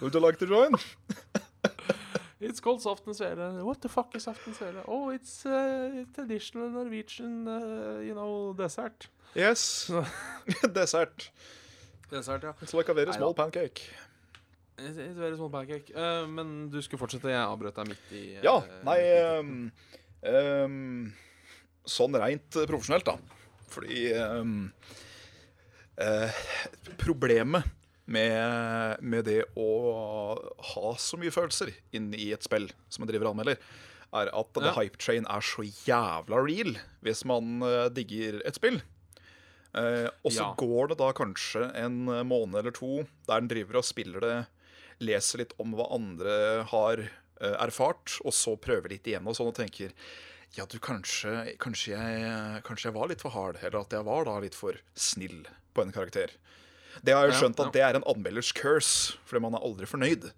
Would 0.00 0.14
you 0.14 0.20
like 0.20 0.38
to 0.38 0.46
join? 0.46 0.72
It's 2.40 2.60
called 2.60 2.80
Soft 2.80 3.06
and 3.06 3.14
Svele. 3.14 3.62
What 3.62 3.82
the 3.82 3.88
fuck 3.88 4.14
is 4.16 4.22
Soft 4.24 4.46
and 4.46 4.56
Svele? 4.56 4.82
Oh, 4.88 5.10
it's 5.10 5.44
uh, 5.44 6.04
traditional 6.14 6.70
Norwegian, 6.70 7.46
uh, 7.46 8.00
you 8.00 8.14
know, 8.14 8.54
dessert. 8.56 9.08
Yes. 9.34 9.90
Dessert. 10.74 11.30
Dessert, 12.10 12.42
ja. 12.42 12.54
It's 12.62 12.72
like 12.74 12.88
a 12.88 12.94
very 12.94 13.06
Neida. 13.10 13.16
small 13.18 13.34
pancake. 13.34 13.82
It's, 14.78 14.96
it's 14.96 15.18
very 15.18 15.36
small 15.36 15.50
pancake. 15.50 15.92
Uh, 15.94 16.26
men 16.26 16.70
du 16.72 16.80
skulle 16.82 16.98
fortsette. 16.98 17.28
Jeg 17.28 17.44
avbrøt 17.44 17.76
deg 17.76 17.90
midt 17.92 18.14
i 18.16 18.22
Ja, 18.42 18.56
nei 18.88 18.98
um, 19.36 19.52
um, 20.32 21.12
Sånn 21.90 22.16
rent 22.20 22.56
eh, 22.56 22.66
profesjonelt, 22.68 23.04
da. 23.08 23.18
Fordi 23.70 24.10
um, 24.16 24.56
eh, 26.00 26.40
Problemet 27.00 27.68
med, 28.10 29.00
med 29.06 29.24
det 29.28 29.44
å 29.58 29.68
ha 30.74 30.92
så 30.98 31.18
mye 31.20 31.30
følelser 31.34 31.70
inn 31.96 32.10
i 32.16 32.32
et 32.34 32.42
spill 32.46 32.66
som 32.90 33.04
man 33.04 33.10
driver 33.12 33.28
og 33.30 33.36
anmelder, 33.36 33.60
er 34.10 34.30
at 34.34 34.48
the 34.58 34.72
hype 34.74 34.98
train 34.98 35.26
er 35.30 35.44
så 35.46 35.62
jævla 35.86 36.40
real 36.42 36.72
hvis 37.06 37.22
man 37.30 37.60
eh, 37.62 37.86
digger 37.94 38.40
et 38.48 38.58
spill. 38.58 38.80
Eh, 39.78 40.08
og 40.26 40.32
så 40.34 40.42
Ja. 40.48 40.54
går 40.58 40.90
det 40.90 40.98
da 40.98 41.12
kanskje 41.14 41.68
en 41.78 42.00
måned 42.26 42.58
eller 42.58 42.74
to 42.74 43.04
der 43.28 43.38
den 43.38 43.52
driver 43.52 43.78
og 43.78 43.86
spiller 43.86 44.24
det, 44.26 44.34
leser 45.00 45.44
litt 45.44 45.54
om 45.62 45.76
hva 45.78 45.86
andre 45.94 46.34
har 46.72 47.04
eh, 47.06 47.54
erfart, 47.62 48.18
og 48.26 48.34
så 48.34 48.56
prøver 48.60 48.90
litt 48.96 49.06
igjen 49.06 49.30
og 49.30 49.38
sånn 49.38 49.52
og 49.52 49.56
tenker 49.62 49.94
ja, 50.58 50.64
du, 50.66 50.80
kanskje, 50.82 51.54
kanskje, 51.62 51.94
jeg, 51.94 52.62
kanskje 52.66 52.88
jeg 52.90 52.96
var 52.98 53.06
litt 53.12 53.22
for 53.22 53.30
hard, 53.30 53.60
eller 53.62 53.84
at 53.84 53.94
jeg 53.94 54.02
var 54.10 54.26
da 54.26 54.40
litt 54.42 54.56
for 54.58 54.74
snill 54.98 55.44
på 55.72 55.84
en 55.86 55.94
karakter. 55.94 56.34
Det 57.04 57.14
har 57.14 57.26
jeg 57.26 57.34
jo 57.34 57.38
skjønt 57.44 57.60
at 57.62 57.72
det 57.74 57.82
er 57.86 57.98
en 57.98 58.06
anmelders 58.10 58.50
curse, 58.56 59.16
fordi 59.28 59.42
man 59.44 59.54
er 59.56 59.62
aldri 59.66 59.86
fornøyd. 59.86 60.30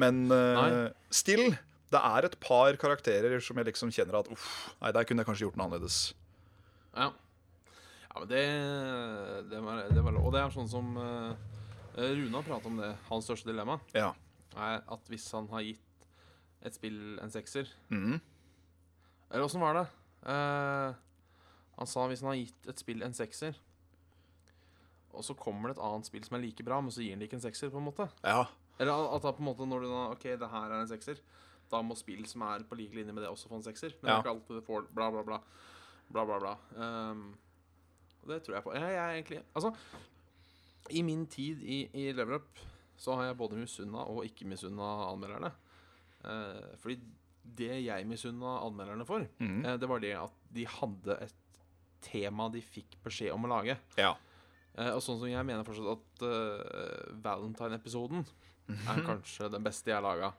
Men 0.00 0.30
uh, 0.32 0.88
still, 1.12 1.50
det 1.92 2.00
er 2.00 2.26
et 2.28 2.36
par 2.40 2.76
karakterer 2.80 3.40
som 3.44 3.58
jeg 3.60 3.68
liksom 3.68 3.90
kjenner 3.94 4.20
at 4.20 4.30
uff, 4.32 4.46
nei, 4.80 4.92
der 4.96 5.04
kunne 5.08 5.20
jeg 5.24 5.28
kanskje 5.30 5.46
gjort 5.48 5.58
noe 5.60 5.66
annerledes. 5.68 5.98
Ja. 6.94 7.10
ja, 8.06 8.14
men 8.18 8.28
det, 8.30 8.44
det, 9.50 9.60
var, 9.66 9.82
det 9.90 10.04
var. 10.06 10.18
Og 10.22 10.32
det 10.34 10.40
er 10.42 10.54
sånn 10.54 10.70
som 10.70 10.94
uh, 10.98 11.34
Rune 11.98 12.32
har 12.38 12.46
pratet 12.46 12.70
om 12.70 12.80
det. 12.80 12.92
Hans 13.10 13.26
største 13.28 13.50
dilemma 13.50 13.78
Ja. 13.94 14.12
er 14.56 14.80
at 14.86 15.10
hvis 15.12 15.28
han 15.36 15.46
har 15.52 15.62
gitt 15.66 15.86
et 16.66 16.74
spill 16.76 17.18
en 17.22 17.30
sekser 17.32 17.68
Mhm. 17.88 18.18
Eller 19.30 19.44
åssen 19.46 19.62
var 19.62 19.76
det? 19.78 19.84
Uh, 20.26 20.90
han 21.78 21.86
sa 21.88 22.02
hvis 22.10 22.20
han 22.24 22.32
har 22.32 22.40
gitt 22.40 22.66
et 22.68 22.80
spill 22.82 23.02
en 23.06 23.14
sekser, 23.14 23.54
og 25.14 25.24
så 25.26 25.34
kommer 25.38 25.68
det 25.70 25.76
et 25.78 25.84
annet 25.84 26.06
spill 26.08 26.24
som 26.24 26.36
er 26.38 26.42
like 26.44 26.64
bra, 26.66 26.80
men 26.80 26.90
så 26.94 27.02
gir 27.02 27.14
den 27.14 27.20
det 27.22 27.28
ikke 27.30 27.38
en 27.40 27.44
sekser, 27.48 27.70
på 27.72 27.78
en 27.82 27.88
måte. 27.90 28.08
ja. 28.24 28.44
Eller 28.80 28.96
at 29.12 29.20
da 29.26 29.30
på 29.36 29.42
en 29.42 29.48
måte 29.50 29.66
når 29.68 29.82
du 29.84 29.88
da 29.90 30.04
OK, 30.14 30.22
det 30.40 30.48
her 30.48 30.70
er 30.72 30.80
en 30.80 30.88
sekser, 30.88 31.18
da 31.70 31.82
må 31.84 31.92
spill 31.98 32.22
som 32.26 32.40
er 32.46 32.62
på 32.64 32.78
lik 32.78 32.94
linje 32.96 33.12
med 33.12 33.20
det, 33.22 33.28
også 33.28 33.50
få 33.50 33.58
en 33.58 33.66
sekser. 33.66 33.92
Men 34.00 34.06
det 34.06 34.10
Ja. 34.10 34.14
er 34.16 34.22
ikke 34.24 34.32
alltid 34.32 34.56
det 34.56 34.64
får 34.64 34.86
bla, 34.96 35.10
bla, 35.12 35.22
bla. 35.22 35.38
Bla, 36.08 36.24
bla, 36.24 36.38
bla. 36.40 36.54
Um, 36.80 37.20
og 38.22 38.28
det 38.32 38.38
tror 38.42 38.54
jeg 38.56 38.64
på. 38.64 38.72
Jeg, 38.74 38.82
jeg 38.82 39.04
er 39.04 39.12
egentlig 39.18 39.42
Altså, 39.54 39.74
i 40.90 41.02
min 41.02 41.26
tid 41.30 41.60
i, 41.62 41.82
i 41.92 42.06
Level 42.16 42.40
Up 42.40 42.58
så 43.00 43.14
har 43.16 43.28
jeg 43.28 43.36
både 43.36 43.56
misunna 43.60 44.02
og 44.08 44.24
ikke 44.24 44.48
misunna 44.48 44.88
anmelderne. 45.10 45.52
Uh, 46.24 46.72
fordi 46.80 46.96
det 47.60 47.84
jeg 47.84 48.08
misunna 48.08 48.56
anmelderne 48.64 49.04
for, 49.08 49.28
mm. 49.38 49.60
uh, 49.64 49.76
det 49.80 49.88
var 49.92 50.00
det 50.00 50.14
at 50.16 50.40
de 50.56 50.64
hadde 50.66 51.16
et 51.28 51.36
tema 52.00 52.48
de 52.52 52.60
fikk 52.64 52.96
beskjed 53.04 53.32
om 53.36 53.44
å 53.44 53.52
lage. 53.58 53.76
ja. 54.00 54.14
Eh, 54.80 54.92
og 54.96 55.02
sånn 55.04 55.18
som 55.20 55.28
jeg 55.28 55.44
mener 55.44 55.66
fortsatt 55.66 55.92
at 55.92 56.24
uh, 56.24 57.16
Valentine-episoden 57.24 58.24
er 58.88 59.02
kanskje 59.04 59.50
den 59.52 59.64
beste 59.66 59.90
jeg 59.92 59.98
har 59.98 60.04
laga. 60.06 60.32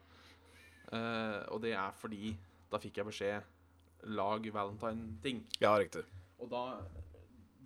og 1.52 1.60
det 1.62 1.72
er 1.78 1.92
fordi 1.96 2.32
da 2.72 2.80
fikk 2.80 2.98
jeg 3.00 3.06
beskjed 3.08 4.08
Lag 4.16 4.46
Valentine-ting. 4.54 5.44
Ja, 5.62 5.76
riktig. 5.78 6.02
Og 6.42 6.48
da, 6.50 6.62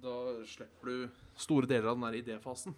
da 0.03 0.17
slipper 0.47 0.91
du 0.91 1.23
store 1.41 1.71
deler 1.71 1.89
av 1.93 1.97
den 1.97 2.05
der 2.11 2.19
idéfasen. 2.21 2.75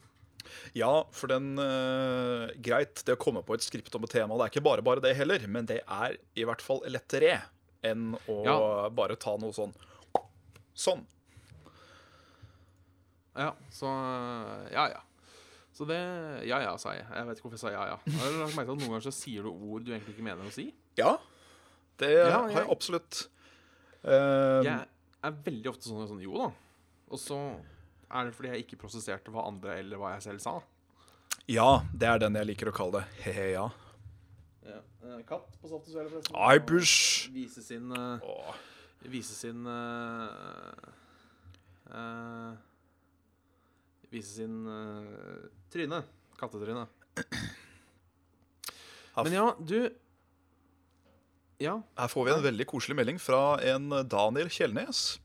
Ja, 0.79 1.03
for 1.13 1.29
den 1.33 1.59
eh, 1.61 2.53
Greit, 2.65 3.03
det 3.05 3.17
å 3.17 3.21
komme 3.21 3.43
på 3.45 3.57
et 3.57 3.65
skript 3.67 3.95
om 3.99 4.07
et 4.07 4.15
tema, 4.15 4.37
det 4.39 4.47
er 4.47 4.53
ikke 4.55 4.65
bare 4.69 4.85
bare 4.87 5.03
det 5.05 5.17
heller, 5.19 5.43
men 5.51 5.67
det 5.69 5.81
er 5.85 6.17
i 6.39 6.47
hvert 6.49 6.63
fall 6.65 6.81
lettere 6.89 7.41
enn 7.85 8.13
å 8.31 8.39
Ja. 8.47 8.57
bare 8.95 9.17
ta 9.21 9.37
noe 9.41 9.55
sånn 9.55 9.75
Sånn. 10.79 11.01
Ja, 13.39 13.53
så 13.71 13.91
Ja, 14.75 14.89
ja. 14.93 15.01
Så 15.79 15.87
det 15.87 15.99
Ja 16.49 16.59
ja, 16.65 16.73
sa 16.81 16.91
jeg. 16.97 17.07
Jeg 17.15 17.27
vet 17.29 17.39
ikke 17.39 17.49
hvorfor 17.49 17.59
jeg 17.59 17.65
sa 17.67 17.71
ja 17.73 17.85
ja. 17.93 17.97
Har 18.19 18.25
har 18.33 18.39
lagt 18.43 18.57
merke 18.59 18.67
til 18.67 18.75
at 18.75 18.81
Noen 18.83 18.91
ganger 18.97 19.05
så 19.09 19.15
sier 19.15 19.47
du 19.47 19.51
ord 19.53 19.85
du 19.87 19.93
egentlig 19.95 20.17
ikke 20.17 20.27
mener 20.27 20.49
å 20.49 20.55
si. 20.55 20.73
Ja, 20.99 21.17
det 22.03 22.11
Ja, 22.17 22.41
har 22.41 22.49
jeg- 22.51 22.57
jeg 22.65 22.71
absolutt. 22.75 23.29
Eh, 24.05 24.63
Jeg 24.65 24.87
er 25.25 25.31
veldig 25.45 25.67
ofte 25.71 25.89
sånn, 25.89 26.09
sånn 26.09 26.23
jo 26.23 26.35
da. 26.39 26.51
Og 27.11 27.19
så 27.19 27.39
er 28.11 28.25
det 28.25 28.35
fordi 28.35 28.49
jeg 28.51 28.67
ikke 28.67 28.79
prosesserte 28.83 29.31
hva 29.31 29.47
andre 29.47 29.79
eller 29.79 29.97
hva 29.99 30.13
jeg 30.15 30.23
selv 30.23 30.41
sa. 30.41 30.61
Ja, 31.49 31.83
det 31.97 32.09
er 32.09 32.19
den 32.19 32.35
jeg 32.35 32.47
liker 32.47 32.71
å 32.71 32.75
kalle 32.75 32.93
det. 33.01 33.05
He-he, 33.25 33.53
ja. 33.53 33.69
Ja. 34.67 34.81
Eh, 35.05 35.23
katt 35.27 35.47
på 35.63 35.69
Saft 35.69 35.87
og 35.89 35.95
Svele, 35.95 36.11
forresten. 36.11 36.37
Ai, 36.37 36.59
bush. 36.59 37.29
Vise 37.33 37.63
sin 37.63 37.91
uh, 37.93 38.19
Vise 39.05 39.35
sin 39.35 39.67
uh, 39.67 40.29
eh, 41.91 42.53
Vise 44.13 44.39
sin 44.41 44.63
uh, 44.65 45.49
tryne. 45.73 46.03
Kattetryne. 46.39 46.87
Men 49.19 49.35
ja, 49.35 49.47
du 49.59 49.79
Ja, 51.59 51.81
Her 51.99 52.11
får 52.13 52.29
vi 52.29 52.35
en 52.37 52.45
veldig 52.45 52.67
koselig 52.71 52.95
melding 53.01 53.19
fra 53.19 53.59
en 53.67 53.91
Daniel 54.07 54.47
Kjellnes. 54.47 55.19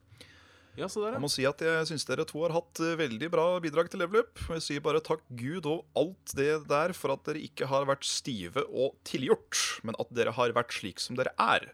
ja 0.75 0.87
så 0.89 1.03
der, 1.03 1.13
Jeg 1.13 1.21
må 1.21 1.29
si 1.29 1.45
at 1.45 1.61
jeg 1.61 1.85
syns 1.91 2.07
dere 2.09 2.25
to 2.25 2.41
har 2.41 2.55
hatt 2.55 2.81
eh, 2.81 2.95
veldig 2.97 3.29
bra 3.29 3.45
bidrag 3.61 3.91
til 3.93 4.01
Level 4.01 4.23
Up. 4.23 4.41
Og 4.49 4.55
jeg 4.57 4.65
sier 4.65 4.81
bare 4.81 5.03
takk 5.05 5.21
Gud 5.29 5.69
og 5.69 5.85
alt 5.93 6.33
det 6.33 6.63
der 6.71 6.95
for 6.97 7.13
at 7.13 7.21
dere 7.29 7.43
ikke 7.45 7.69
har 7.69 7.85
vært 7.85 8.09
stive 8.09 8.65
og 8.65 8.97
tilgjort, 9.05 9.61
men 9.85 9.95
at 10.01 10.09
dere 10.09 10.33
har 10.33 10.57
vært 10.57 10.73
slik 10.73 10.99
som 11.03 11.19
dere 11.19 11.35
er. 11.37 11.69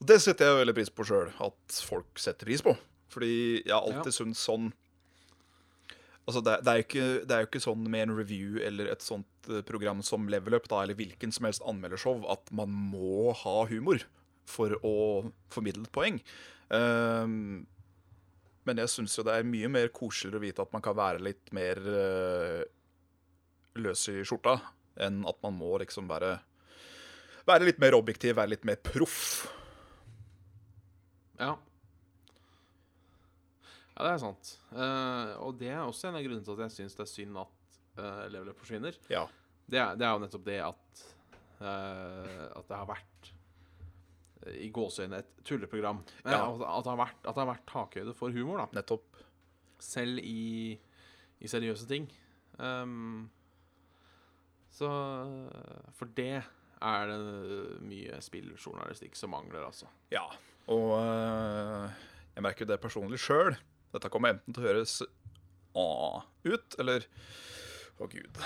Det 0.00 0.16
setter 0.22 0.48
jeg 0.48 0.62
veldig 0.62 0.76
pris 0.78 0.90
på 0.94 1.04
sjøl, 1.04 1.28
at 1.36 1.80
folk 1.84 2.20
setter 2.22 2.48
pris 2.48 2.64
på. 2.64 2.72
Fordi 3.12 3.34
jeg 3.66 3.74
har 3.74 3.84
alltid 3.84 4.14
syntes 4.16 4.40
sånn 4.48 4.72
Altså, 6.28 6.42
det, 6.44 6.58
det, 6.60 6.72
er 6.72 6.82
ikke, 6.84 7.06
det 7.24 7.34
er 7.34 7.40
jo 7.40 7.48
ikke 7.48 7.64
sånn 7.64 7.86
med 7.88 8.04
en 8.04 8.14
review 8.18 8.58
eller 8.60 8.90
et 8.92 9.04
sånt 9.04 9.48
eh, 9.48 9.62
program 9.64 10.02
som 10.04 10.26
Level 10.28 10.58
Up, 10.58 10.66
da, 10.68 10.82
eller 10.84 10.98
hvilken 10.98 11.32
som 11.32 11.48
helst 11.48 11.64
anmeldershow, 11.64 12.20
at 12.28 12.52
man 12.52 12.68
må 12.68 13.32
ha 13.32 13.62
humor. 13.70 14.04
for 14.48 14.72
å 14.80 14.94
formidle 15.52 15.84
et 15.84 15.92
poeng. 15.92 16.18
Um, 16.72 17.66
men 18.68 18.80
jeg 18.82 18.92
syns 18.92 19.16
jo 19.16 19.24
det 19.26 19.38
er 19.38 19.48
mye 19.48 19.70
mer 19.72 19.90
koseligere 19.94 20.40
å 20.40 20.44
vite 20.44 20.64
at 20.64 20.72
man 20.74 20.84
kan 20.84 20.96
være 20.96 21.22
litt 21.24 21.52
mer 21.56 21.80
uh, 21.84 22.62
løs 23.80 24.06
i 24.12 24.18
skjorta, 24.26 24.58
enn 25.04 25.22
at 25.28 25.40
man 25.44 25.56
må 25.58 25.76
liksom 25.84 26.10
være 26.10 26.38
Være 27.48 27.64
litt 27.64 27.78
mer 27.80 27.94
objektiv, 27.96 28.34
være 28.36 28.52
litt 28.52 28.64
mer 28.68 28.76
proff. 28.84 29.46
Ja. 31.40 31.54
Ja, 33.98 34.04
det 34.06 34.10
er 34.14 34.20
sant. 34.22 34.50
Uh, 34.70 35.32
og 35.42 35.56
det 35.58 35.72
er 35.72 35.82
også 35.82 36.06
en 36.08 36.18
av 36.20 36.22
grunnene 36.22 36.46
til 36.46 36.54
at 36.54 36.68
jeg 36.68 36.74
syns 36.76 36.94
det 36.94 37.02
er 37.02 37.10
synd 37.10 37.38
at 37.42 37.78
uh, 37.98 38.26
Level 38.30 38.52
Up 38.52 38.60
forsvinner. 38.60 38.98
Ja. 39.10 39.24
Det 39.66 39.80
er, 39.82 39.96
det 39.98 40.06
er 40.06 40.12
jo 40.14 40.20
nettopp 40.22 40.44
det 40.46 40.58
at 40.64 41.00
uh, 41.58 42.44
At 42.54 42.68
det 42.70 42.76
har 42.78 42.86
vært 42.88 43.30
eh, 44.46 44.60
i 44.64 44.68
gåseøynene 44.72 45.18
et 45.24 45.32
tulleprogram. 45.50 46.04
Ja. 46.22 46.44
at, 46.46 46.62
at, 46.62 46.86
det 46.86 46.92
har 46.92 47.00
vært, 47.02 47.18
at 47.24 47.32
det 47.32 47.42
har 47.42 47.50
vært 47.50 47.66
takhøyde 47.72 48.14
for 48.16 48.38
humor, 48.38 48.62
da. 48.62 48.68
Nettopp. 48.78 49.18
Selv 49.82 50.22
i, 50.22 50.78
i 51.42 51.50
seriøse 51.50 51.90
ting. 51.90 52.06
Um, 52.58 53.26
så 54.74 54.88
For 55.98 56.10
det 56.14 56.38
er 56.38 57.10
det 57.10 57.78
mye 57.82 58.20
spilljournalistikk 58.22 59.18
som 59.18 59.34
mangler, 59.34 59.66
altså. 59.66 59.90
Ja. 60.14 60.22
Og 60.70 60.94
eh, 61.00 61.98
jeg 62.36 62.46
merker 62.46 62.68
det 62.70 62.78
personlig 62.82 63.18
sjøl. 63.22 63.56
Dette 63.94 64.10
kommer 64.12 64.36
enten 64.36 64.54
til 64.54 64.64
å 64.64 64.68
høres 64.68 64.98
A 65.78 65.88
ut, 66.48 66.78
eller 66.80 67.04
Å, 67.98 68.06
gud. 68.06 68.40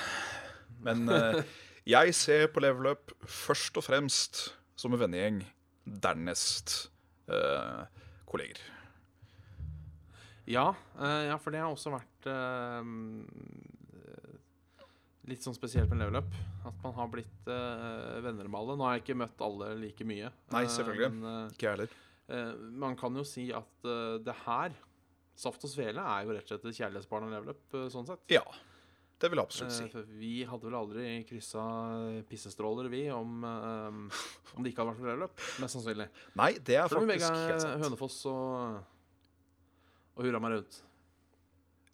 Men 0.82 1.06
eh, 1.12 1.42
jeg 1.88 2.14
ser 2.16 2.46
på 2.52 2.62
Level 2.62 2.92
Up 2.94 3.12
først 3.26 3.76
og 3.80 3.86
fremst 3.88 4.44
som 4.78 4.94
en 4.94 5.02
vennegjeng. 5.02 5.42
Dernest 5.82 6.90
eh, 7.30 7.82
kolleger. 8.28 8.60
Ja, 10.46 10.72
eh, 10.98 11.28
ja, 11.28 11.38
for 11.38 11.54
det 11.54 11.62
har 11.62 11.70
også 11.70 11.92
vært 11.94 12.28
eh, 12.30 12.92
litt 15.30 15.44
sånn 15.44 15.56
spesielt 15.56 15.90
med 15.92 16.02
level 16.02 16.18
up. 16.22 16.38
At 16.66 16.78
man 16.82 16.94
har 16.96 17.10
blitt 17.10 17.50
uh, 17.50 18.18
venner 18.22 18.48
med 18.50 18.58
alle. 18.58 18.74
Nå 18.78 18.86
har 18.86 18.96
jeg 18.96 19.04
ikke 19.04 19.18
møtt 19.22 19.42
alle 19.42 19.68
like 19.78 20.06
mye. 20.06 20.32
Nei, 20.50 20.64
selvfølgelig. 20.66 21.10
selvfølgelig. 21.10 21.10
men 21.18 21.54
Ikke 21.54 21.68
jeg 21.68 21.76
heller. 21.76 22.56
man 22.82 22.96
kan 22.98 23.18
jo 23.18 23.24
si 23.26 23.44
at 23.54 23.86
det 24.26 24.34
her, 24.44 24.74
Saft 25.38 25.64
og 25.64 25.72
Svele, 25.72 26.02
er 26.02 26.26
jo 26.26 26.36
rett 26.36 26.44
og 26.44 26.52
slett 26.52 26.68
et 26.68 26.78
kjærlighetsbarn 26.78 27.26
av 27.26 27.34
level 27.36 27.54
up, 27.54 27.64
eh, 27.74 27.88
sånn 27.92 28.06
sett. 28.08 28.22
Ja. 28.32 28.44
Det 29.22 29.30
vil 29.30 29.38
jeg 29.38 29.46
absolutt 29.46 29.74
si. 29.74 29.84
Eh, 29.86 29.90
for 29.92 30.14
vi 30.18 30.32
hadde 30.50 30.66
vel 30.66 30.76
aldri 30.76 31.10
kryssa 31.28 31.64
pissestråler, 32.28 32.88
vi, 32.90 33.04
om, 33.14 33.44
eh, 33.46 34.22
om 34.56 34.62
det 34.64 34.72
ikke 34.72 34.82
hadde 34.82 34.92
vært 34.92 35.02
for 35.02 35.10
level 35.12 35.26
up. 35.28 35.44
Mest 35.62 35.78
sannsynlig. 35.78 36.08
Nei, 36.38 36.52
det 36.58 36.78
er 36.80 36.90
faktisk 36.90 37.28
helt 37.30 37.62
sant. 37.62 37.84
Hønefoss 37.84 38.18
og, 38.30 38.80
og 40.16 40.26
hurra 40.26 40.42
meg 40.42 40.56
rundt. 40.56 40.80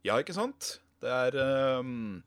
Ja, 0.07 0.17
ikke 0.17 0.37
sant? 0.37 0.79
Det 1.03 1.11
er 1.13 1.37
um, 1.79 2.23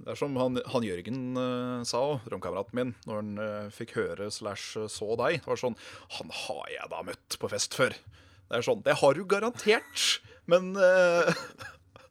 Det 0.00 0.08
er 0.10 0.18
som 0.18 0.34
han, 0.40 0.58
han 0.72 0.86
Jørgen 0.86 1.20
uh, 1.38 1.84
sa, 1.86 2.00
romkameraten 2.32 2.78
min, 2.78 2.94
når 3.06 3.20
han 3.20 3.42
uh, 3.42 3.74
fikk 3.74 3.94
høre 3.98 4.30
slash 4.32 4.88
så 4.90 5.12
deg. 5.20 5.42
Det 5.42 5.50
var 5.50 5.60
sånn 5.60 5.76
Han 6.16 6.32
har 6.46 6.64
jeg 6.72 6.90
da 6.94 7.04
møtt 7.06 7.38
på 7.38 7.52
fest 7.52 7.76
før. 7.78 7.94
Det 8.48 8.58
er 8.58 8.64
sånn 8.64 8.84
Det 8.84 8.96
har 8.96 9.18
du 9.18 9.24
garantert, 9.28 10.04
men 10.48 10.72
uh... 10.76 11.28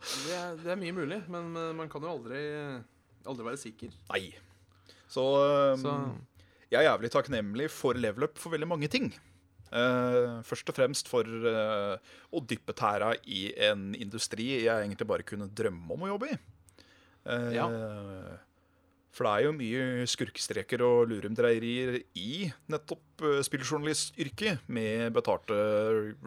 Det 0.08 0.36
er, 0.38 0.54
det 0.62 0.72
er 0.72 0.80
mye 0.80 0.96
mulig, 0.96 1.18
men 1.28 1.50
eh, 1.58 1.72
man 1.76 1.90
kan 1.92 2.04
jo 2.06 2.14
aldri, 2.14 2.40
aldri 3.28 3.48
være 3.50 3.60
sikker. 3.60 3.92
Nei. 4.14 4.30
Så, 5.12 5.24
um, 5.74 5.82
Så 5.82 5.96
jeg 6.72 6.80
er 6.80 6.88
jævlig 6.88 7.12
takknemlig 7.12 7.68
for 7.74 7.98
level 8.00 8.28
up 8.30 8.40
for 8.40 8.56
veldig 8.56 8.70
mange 8.70 8.88
ting. 8.92 9.10
Uh, 9.68 10.40
først 10.48 10.70
og 10.72 10.78
fremst 10.78 11.10
for 11.12 11.28
uh, 11.28 11.98
å 12.32 12.40
dyppe 12.48 12.72
tæra 12.78 13.12
i 13.28 13.50
en 13.68 13.90
industri 14.00 14.46
jeg 14.62 14.72
egentlig 14.72 15.10
bare 15.10 15.28
kunne 15.28 15.50
drømme 15.52 15.92
om 15.98 16.06
å 16.06 16.12
jobbe 16.14 16.32
i. 16.32 16.38
Uh, 17.28 17.50
Ja. 17.58 17.68
For 19.18 19.26
det 19.26 19.32
er 19.34 19.46
jo 19.48 19.54
mye 19.58 20.08
skurkestreker 20.10 20.84
og 20.86 21.08
lurumdreierier 21.10 22.04
i 22.22 22.52
nettopp 22.70 23.24
uh, 23.26 23.40
spilljournalistyrket, 23.46 24.68
med 24.70 25.10
betalte 25.16 25.58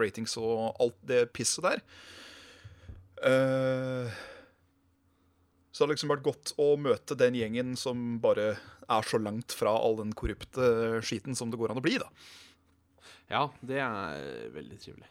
ratings 0.00 0.34
og 0.42 0.74
alt 0.82 0.98
det 1.06 1.28
pisset 1.36 1.68
der. 1.68 1.84
Eh, 3.20 4.20
så 5.70 5.84
det 5.84 5.86
har 5.86 5.92
liksom 5.92 6.12
vært 6.12 6.24
godt 6.26 6.52
å 6.60 6.72
møte 6.80 7.16
den 7.20 7.36
gjengen 7.36 7.74
som 7.78 8.18
bare 8.22 8.54
er 8.90 9.06
så 9.06 9.20
langt 9.20 9.54
fra 9.54 9.74
all 9.76 9.98
den 10.00 10.14
korrupte 10.16 11.00
skiten 11.06 11.36
som 11.38 11.52
det 11.52 11.60
går 11.60 11.72
an 11.72 11.80
å 11.80 11.84
bli, 11.84 11.98
da. 12.00 12.08
ja, 13.30 13.44
det 13.60 13.78
er 13.84 14.48
veldig 14.56 14.80
trivelig. 14.82 15.10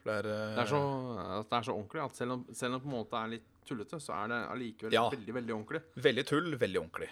Det 0.00 0.12
er, 0.14 0.26
Det 0.26 0.62
er 0.62 0.68
så, 0.70 0.80
det 1.44 1.56
er 1.58 1.64
så 1.66 1.74
ordentlig 1.74 2.04
at 2.06 2.16
selv 2.16 2.38
om, 2.38 2.44
selv 2.56 2.72
om 2.72 2.78
det 2.78 2.84
på 2.84 2.90
en 2.90 2.94
måte 2.96 3.18
er 3.20 3.32
litt 3.34 3.48
tullete, 3.68 4.00
så 4.00 4.14
er 4.16 4.30
det 4.32 4.38
allikevel 4.54 4.94
Ja. 4.94 5.02
veldig, 5.12 5.34
veldig 5.36 5.54
ordentlig. 5.56 5.82
veldig 6.08 6.24
tull, 6.26 6.56
veldig 6.56 6.80
ordentlig. 6.80 7.10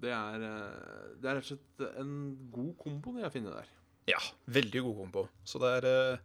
Det 0.00 0.12
er, 0.12 0.44
eh, 0.44 1.16
det 1.16 1.30
er 1.30 1.38
rett 1.38 1.46
og 1.46 1.50
slett 1.50 1.84
en 2.02 2.12
god 2.52 2.74
kombo 2.78 3.14
de 3.16 3.24
har 3.24 3.32
funnet 3.32 3.54
der. 3.56 3.70
Ja, 4.06 4.20
veldig 4.46 4.82
god 4.84 4.96
kombo. 5.00 5.28
Så 5.42 5.58
det 5.58 5.70
er 5.80 6.12
uh, 6.14 6.18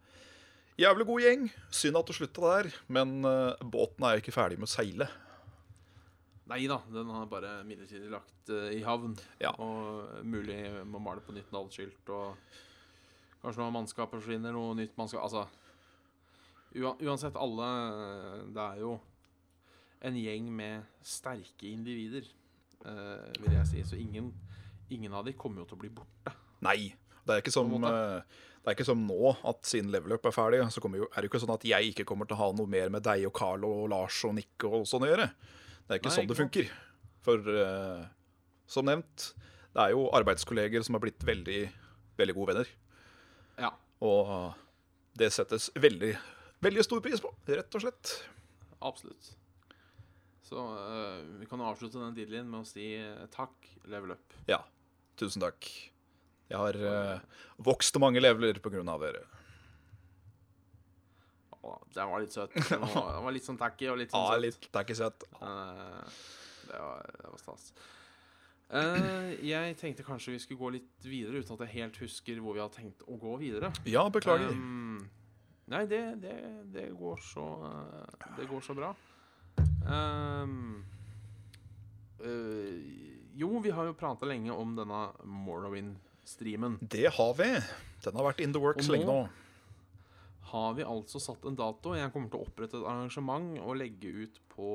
jævlig 0.78 1.06
god 1.08 1.22
gjeng. 1.24 1.48
Synd 1.74 1.98
at 1.98 2.06
det 2.06 2.14
slutta 2.14 2.52
der, 2.52 2.68
men 2.94 3.24
uh, 3.26 3.58
båten 3.58 4.06
er 4.06 4.14
jo 4.14 4.22
ikke 4.22 4.36
ferdig 4.36 4.60
med 4.60 4.68
å 4.68 4.74
seile. 4.74 5.08
Nei 6.52 6.66
da, 6.70 6.78
den 6.92 7.10
har 7.10 7.26
bare 7.30 7.64
midlertidig 7.66 8.12
lagt 8.12 8.52
uh, 8.52 8.68
i 8.70 8.84
havn. 8.86 9.16
Ja. 9.42 9.50
Og 9.58 10.22
mulig 10.22 10.60
må 10.86 11.00
male 11.02 11.24
på 11.24 11.34
nytt 11.34 11.50
navneskilt, 11.50 12.12
og 12.14 12.36
kanskje 13.42 13.62
noe 13.62 13.74
mannskap 13.74 14.12
forsvinner, 14.14 14.54
noe 14.54 14.76
nytt 14.78 14.96
mannskap 14.98 15.24
Altså 15.26 15.46
Uansett, 16.72 17.36
alle 17.36 17.66
eh, 17.68 18.44
Det 18.48 18.62
er 18.62 18.78
jo 18.80 18.94
en 20.02 20.16
gjeng 20.18 20.48
med 20.50 20.86
sterke 21.06 21.68
individer, 21.68 22.24
uh, 22.82 23.28
vil 23.38 23.52
jeg 23.54 23.68
si. 23.70 23.82
Så 23.86 23.98
ingen, 24.02 24.32
ingen 24.90 25.12
av 25.14 25.28
de 25.28 25.36
kommer 25.38 25.62
jo 25.62 25.68
til 25.70 25.78
å 25.78 25.82
bli 25.84 25.90
borte. 25.94 26.32
Nei. 26.66 26.88
Det 27.22 27.36
er 27.36 27.42
ikke 27.44 27.52
som, 27.54 27.70
eh, 27.86 28.40
det 28.58 28.66
er 28.66 28.74
ikke 28.74 28.88
som 28.88 29.04
nå, 29.06 29.30
at 29.46 29.60
siden 29.68 29.92
level 29.94 30.16
up 30.16 30.26
er 30.26 30.34
ferdig, 30.34 30.58
så 30.74 30.82
jo, 30.82 31.06
er 31.06 31.22
det 31.22 31.28
jo 31.28 31.30
ikke 31.30 31.42
sånn 31.44 31.54
at 31.54 31.66
jeg 31.70 31.92
ikke 31.92 32.06
kommer 32.08 32.26
til 32.26 32.34
å 32.34 32.40
ha 32.40 32.48
noe 32.58 32.66
mer 32.66 32.90
med 32.90 33.06
deg 33.06 33.28
og 33.28 33.34
Carl 33.38 33.62
og 33.68 33.84
Lars 33.92 34.18
og 34.26 34.34
Nick 34.40 34.66
og 34.66 34.82
sånn 34.90 35.06
å 35.06 35.12
gjøre. 35.12 35.28
Det 35.86 35.94
er 35.94 36.02
ikke 36.02 36.10
Nei, 36.10 36.16
sånn 36.16 36.32
det 36.32 36.38
funker. 36.40 36.74
For 37.22 37.54
uh, 37.62 38.02
som 38.66 38.90
nevnt, 38.90 39.28
det 39.70 39.86
er 39.86 39.94
jo 39.94 40.08
arbeidskolleger 40.18 40.82
som 40.82 40.98
har 40.98 41.04
blitt 41.06 41.22
veldig, 41.22 41.60
veldig 42.18 42.36
gode 42.40 42.56
venner. 42.56 42.74
Ja, 43.60 43.72
Og 44.02 44.54
det 45.18 45.28
settes 45.34 45.68
veldig, 45.76 46.14
veldig 46.64 46.84
stor 46.86 47.00
pris 47.04 47.20
på, 47.20 47.30
rett 47.46 47.74
og 47.78 47.84
slett. 47.84 48.12
absolutt. 48.80 49.34
Så 50.42 50.60
uh, 50.60 51.20
vi 51.40 51.46
kan 51.48 51.60
jo 51.62 51.68
avslutte 51.70 52.00
den 52.00 52.14
dealen 52.16 52.48
med 52.50 52.60
å 52.60 52.66
si 52.68 52.90
eh, 52.98 53.22
takk, 53.32 53.54
level 53.88 54.10
up. 54.16 54.34
Ja, 54.50 54.58
tusen 55.16 55.40
takk. 55.40 55.64
Jeg 56.52 56.58
har 56.60 56.76
uh, 56.76 57.20
vokst 57.56 57.96
mange 58.02 58.20
leveler 58.20 58.58
på 58.60 58.68
grunn 58.74 58.90
av 58.92 59.00
dere. 59.00 59.22
Å, 61.62 61.76
den 61.94 62.10
var 62.10 62.20
litt 62.24 62.34
søt. 62.34 62.52
Den 62.68 62.80
var, 62.82 63.12
den 63.14 63.24
var 63.24 63.32
litt 63.36 63.46
sånn 63.46 63.58
tacky 63.60 63.86
og 63.92 64.00
litt 64.00 64.10
sånn 64.12 64.24
Ja, 64.26 64.34
søt. 64.34 64.42
litt, 64.42 64.64
tacky 64.74 64.96
søt. 64.98 65.24
Eh, 65.38 66.22
det 66.66 66.80
var, 66.82 67.12
det 67.20 67.28
var 67.30 67.38
stas. 67.38 67.68
Eh, 68.72 69.32
jeg 69.44 69.74
tenkte 69.76 70.04
kanskje 70.06 70.32
vi 70.32 70.38
skulle 70.40 70.60
gå 70.62 70.70
litt 70.78 71.04
videre, 71.04 71.42
uten 71.42 71.58
at 71.58 71.66
jeg 71.66 71.74
helt 71.82 71.98
husker 72.00 72.38
hvor 72.40 72.56
vi 72.56 72.62
har 72.62 72.70
tenkt 72.72 73.02
å 73.04 73.18
gå 73.20 73.34
videre. 73.42 73.68
Ja, 73.84 74.06
beklager. 74.12 74.54
Um, 74.56 75.02
nei, 75.72 75.82
det, 75.90 76.00
det, 76.22 76.36
det 76.72 76.86
går 76.96 77.20
så 77.26 77.44
uh, 77.66 78.30
Det 78.38 78.48
går 78.48 78.64
så 78.64 78.76
bra. 78.78 78.94
Um, 79.84 80.80
uh, 82.24 82.80
jo, 83.36 83.52
vi 83.64 83.74
har 83.76 83.90
jo 83.90 83.98
prata 83.98 84.28
lenge 84.28 84.56
om 84.56 84.72
denne 84.78 85.04
Morrowind-streamen. 85.28 86.80
Det 86.80 87.10
har 87.18 87.36
vi. 87.38 87.52
Den 88.06 88.16
har 88.18 88.30
vært 88.30 88.40
in 88.44 88.56
the 88.56 88.62
works 88.62 88.88
nå- 88.88 88.96
lenge 88.96 89.08
nå. 89.12 89.20
Har 90.52 90.74
vi 90.76 90.84
altså 90.84 91.20
satt 91.20 91.44
en 91.48 91.56
dato? 91.56 91.94
Jeg 91.96 92.12
kommer 92.12 92.28
til 92.28 92.40
å 92.42 92.44
opprette 92.48 92.76
et 92.76 92.84
arrangement 92.88 93.54
og 93.64 93.76
legge 93.80 94.10
ut 94.26 94.40
på 94.52 94.66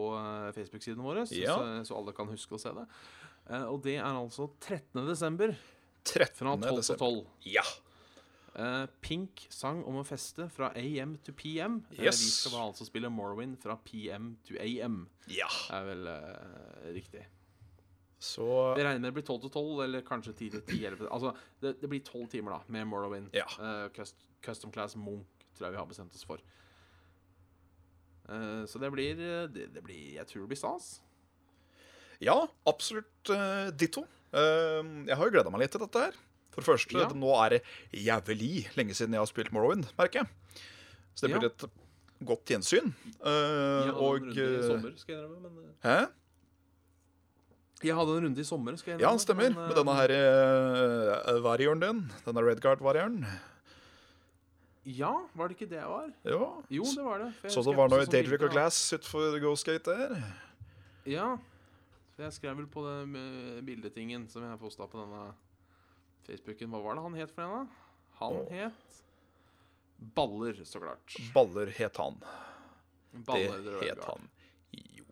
Facebook-sidene 0.55 1.05
våre, 1.05 1.25
Ja. 1.37 1.53
så, 1.53 1.83
så 1.85 1.97
alle 1.99 2.13
kan 2.17 2.29
huske 2.31 2.57
å 2.57 2.61
se 2.61 2.71
det. 2.73 2.85
Eh, 3.49 3.63
og 3.63 3.81
det 3.85 3.97
er 3.97 4.07
altså 4.07 4.49
13. 4.59 5.03
desember 5.07 5.53
13. 6.07 6.35
fra 6.35 6.55
12 6.57 6.81
til 6.83 6.97
12. 6.97 7.21
Ja. 7.53 7.63
Eh, 8.57 8.85
Pink 9.05 9.45
sang 9.53 9.83
om 9.85 9.99
å 10.01 10.05
feste 10.07 10.47
fra 10.49 10.71
AM 10.75 11.17
to 11.23 11.33
PM. 11.37 11.83
Eh, 11.91 12.05
Yes. 12.07 12.21
vi 12.23 12.31
skal 12.33 12.57
da 12.57 12.65
altså 12.65 12.87
spille 12.87 13.09
Morrowind 13.13 13.57
fra 13.61 13.77
PM 13.85 14.37
to 14.47 14.55
AM. 14.59 15.07
ja. 15.29 15.47
er 15.69 15.83
vel 15.85 16.07
uh, 16.07 16.93
riktig. 16.93 17.25
Så 18.19 18.73
Vi 18.75 18.81
regner 18.81 18.99
med 18.99 19.11
det 19.11 19.13
blir 19.13 19.27
12 19.27 19.41
til 19.41 19.49
12, 19.51 19.83
eller 19.83 20.01
kanskje 20.01 20.33
10 20.33 20.49
til 20.49 20.61
10. 20.61 20.85
Eller, 20.85 21.07
altså, 21.13 21.35
det, 21.61 21.75
det 21.81 21.89
blir 21.89 22.01
12 22.01 22.27
timer 22.27 22.51
da, 22.55 22.59
med 22.67 22.87
Morrowind. 22.89 23.29
Ja. 23.33 23.45
Uh, 23.59 23.89
cust, 23.93 24.15
custom 24.41 24.71
Class 24.71 24.95
Munch 24.95 25.27
tror 25.53 25.67
jeg 25.67 25.75
vi 25.75 25.77
har 25.77 25.85
bestemt 25.85 26.15
oss 26.15 26.25
for. 26.25 26.41
Uh, 28.27 28.65
så 28.65 28.79
det 28.79 28.89
blir, 28.91 29.15
det, 29.53 29.67
det 29.73 29.83
blir 29.83 30.15
Jeg 30.17 30.27
tror 30.27 30.41
det 30.41 30.47
blir 30.47 30.59
stas. 30.59 31.01
Ja, 32.23 32.47
absolutt 32.67 33.29
uh, 33.33 33.69
ditto. 33.71 34.05
Uh, 34.33 35.05
jeg 35.07 35.15
har 35.17 35.25
jo 35.25 35.31
gleda 35.35 35.51
meg 35.53 35.61
litt 35.65 35.71
til 35.75 35.83
dette 35.85 35.99
her. 36.07 36.15
For 36.51 36.61
det 36.63 36.67
første, 36.71 36.97
Ja. 36.97 37.07
nå 37.13 37.33
er 37.45 37.49
det 37.57 37.63
jævlig 37.93 38.67
lenge 38.75 38.95
siden 38.97 39.13
jeg 39.13 39.21
har 39.21 39.29
spilt 39.29 39.51
Morrowind, 39.53 39.85
merker 39.97 40.23
jeg. 40.23 40.27
Så 41.13 41.27
det 41.27 41.31
Ja. 41.35 41.39
blir 41.39 41.51
et 41.51 41.65
godt 42.25 42.45
gjensyn. 42.49 42.93
Uh, 43.21 43.93
og 43.93 44.17
en 44.17 44.31
runde 44.31 44.33
i 44.33 44.63
sommer, 44.67 44.93
skal 44.97 45.15
jeg 45.15 45.23
innrømme. 45.25 45.51
Men, 45.53 45.75
Hæ? 45.83 46.07
jeg 47.83 47.93
hadde 47.95 48.15
en 48.17 48.23
runde 48.25 48.41
i 48.41 48.43
sommer, 48.43 48.75
skal 48.77 48.91
jeg 48.95 49.01
Ja, 49.01 49.11
det 49.13 49.21
stemmer. 49.21 49.49
men, 49.53 49.67
Med 49.67 49.75
denne 49.77 49.93
her 49.93 50.09
uh, 50.17 51.43
varieren 51.45 51.79
din. 51.79 52.11
Denne 52.25 52.41
Redguard-varieren. 52.41 53.21
Ja, 54.87 55.11
var 55.35 55.49
det 55.49 55.57
ikke 55.59 55.69
det 55.69 55.81
jeg 55.81 55.89
var? 55.91 56.09
Ja. 56.25 56.47
Jo, 56.71 56.83
det 56.95 57.03
var 57.03 57.17
det. 57.19 57.51
Så 57.51 57.61
det 57.65 57.75
var 57.75 57.89
noe 57.91 58.05
Daydrick 58.07 58.41
og 58.47 58.51
Glass 58.53 58.93
utfor 58.95 59.37
Ghost 59.43 59.65
Gate 59.67 59.83
der. 59.91 60.23
Ja. 61.05 61.37
Så 62.17 62.25
jeg 62.25 62.33
skrev 62.33 62.55
vel 62.57 62.69
på 62.73 62.81
den 62.81 63.13
bildetingen 63.61 64.23
som 64.25 64.41
jeg 64.41 64.57
posta 64.57 64.87
på 64.89 64.97
denne 64.97 65.27
Facebooken. 66.25 66.71
Hva 66.73 66.79
var 66.81 66.97
det 66.97 67.03
han 67.05 67.17
het 67.19 67.33
for 67.35 67.45
en, 67.45 67.51
da? 67.53 67.91
Han 68.17 68.39
oh. 68.39 68.47
het 68.49 68.95
Baller, 69.97 70.63
så 70.65 70.81
klart. 70.81 71.15
Baller 71.33 71.69
het 71.77 71.97
han. 71.97 72.17
Baller, 73.25 73.61
det 73.61 73.77
det 73.79 73.91
het 73.91 74.03
han. 74.05 74.27
Jo 74.71 75.05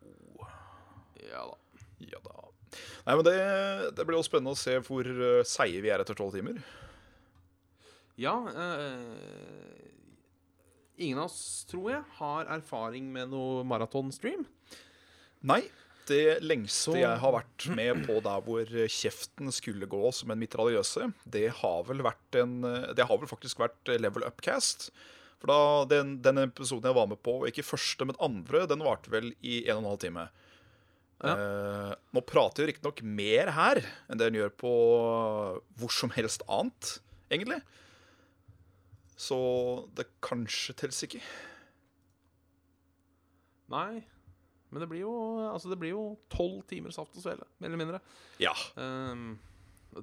Ja 1.30 1.46
da. 1.46 1.56
Ja 2.02 2.20
da. 2.22 2.34
Nei, 3.06 3.14
men 3.14 3.24
det, 3.26 3.38
det 3.96 4.06
blir 4.06 4.18
jo 4.18 4.26
spennende 4.26 4.54
å 4.54 4.58
se 4.58 4.76
hvor 4.86 5.06
uh, 5.06 5.46
seige 5.46 5.82
vi 5.82 5.90
er 5.94 6.02
etter 6.02 6.18
tolv 6.18 6.34
timer. 6.34 6.58
Ja 8.18 8.34
eh, 8.48 9.82
Ingen 10.96 11.18
av 11.20 11.26
oss, 11.28 11.66
tror 11.68 11.90
jeg, 11.92 12.04
har 12.18 12.48
erfaring 12.54 13.10
med 13.12 13.28
noe 13.28 13.64
maratonstream. 13.68 14.46
Nei. 15.44 15.60
Det 16.06 16.38
lengste 16.42 16.92
Så- 16.92 16.96
jeg 17.00 17.18
har 17.18 17.32
vært 17.34 17.66
med 17.74 18.04
på 18.06 18.20
der 18.22 18.40
hvor 18.46 18.64
kjeften 18.86 19.50
skulle 19.52 19.88
gå 19.90 20.12
som 20.14 20.30
en 20.30 20.38
mitraljøse, 20.38 21.12
det 21.28 21.48
har 21.62 21.82
vel 21.88 21.98
vært 22.06 22.40
en 22.42 22.60
Det 22.94 23.06
har 23.06 23.18
vel 23.18 23.28
faktisk 23.28 23.58
vært 23.58 23.90
Level 24.00 24.22
Upcast. 24.26 24.90
For 25.38 25.50
da, 25.50 25.84
den, 25.90 26.14
den 26.22 26.38
episoden 26.46 26.88
jeg 26.88 26.96
var 26.96 27.06
med 27.10 27.20
på, 27.22 27.42
ikke 27.46 27.66
første, 27.66 28.06
men 28.06 28.16
andre, 28.24 28.66
den 28.70 28.80
varte 28.86 29.10
vel 29.12 29.34
i 29.44 29.64
en 29.68 29.76
og 29.76 29.82
en 29.82 29.90
halv 29.90 30.00
time. 30.00 30.28
Eh, 31.24 31.94
nå 32.12 32.20
prater 32.28 32.64
jeg 32.64 32.74
riktignok 32.74 33.02
mer 33.02 33.50
her 33.56 33.80
enn 34.08 34.18
det 34.20 34.26
en 34.28 34.36
gjør 34.36 34.50
på 34.60 34.72
hvor 35.80 35.92
som 35.92 36.10
helst 36.16 36.42
annet, 36.48 36.98
egentlig. 37.32 37.60
Så 39.16 39.88
det 39.96 40.06
kanskje 40.24 40.76
telles 40.76 41.02
ikke. 41.06 41.22
Nei. 43.72 44.04
Men 44.76 44.84
det 44.84 44.88
blir 44.92 45.06
jo 45.06 45.16
Altså 45.48 45.70
det 45.72 45.78
blir 45.80 45.94
jo 45.94 46.06
tolv 46.28 46.60
timer 46.68 46.92
saft 46.92 47.16
og 47.16 47.24
svele, 47.24 47.46
mer 47.56 47.72
eller 47.72 47.80
mindre. 47.80 48.00
Ja, 48.42 48.52
Um, 48.76 49.38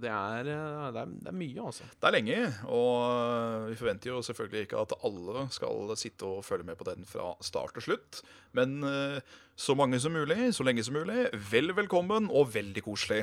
det 0.02 0.10
er, 0.10 0.48
eh, 0.50 0.86
det 0.94 1.02
er, 1.02 1.10
det 1.22 1.30
er 1.30 1.36
mye, 1.38 1.66
altså. 1.68 1.86
det 1.86 2.08
er 2.08 2.16
lenge, 2.16 2.38
og 2.66 2.94
eh, 3.04 3.68
vi 3.70 3.78
forventer 3.78 4.10
jo 4.10 4.22
selvfølgelig 4.26 4.66
ikke 4.66 4.82
at 4.82 4.96
alle 5.06 5.46
skal 5.54 5.94
sitte 6.00 6.26
og 6.26 6.46
følge 6.46 6.66
med 6.66 6.80
på 6.80 6.88
den 6.88 7.06
fra 7.06 7.34
start 7.46 7.76
til 7.78 7.88
slutt. 7.90 8.24
Men 8.58 8.82
eh, 8.88 9.20
så 9.56 9.76
mange 9.78 10.00
som 10.02 10.16
mulig, 10.16 10.50
så 10.56 10.66
lenge 10.66 10.86
som 10.86 10.98
mulig, 10.98 11.28
vel 11.52 11.76
velkommen 11.78 12.32
og 12.32 12.54
veldig 12.56 12.86
koselig. 12.86 13.22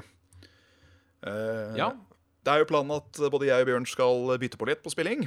Ja. 1.20 1.90
Det 2.40 2.52
er 2.52 2.62
jo 2.62 2.68
planen 2.70 2.94
at 2.94 3.18
både 3.28 3.50
jeg 3.50 3.60
og 3.60 3.68
Bjørn 3.68 3.86
skal 3.88 4.30
bytte 4.40 4.56
på 4.56 4.68
litt 4.70 4.80
på 4.80 4.92
spilling. 4.94 5.26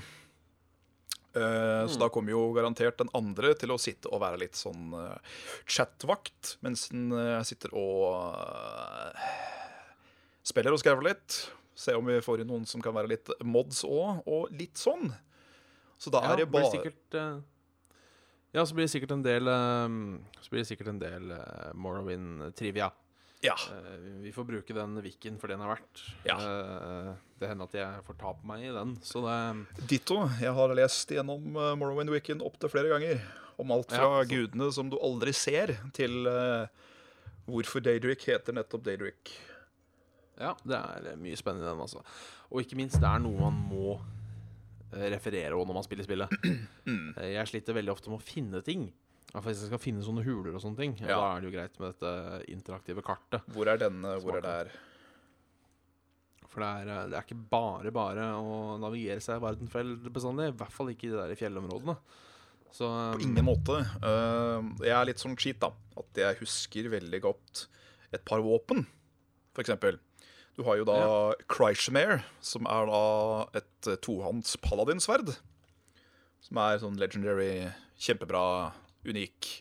Eh, 1.33 1.87
Så 1.89 1.97
da 1.97 2.09
kommer 2.13 2.35
jo 2.35 2.51
garantert 2.53 2.99
den 3.01 3.09
andre 3.17 3.55
til 3.57 3.73
å 3.73 3.79
sitte 3.81 4.11
og 4.13 4.21
være 4.21 4.37
litt 4.43 4.57
sånn 4.57 4.93
uh, 4.93 5.17
chatvakt, 5.65 6.57
mens 6.61 6.87
den 6.91 7.07
uh, 7.09 7.41
sitter 7.47 7.73
og 7.73 8.35
eh, 8.37 9.31
spiller 10.45 10.75
og 10.75 10.81
skrever 10.83 11.07
litt. 11.09 11.39
Se 11.73 11.95
om 11.97 12.05
vi 12.05 12.19
får 12.21 12.43
inn 12.43 12.51
noen 12.53 12.67
som 12.69 12.83
kan 12.85 12.93
være 12.93 13.15
litt 13.15 13.33
mods 13.41 13.81
òg, 13.87 14.21
og 14.29 14.53
litt 14.53 14.77
sånn. 14.77 15.09
Så 15.97 16.13
da 16.13 16.21
Ja, 16.21 16.33
er 16.35 16.43
det 16.43 16.51
bare 16.53 16.69
sikkert, 16.69 17.17
eh, 17.17 17.41
Ja, 18.53 18.65
så 18.65 18.75
blir 18.77 18.85
det 18.85 18.93
sikkert 18.93 19.15
en 19.15 19.23
del 19.25 19.47
ehm, 19.49 20.19
Så 20.41 20.51
blir 20.51 20.61
det 20.61 20.67
sikkert 20.69 20.91
en 20.91 20.99
del 21.01 21.31
uh, 21.31 21.71
Morrowind-trivia. 21.73 22.91
Ja. 23.43 23.53
Eh, 23.69 23.99
vi 24.23 24.31
får 24.31 24.45
bruke 24.47 24.73
den 24.75 24.95
Viken 25.03 25.37
for 25.39 25.51
det 25.51 25.57
den 25.57 25.65
er 25.65 25.73
verdt. 25.73 26.03
Ja. 26.27 26.37
Eh, 26.39 27.09
det 27.41 27.49
hender 27.51 27.67
at 27.67 27.75
jeg 27.75 28.03
får 28.07 28.17
ta 28.21 28.31
på 28.39 28.47
meg 28.47 28.63
i 28.63 28.71
den, 28.71 28.95
så 29.03 29.23
det 29.25 29.87
Ditto. 29.91 30.21
Jeg 30.39 30.55
har 30.55 30.75
lest 30.79 31.11
gjennom 31.11 31.49
eh, 31.59 31.73
Morrowind 31.79 32.13
Weekend 32.13 32.45
opptil 32.45 32.71
flere 32.71 32.93
ganger. 32.93 33.19
Om 33.59 33.73
alt 33.75 33.91
fra 33.91 34.07
Ja, 34.07 34.23
gudene 34.25 34.71
som 34.73 34.87
du 34.89 34.95
aldri 34.97 35.33
ser, 35.37 35.75
til 35.93 36.23
hvorfor 37.45 37.83
Daedric 37.85 38.23
heter 38.25 38.55
nettopp 38.57 38.81
Daedric. 38.87 39.35
Ja, 40.41 40.55
det 40.65 40.79
er 40.79 41.19
mye 41.21 41.37
spennende 41.37 41.67
i 41.67 41.69
den, 41.69 41.83
altså. 41.83 42.01
Og 42.49 42.63
ikke 42.63 42.79
minst, 42.79 42.97
det 42.97 43.05
er 43.05 43.21
noe 43.21 43.37
man 43.37 43.59
må 43.69 43.99
referere 45.13 45.53
òg 45.53 45.67
når 45.69 45.77
man 45.77 45.85
spiller 45.85 46.07
spillet. 46.07 46.33
Jeg 47.35 47.51
sliter 47.51 47.77
veldig 47.77 47.93
ofte 47.93 48.09
med 48.09 48.23
å 48.23 48.25
finne 48.25 48.63
ting. 48.65 48.87
Ja, 49.33 49.41
for 49.41 49.49
Hvis 49.49 49.63
jeg 49.63 49.71
skal 49.71 49.81
finne 49.81 50.03
sånne 50.05 50.23
huler 50.25 50.53
og 50.53 50.61
sånne 50.61 50.77
ting, 50.77 50.91
ja. 51.01 51.15
Da 51.17 51.29
er 51.33 51.41
det 51.41 51.47
jo 51.49 51.53
greit 51.55 51.79
med 51.81 51.95
dette 51.95 52.51
interaktive 52.53 53.01
kartet. 53.05 53.41
Hvor 53.53 53.69
er 53.71 53.79
denne, 53.81 54.17
hvor 54.21 54.37
er 54.37 54.45
der? 54.45 54.73
For 56.53 56.61
det 56.61 56.67
er, 56.69 56.89
eh, 56.93 57.07
det 57.09 57.17
er 57.17 57.25
ikke 57.25 57.39
bare 57.49 57.91
bare 57.95 58.27
å 58.37 58.77
navigere 58.77 59.23
seg 59.25 59.39
i 59.39 59.43
Vardenfeld 59.43 60.05
bestandig. 60.13 60.51
I 60.51 60.57
hvert 60.59 60.75
fall 60.75 60.91
ikke 60.93 61.07
i 61.09 61.13
de 61.15 61.17
der 61.17 61.39
fjellområdene. 61.39 61.95
Så 62.73 62.85
På 62.85 63.17
um, 63.17 63.23
ingen 63.25 63.45
måte. 63.45 63.79
Eh, 64.05 64.69
jeg 64.85 64.93
er 64.97 65.09
litt 65.09 65.21
sånn 65.21 65.37
cheat, 65.37 65.59
da. 65.61 65.71
At 65.97 66.21
jeg 66.21 66.39
husker 66.41 66.89
veldig 66.93 67.21
godt 67.25 67.67
et 68.13 68.21
par 68.25 68.41
våpen, 68.45 68.85
eksempel. 69.57 69.97
Du 70.53 70.61
har 70.67 70.77
jo 70.77 70.85
da 70.85 70.99
Ja. 71.01 71.33
Kreishamere, 71.49 72.21
som 72.41 72.67
er 72.69 72.85
da 72.89 73.03
et 73.57 73.89
eh, 73.89 73.97
tohånds 73.97 74.53
paladinsverd. 74.61 75.33
Som 76.45 76.57
er 76.61 76.77
sånn 76.81 76.99
legendary, 77.01 77.71
kjempebra, 77.97 78.73
unik. 79.07 79.51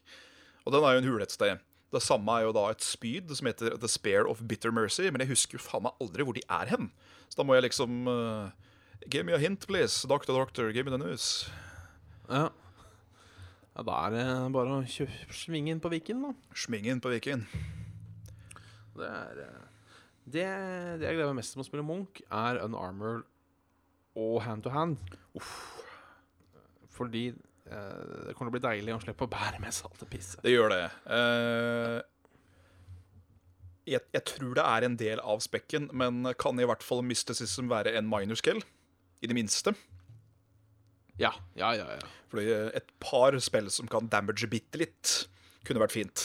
Og 0.67 0.75
den 0.75 0.85
er 0.87 0.97
jo 0.97 1.03
en 1.03 1.09
hule 1.11 1.27
et 1.27 1.35
sted. 1.35 1.63
Det 1.93 2.01
samme 2.01 2.33
er 2.39 2.47
jo 2.47 2.55
da 2.57 2.69
et 2.73 2.85
spyd 2.85 3.35
som 3.37 3.49
heter 3.51 3.77
The 3.77 3.91
Spare 3.91 4.25
of 4.31 4.41
Bitter 4.49 4.73
Mercy, 4.73 5.05
men 5.11 5.25
jeg 5.25 5.35
husker 5.35 5.59
jo 5.59 5.65
faen 5.65 5.85
meg 5.85 5.99
aldri 6.01 6.25
hvor 6.25 6.37
de 6.39 6.45
er 6.49 6.71
hen. 6.73 6.89
Så 7.29 7.41
da 7.41 7.47
må 7.47 7.57
jeg 7.57 7.67
liksom 7.69 8.09
uh, 8.09 8.49
Give 9.11 9.27
me 9.27 9.35
a 9.35 9.39
hint, 9.39 9.67
please. 9.67 10.07
Doctor, 10.09 10.33
doctor, 10.33 10.71
give 10.73 10.87
me 10.87 10.95
the 10.95 10.99
news. 10.99 11.51
ja. 12.31 12.49
ja, 13.75 13.83
da 13.83 13.99
er 14.07 14.15
det 14.15 14.25
bare 14.55 14.79
å 14.79 15.07
svinge 15.35 15.75
inn 15.75 15.83
på 15.83 15.91
Viken, 15.93 16.23
da. 16.23 16.33
Smingen 16.55 17.03
på 17.03 17.11
Viken. 17.11 17.45
Det 18.95 19.09
er 19.09 19.43
eh, 19.43 19.61
det, 20.25 20.47
det 21.01 21.09
jeg 21.09 21.17
gleder 21.17 21.33
meg 21.33 21.41
mest 21.41 21.57
til 21.57 21.65
å 21.65 21.67
spille 21.67 21.85
Munch, 21.87 22.23
er 22.31 22.61
unarmored 22.63 23.25
og 24.15 24.43
hand 24.45 24.63
to 24.63 24.73
hand. 24.73 25.01
Fordi 26.93 27.31
eh, 27.33 27.52
det 27.63 28.35
kommer 28.35 28.51
til 28.51 28.53
å 28.53 28.57
bli 28.57 28.65
deilig 28.65 28.95
å 28.97 29.03
slippe 29.03 29.27
å 29.27 29.31
bære 29.31 29.61
med 29.63 29.75
seg 29.75 29.89
alt 29.89 30.03
det 30.03 30.09
pisset. 30.11 30.43
Det 30.45 30.53
gjør 30.53 30.73
det. 30.73 30.83
Eh, 31.15 32.01
jeg, 33.93 34.03
jeg 34.15 34.25
tror 34.29 34.57
det 34.59 34.67
er 34.67 34.87
en 34.87 34.99
del 34.99 35.23
av 35.23 35.43
spekken, 35.45 35.89
men 35.95 36.27
kan 36.41 36.59
i 36.59 36.67
hvert 36.69 36.85
fall 36.87 37.03
mysticism 37.07 37.71
være 37.73 37.95
en 37.99 38.09
minor 38.11 38.39
scale? 38.39 38.63
I 39.23 39.31
det 39.31 39.39
minste. 39.39 39.75
Ja, 41.21 41.31
ja, 41.55 41.73
ja. 41.79 41.87
ja. 41.95 42.13
Fordi 42.33 42.49
et 42.75 42.89
par 43.03 43.37
spill 43.45 43.69
som 43.71 43.91
kan 43.91 44.09
damage 44.11 44.49
bitte 44.51 44.81
litt, 44.81 45.17
kunne 45.67 45.83
vært 45.83 45.95
fint. 45.95 46.25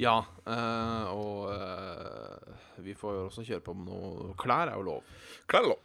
Ja, 0.00 0.20
øh, 0.48 1.08
og 1.12 1.50
øh, 1.52 2.84
vi 2.86 2.94
får 2.96 3.16
jo 3.16 3.24
også 3.26 3.44
kjøre 3.44 3.64
på 3.66 3.74
med 3.76 3.90
noe 3.90 4.34
Klær 4.40 4.70
er 4.70 4.78
jo 4.78 4.86
lov. 4.86 5.16
Klær 5.50 5.66
er 5.66 5.72
lov. 5.74 5.82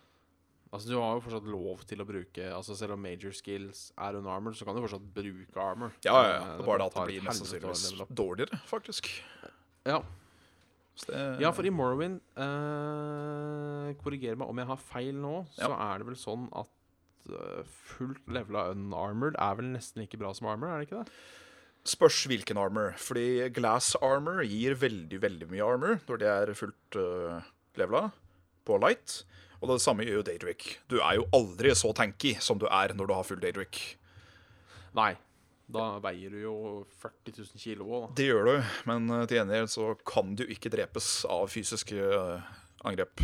Altså 0.76 0.91
Du 0.91 0.97
har 0.99 1.15
jo 1.15 1.23
fortsatt 1.23 1.47
lov 1.47 1.86
til 1.88 2.03
å 2.03 2.07
bruke 2.07 2.49
Altså 2.51 2.76
Selv 2.78 2.97
om 2.97 3.01
major 3.05 3.32
skills 3.36 3.88
er 3.95 4.19
unarmored, 4.19 4.57
så 4.59 4.67
kan 4.67 4.76
du 4.76 4.84
fortsatt 4.84 5.07
bruke 5.15 5.61
armor. 5.63 5.95
Ja, 6.03 6.15
ja, 6.19 6.34
ja. 6.34 6.41
Eh, 6.41 6.51
Det 6.51 6.65
er 6.65 6.69
bare 6.69 6.84
det 6.84 6.88
at 6.91 6.99
det 6.99 7.07
blir 7.09 7.26
mest 7.30 7.43
sannsynligvis 7.43 8.15
dårligere, 8.21 8.59
faktisk. 8.69 9.09
Ja. 9.88 10.01
Så 10.95 11.09
det, 11.11 11.23
ja, 11.43 11.49
for 11.51 11.67
i 11.67 11.71
Morrowind 11.76 12.21
eh, 12.39 13.89
Korriger 13.99 14.38
meg 14.39 14.51
om 14.51 14.61
jeg 14.61 14.69
har 14.69 14.80
feil 14.80 15.17
nå, 15.19 15.34
så 15.57 15.71
er 15.73 15.99
det 15.99 16.07
vel 16.07 16.19
sånn 16.19 16.45
at 16.55 17.32
eh, 17.36 17.73
fullt 17.95 18.30
levela 18.32 18.69
unarmored 18.71 19.36
er 19.36 19.57
vel 19.59 19.73
nesten 19.73 20.03
like 20.03 20.19
bra 20.21 20.32
som 20.38 20.47
armor, 20.53 20.71
er 20.71 20.80
det 20.84 20.88
ikke 20.88 21.01
det? 21.03 21.17
Spørs 21.86 22.23
hvilken 22.32 22.57
armor. 22.57 22.95
Fordi 22.97 23.45
glass 23.53 23.91
armor 24.01 24.39
gir 24.47 24.73
veldig 24.82 25.19
veldig 25.21 25.49
mye 25.51 25.67
armor 25.67 25.99
når 26.07 26.21
det 26.23 26.32
er 26.32 26.53
fullt 26.57 26.97
uh, 26.97 27.43
levela 27.78 28.07
på 28.65 28.80
light. 28.82 29.19
Og 29.62 29.70
det 29.72 29.82
samme 29.84 30.03
gjør 30.06 30.20
jo 30.20 30.26
Daedric. 30.28 30.66
Du 30.91 30.97
er 30.99 31.16
jo 31.20 31.28
aldri 31.36 31.72
så 31.78 31.93
tanky 31.95 32.36
som 32.43 32.60
du 32.62 32.66
er 32.68 32.93
når 32.97 33.08
du 33.08 33.14
har 33.16 33.24
full 33.28 33.39
Daedric. 33.43 33.97
Nei. 34.97 35.14
Da 35.66 35.95
veier 35.97 36.30
du 36.30 36.38
jo 36.43 36.56
40 37.01 37.39
000 37.39 37.58
kilo 37.58 37.86
òg, 37.89 38.01
da. 38.03 38.10
Det 38.20 38.28
gjør 38.28 38.45
du, 38.51 38.68
men 38.86 39.08
eh, 39.16 39.24
til 39.26 39.39
gjengjeld 39.39 39.72
så 39.74 39.88
kan 40.06 40.36
du 40.38 40.43
ikke 40.45 40.70
drepes 40.70 41.08
av 41.26 41.47
fysiske 41.49 41.97
eh, 41.97 42.51
angrep. 42.86 43.24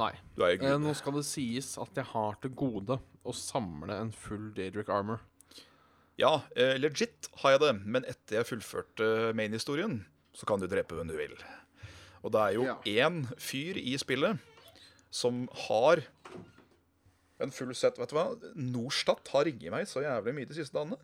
Nei. 0.00 0.10
Du 0.34 0.42
er 0.42 0.56
jo 0.56 0.64
Eh, 0.66 0.78
nå 0.82 0.94
skal 0.98 1.14
det 1.20 1.22
sies 1.28 1.76
at 1.78 1.94
jeg 1.94 2.08
har 2.10 2.34
til 2.42 2.50
gode 2.58 2.96
å 3.22 3.32
samle 3.38 4.00
en 4.02 4.10
full 4.10 4.48
Daedric 4.56 4.90
armor. 4.90 5.22
Ja, 6.18 6.40
legit 6.78 7.26
har 7.42 7.54
jeg 7.56 7.60
det, 7.64 7.70
men 7.90 8.04
etter 8.06 8.36
jeg 8.40 8.46
fullførte 8.46 9.06
main-historien, 9.34 10.00
så 10.34 10.46
kan 10.46 10.60
du 10.62 10.66
drepe 10.70 10.94
hvem 10.98 11.08
du 11.10 11.14
vil. 11.18 11.32
Og 12.22 12.30
det 12.34 12.42
er 12.42 12.52
jo 12.54 12.66
Ja. 12.66 12.76
én 13.06 13.24
fyr 13.38 13.78
i 13.78 13.96
spillet 13.98 14.38
som 15.14 15.44
har 15.68 16.02
en 17.42 17.52
full 17.54 17.74
sett 17.76 17.98
Vet 18.00 18.10
du 18.10 18.16
hva? 18.16 18.28
Norstat 18.58 19.30
har 19.34 19.46
ringt 19.46 19.64
meg 19.74 19.86
så 19.90 20.02
jævlig 20.04 20.34
mye 20.36 20.48
de 20.50 20.56
siste 20.56 20.74
dagene. 20.76 20.98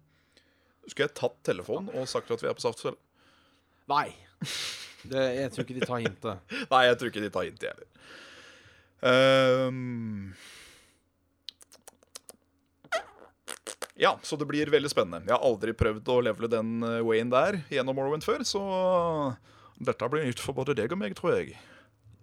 Skulle 0.87 1.09
jeg 1.09 1.17
tatt 1.19 1.39
telefonen 1.47 1.91
og 1.95 2.09
sagt 2.11 2.31
at 2.33 2.43
vi 2.43 2.49
er 2.51 2.57
på 2.57 2.65
Saftfjell? 2.65 2.99
Nei. 3.91 4.09
Det, 5.01 5.21
jeg 5.37 5.53
tror 5.53 5.67
ikke 5.67 5.79
de 5.79 5.87
tar 5.87 6.03
hintet. 6.03 6.55
Nei, 6.73 6.83
jeg 6.89 6.99
tror 7.01 7.13
ikke 7.13 7.25
de 7.25 7.33
tar 7.35 7.47
hintet, 7.47 7.67
jeg 7.67 7.73
heller. 7.75 7.89
Um, 9.01 10.35
ja, 14.01 14.13
så 14.23 14.37
det 14.41 14.49
blir 14.51 14.73
veldig 14.73 14.91
spennende. 14.93 15.25
Jeg 15.29 15.37
har 15.37 15.47
aldri 15.47 15.73
prøvd 15.77 16.11
å 16.13 16.19
levele 16.25 16.51
den 16.53 16.85
eh, 16.85 17.01
wayen 17.07 17.33
der 17.33 17.63
gjennom 17.73 17.97
Morrowind 17.97 18.27
før, 18.27 18.45
så 18.49 18.63
dette 19.81 20.11
blir 20.13 20.27
nytt 20.29 20.43
for 20.43 20.57
både 20.57 20.77
deg 20.77 20.93
og 20.93 21.01
meg, 21.01 21.17
tror 21.17 21.39
jeg. 21.39 21.57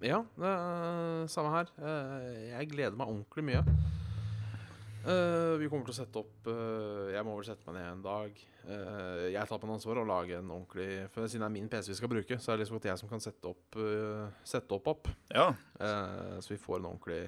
Ja, 0.05 0.19
det 0.37 0.49
er 0.49 1.29
samme 1.31 1.53
her. 1.55 1.69
Eh, 1.81 2.51
Jeg 2.53 2.69
gleder 2.73 2.97
meg 2.99 3.09
ordentlig 3.09 3.45
mye. 3.47 3.63
Eh, 5.07 5.55
Vi 5.57 5.69
kommer 5.71 5.87
til 5.87 5.95
å 5.95 5.97
sette 5.97 6.19
opp 6.19 6.47
eh, 6.51 7.13
Jeg 7.15 7.23
må 7.25 7.37
vel 7.37 7.47
sette 7.47 7.65
meg 7.69 7.77
ned 7.79 7.89
en 7.95 8.03
dag. 8.05 8.43
Jeg 8.67 9.47
tar 9.47 9.61
på 9.61 9.63
en 9.63 9.71
ansvar 9.77 10.01
og 10.01 10.09
lager 10.09 10.41
en 10.41 10.49
ordentlig 10.51 11.05
For 11.13 11.23
siden 11.31 11.45
det 11.45 11.47
er 11.47 11.53
min 11.53 11.69
PC 11.71 11.87
vi 11.93 11.95
skal 11.95 12.09
bruke, 12.11 12.35
så 12.43 12.51
er 12.51 12.57
det 12.57 12.65
liksom 12.65 12.79
at 12.81 12.87
jeg 12.89 12.99
som 12.99 13.07
kan 13.13 13.21
sette 13.23 13.47
opp 13.47 13.77
Sette 14.43 14.75
opp 14.75 14.89
opp. 14.91 15.07
Ja, 15.31 15.53
Så 16.43 16.51
vi 16.51 16.57
får 16.59 16.81
en 16.81 16.89
ordentlig 16.91 17.21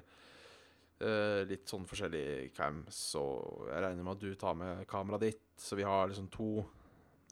Litt 1.47 1.71
sånn 1.71 1.85
forskjellig 1.87 2.49
cams, 2.57 2.97
og 3.15 3.69
jeg 3.71 3.85
regner 3.85 4.03
med 4.03 4.17
at 4.17 4.19
du 4.25 4.33
tar 4.35 4.57
med 4.59 4.81
kameraet 4.91 5.23
ditt, 5.29 5.45
så 5.63 5.77
vi 5.79 5.85
har 5.87 6.09
liksom 6.11 6.27
to 6.33 6.65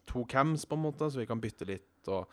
To 0.08 0.22
cams, 0.24 0.64
på 0.64 0.72
en 0.72 0.86
måte, 0.86 1.04
så 1.12 1.20
vi 1.20 1.26
kan 1.28 1.36
bytte 1.36 1.66
litt. 1.68 2.08
Og 2.08 2.24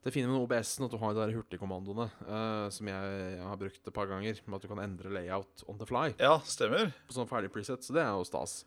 det 0.00 0.12
fine 0.14 0.30
med 0.30 0.40
OBS-en 0.40 0.86
at 0.86 0.94
du 0.94 0.96
har 1.00 1.12
de 1.12 1.20
der 1.20 1.34
hurtigkommandoene, 1.36 2.06
uh, 2.24 2.66
som 2.72 2.88
jeg, 2.88 3.40
har 3.44 3.58
brukt 3.60 3.82
et 3.84 3.94
par 3.96 4.08
ganger, 4.08 4.38
med 4.46 4.56
at 4.56 4.64
du 4.64 4.70
kan 4.70 4.80
endre 4.80 5.12
layout 5.12 5.64
on 5.68 5.80
the 5.80 5.88
fly 5.88 6.14
ja 6.16 6.38
stemmer. 6.48 6.94
på 7.04 7.16
sånn 7.16 7.28
ferdig 7.28 7.52
preset, 7.52 7.84
så 7.84 7.96
det 7.96 8.00
er 8.04 8.14
jo 8.14 8.24
stas. 8.24 8.62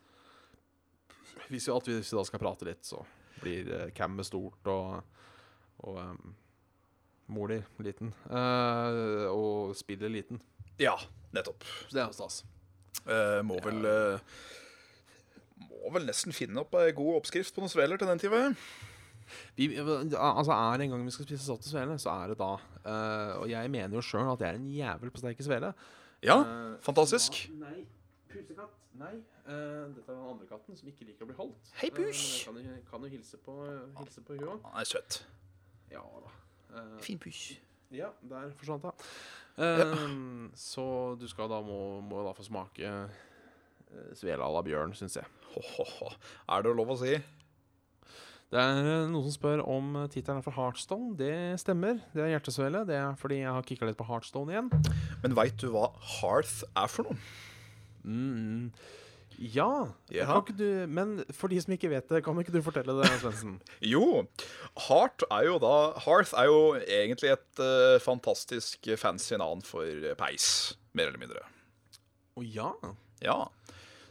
Hvis 1.48 1.66
vi, 1.66 1.74
alt, 1.74 1.90
hvis 1.90 2.14
vi 2.14 2.20
da 2.20 2.26
skal 2.30 2.44
prate 2.44 2.70
litt, 2.70 2.86
så 2.86 3.02
blir 3.42 3.72
uh, 3.74 3.90
cammet 3.98 4.30
stort 4.30 4.70
og, 4.70 5.02
og 5.90 6.00
um, 6.00 6.36
mor 7.34 7.50
di 7.50 7.60
liten. 7.82 8.14
Uh, 8.30 9.26
og 9.34 9.74
spillet 9.78 10.14
liten. 10.14 10.42
Ja, 10.82 10.96
nettopp. 11.34 11.66
Så 11.88 11.98
det 11.98 12.04
er 12.04 12.12
jo 12.12 12.18
stas. 12.18 12.44
Uh, 13.04 13.42
må 13.44 13.58
vel 13.66 13.84
uh, 13.90 14.36
Må 15.74 15.90
vel 15.98 16.06
nesten 16.08 16.32
finne 16.36 16.62
opp 16.62 16.76
ei 16.78 16.94
god 16.96 17.18
oppskrift 17.18 17.56
på 17.56 17.64
noen 17.64 17.74
sveler 17.74 18.00
til 18.00 18.08
den 18.08 18.22
tida. 18.22 18.46
Vi, 19.56 19.68
altså 19.78 20.52
Er 20.52 20.78
det 20.78 20.86
en 20.88 20.96
gang 20.96 21.06
vi 21.06 21.14
skal 21.16 21.28
spise 21.28 21.46
satt 21.46 21.66
og 21.66 21.72
svele, 21.72 21.98
så 22.02 22.14
er 22.14 22.34
det 22.34 22.38
da. 22.40 22.54
Uh, 22.84 23.42
og 23.42 23.50
jeg 23.50 23.72
mener 23.72 23.98
jo 23.98 24.04
sjøl 24.06 24.32
at 24.34 24.44
jeg 24.44 24.50
er 24.50 24.60
en 24.60 24.70
jævel 24.72 25.12
på 25.14 25.22
sterke 25.22 25.46
svele. 25.46 25.74
Ja, 26.24 26.38
uh, 26.40 26.78
fantastisk. 26.84 27.44
ja, 27.50 27.60
nei. 27.66 27.84
Pusekatt. 28.32 28.80
Nei. 29.00 29.14
Uh, 29.44 29.90
dette 29.96 30.08
er 30.08 30.16
den 30.16 30.30
andre 30.32 30.48
katten 30.48 30.78
som 30.80 30.90
ikke 30.92 31.08
liker 31.10 31.26
å 31.26 31.32
bli 31.32 31.38
holdt. 31.38 31.74
Hei, 31.82 31.90
pus. 31.94 32.24
kan, 32.48 32.60
kan 32.90 33.06
jo 33.06 33.12
hilse 33.12 33.40
på, 33.44 33.58
hilse 34.00 34.24
på 34.24 34.40
hun. 34.40 34.64
Han 34.64 34.80
er 34.80 34.88
søt. 34.88 35.24
Ja 35.92 36.04
da. 36.24 36.34
Fin 37.04 37.20
pus. 37.22 37.52
Ja, 37.94 38.10
der 38.30 38.54
forsvant 38.58 38.88
hun. 38.88 39.06
Ja. 39.58 39.92
Så 40.58 40.86
du 41.22 41.28
skal 41.30 41.52
da 41.52 41.60
må, 41.62 42.02
må 42.02 42.24
da 42.26 42.32
få 42.34 42.46
smake 42.48 42.90
svele 44.18 44.42
à 44.42 44.50
la 44.50 44.64
bjørn, 44.66 44.94
syns 44.98 45.18
jeg. 45.20 45.28
Ho, 45.54 45.62
ho, 45.62 45.86
ho. 46.00 46.12
Er 46.50 46.66
det 46.66 46.74
lov 46.74 46.94
å 46.96 46.98
si? 46.98 47.14
Det 48.54 48.62
er 48.62 48.86
eh, 48.86 49.08
noen 49.10 49.26
som 49.26 49.34
spør 49.34 49.64
om 49.66 49.96
eh, 49.98 50.10
tittelen 50.14 50.38
er 50.38 50.46
fra 50.46 50.54
Heartstone. 50.54 51.16
Det 51.18 51.58
stemmer. 51.58 51.98
Det 52.14 52.22
er 52.22 52.36
hjertesvele. 52.36 52.84
Det 52.86 53.00
er 53.00 53.16
fordi 53.18 53.40
jeg 53.40 53.54
har 53.56 53.66
kicka 53.66 53.88
litt 53.88 53.98
på 53.98 54.06
Heartstone 54.06 54.54
igjen. 54.54 54.68
Men 55.24 55.34
veit 55.40 55.56
du 55.58 55.72
hva 55.74 55.88
hearth 56.20 56.60
er 56.78 56.92
for 56.92 57.10
noe? 57.10 57.18
Mm. 58.06 58.68
Ja. 59.42 59.70
Ja. 60.14 60.36
Du, 60.46 60.68
men 60.86 61.16
for 61.34 61.50
de 61.50 61.58
som 61.64 61.74
ikke 61.74 61.90
vet 61.90 62.12
det, 62.14 62.22
kan 62.28 62.38
ikke 62.38 62.54
du 62.54 62.60
fortelle 62.62 62.94
det, 63.00 63.10
Svendsen? 63.24 63.56
Jo, 63.94 64.28
heart 64.86 65.26
er 65.34 65.48
jo 65.48 65.56
da 65.64 65.74
Hearth 66.06 66.36
er 66.38 66.52
jo 66.52 66.60
egentlig 66.84 67.32
et 67.34 67.64
uh, 67.64 67.98
fantastisk 68.04 68.92
fancy 69.02 69.40
navn 69.42 69.66
for 69.66 70.14
peis, 70.20 70.76
mer 70.94 71.10
eller 71.10 71.24
mindre. 71.24 71.42
Å 72.38 72.46
ja. 72.46 72.70
Ja. 73.26 73.40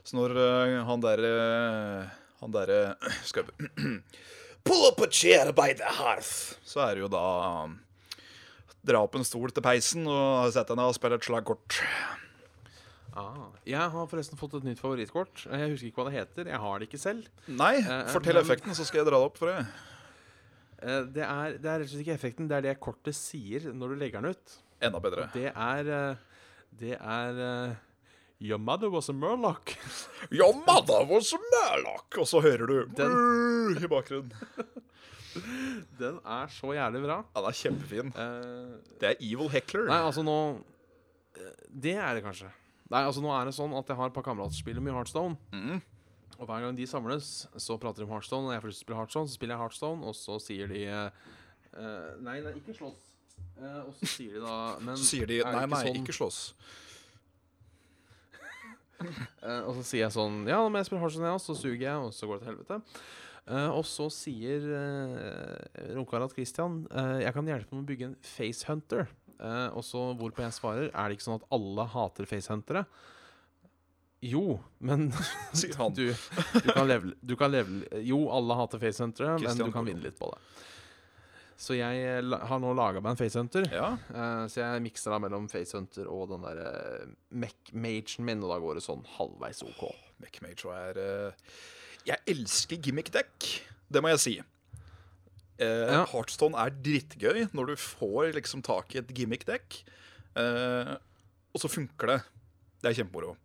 Så 0.03 0.19
når 0.19 0.35
uh, 0.35 0.81
han 0.91 1.07
derre 1.07 1.31
Han 2.43 2.53
derre 2.55 2.97
Skal 3.31 3.47
vi 3.49 3.71
Pull 4.67 4.85
up 4.91 5.01
a 5.03 5.09
chair 5.11 5.51
by 5.57 5.73
the 5.75 5.89
hearth. 5.99 6.57
Så 6.67 6.79
er 6.85 6.95
det 6.99 7.03
jo 7.07 7.09
da 7.11 7.23
um, 7.65 7.79
Dra 8.87 9.01
opp 9.07 9.15
en 9.19 9.25
stol 9.27 9.51
til 9.55 9.63
peisen 9.65 10.07
og 10.11 10.51
sette 10.55 10.71
deg 10.75 10.79
ned 10.79 10.91
og 10.91 10.95
spille 10.99 11.19
et 11.19 11.27
slagkort. 11.27 11.77
Ah. 13.15 13.51
Jeg 13.69 13.79
har 13.93 14.07
forresten 14.11 14.39
fått 14.41 14.55
et 14.59 14.65
nytt 14.67 14.81
favorittkort. 14.81 15.43
Jeg 15.51 15.71
husker 15.75 15.91
ikke 15.91 16.01
hva 16.01 16.07
det 16.09 16.15
heter. 16.17 16.49
Jeg 16.51 16.61
har 16.63 16.79
det 16.81 16.89
ikke 16.89 16.99
selv. 17.03 17.27
Nei, 17.47 17.75
Eh, 17.83 18.07
fortell 18.11 18.39
men- 18.39 18.43
effekten, 18.43 18.75
så 18.75 18.87
skal 18.89 19.03
jeg 19.03 19.07
dra 19.11 19.19
det 19.21 19.27
opp 19.29 19.37
for 19.39 19.53
deg. 19.53 19.67
Eh, 20.83 21.03
Det 21.15 21.23
er, 21.27 21.59
det 21.59 21.69
er 21.71 21.79
rett 21.79 21.87
og 21.87 21.93
slett 21.93 22.07
ikke 22.07 22.17
effekten, 22.19 22.49
det 22.49 22.57
er 22.57 22.63
det 22.71 22.81
kortet 22.81 23.15
sier 23.15 23.69
når 23.73 23.89
du 23.93 23.95
legger 24.01 24.21
den 24.23 24.31
ut. 24.35 24.57
Enda 24.83 24.99
bedre. 24.99 25.29
Det 25.35 25.53
er 25.55 25.93
eh, 25.99 26.17
Det 26.81 26.97
er 26.99 27.43
eh, 27.47 27.75
Your 28.43 28.59
mother 28.59 28.89
was 28.91 29.09
a 29.09 29.13
murloc. 29.15 29.77
Your 30.35 30.53
mother 30.67 31.05
was 31.07 31.31
a 31.33 31.39
murloc! 31.39 32.17
Og 32.19 32.27
så 32.27 32.41
hører 32.43 32.67
du 32.67 32.79
Den- 32.99 33.79
i 33.79 33.87
bakgrunnen. 33.87 34.33
Den 35.99 36.19
er 36.27 36.51
så 36.53 36.73
jævlig 36.77 37.01
bra. 37.07 37.21
Ja, 37.35 37.41
den 37.41 37.49
er 37.49 37.57
kjempefin. 37.57 38.11
Uh, 38.17 38.75
Det 39.01 39.09
er 39.13 39.15
Evil 39.21 39.49
Heckler. 39.49 39.87
nei, 39.89 40.01
altså 40.05 40.25
nå 40.27 40.35
eh, 41.39 41.55
Det 41.73 41.95
er 41.97 42.19
det 42.19 42.25
kanskje. 42.27 42.51
Nei, 42.93 43.01
altså 43.09 43.23
nå 43.25 43.31
er 43.33 43.49
det 43.49 43.55
sånn 43.57 43.73
at 43.79 43.89
jeg 43.89 43.97
har 43.97 44.11
et 44.11 44.17
par 44.19 44.27
kamerater 44.27 44.53
som 44.53 44.61
spiller 44.67 44.85
mye 44.85 44.93
Heartstone. 44.99 45.39
Mm. 45.55 45.79
Og 46.37 46.45
hver 46.51 46.61
gang 46.67 46.77
de 46.77 46.87
samles, 46.91 47.31
så 47.57 47.79
prater 47.81 48.03
de 48.03 48.09
om 48.11 48.13
Heartstone. 48.13 48.51
Og 48.51 48.53
jeg 48.57 48.61
får 48.67 48.73
lyst 48.73 48.83
til 48.83 48.85
å 48.85 48.89
spille 48.91 49.01
Heartstone, 49.01 49.31
så 49.31 49.39
spiller 49.39 49.55
jeg 49.57 49.63
Heartstone, 49.63 50.05
og 50.11 50.19
så 50.19 50.37
sier 50.43 50.69
de 50.75 50.83
uh, 50.91 52.13
Nei, 52.27 52.37
nei, 52.45 52.53
ikke 52.61 52.75
slåss. 52.77 53.09
Uh, 53.57 53.81
og 53.87 53.95
så 54.03 54.09
sier 54.19 54.37
de 54.37 54.43
da 54.45 54.57
Men 54.85 54.99
sier 55.01 55.31
de 55.31 55.41
nei, 55.47 55.65
nei, 55.71 55.83
sånn- 55.87 56.03
ikke 56.03 56.17
slåss. 56.19 56.43
Eh, 59.43 59.63
og 59.67 59.75
så 59.79 59.83
sier 59.83 60.05
jeg 60.05 60.15
sånn 60.15 60.45
Ja, 60.47 60.61
men 60.69 60.79
jeg 60.79 60.87
spille 60.87 61.03
Heartstone, 61.03 61.27
jeg 61.27 61.39
også. 61.41 61.57
Så 61.57 61.65
suger 61.65 61.83
jeg, 61.83 61.97
og 61.99 62.13
så 62.15 62.29
går 62.29 62.39
det 62.39 62.45
til 62.45 62.53
helvete. 62.53 62.99
Uh, 63.43 63.73
og 63.75 63.83
så 63.91 64.05
sier 64.15 64.69
uh, 64.71 65.97
Runkarat 65.97 66.31
Christian 66.31 66.85
uh, 66.95 67.19
Jeg 67.19 67.35
kan 67.35 67.49
hjelpe 67.51 67.75
med 67.75 67.83
å 67.83 67.89
bygge 67.89 68.07
en 68.07 68.15
facehunter. 68.23 69.09
Uh, 69.41 69.67
og 69.75 69.83
så 69.83 70.05
hvorpå 70.15 70.45
jeg 70.45 70.55
svarer 70.55 70.93
Er 70.93 71.11
det 71.11 71.17
ikke 71.17 71.27
sånn 71.27 71.41
at 71.41 71.49
alle 71.57 71.87
hater 71.91 72.29
facehuntere? 72.31 72.85
Jo, 74.23 74.61
men 74.79 75.09
du, 75.99 76.05
du 76.15 76.69
kan 76.71 76.87
levele 76.87 77.17
du 77.19 77.35
kan 77.39 77.51
levele 77.51 78.05
Jo, 78.07 78.29
alle 78.31 78.61
hater 78.61 78.83
facehuntere, 78.83 79.35
men 79.43 79.59
du 79.59 79.73
kan 79.75 79.91
vinne 79.91 80.07
litt 80.07 80.21
på 80.21 80.31
det. 80.31 80.39
Så 81.63 81.77
jeg 81.79 82.01
eh, 82.03 82.33
har 82.51 82.59
nå 82.59 82.73
laga 82.75 82.99
meg 82.99 83.15
en 83.15 83.21
facehunter. 83.21 83.69
Ja. 83.71 83.93
Uh, 84.11 84.45
så 84.51 84.65
jeg 84.65 84.83
mikser 84.83 85.15
da 85.15 85.21
mellom 85.23 85.45
Facehunter 85.53 86.09
og 86.11 86.33
den 86.33 86.43
der 86.43 86.59
uh, 86.59 87.13
Mac-magen 87.31 88.27
min, 88.27 88.43
og 88.43 88.51
da 88.51 88.57
går 88.65 88.81
det 88.81 88.83
sånn 88.89 89.05
halvveis 89.15 89.63
OK. 89.69 89.85
MacMage 90.25 90.73
er 90.75 90.99
uh, 90.99 91.53
Jeg 92.09 92.19
elsker 92.35 92.83
gimmick-dekk. 92.83 93.47
Det 93.93 94.03
må 94.03 94.11
jeg 94.15 94.23
si. 94.25 94.35
Uh, 94.43 94.49
Ja. 95.63 96.03
Heartstone 96.11 96.59
er 96.59 96.75
drittgøy 96.83 97.45
når 97.55 97.71
du 97.71 97.77
får 97.79 98.33
liksom 98.35 98.65
tak 98.67 98.97
i 98.97 98.99
et 99.03 99.11
gimmick-dekk, 99.15 99.77
eh, 100.43 100.93
og 101.53 101.61
så 101.63 101.69
funker 101.71 102.11
det. 102.11 102.17
Det 102.83 102.91
er 102.91 102.97
kjempemoro. 102.99 103.37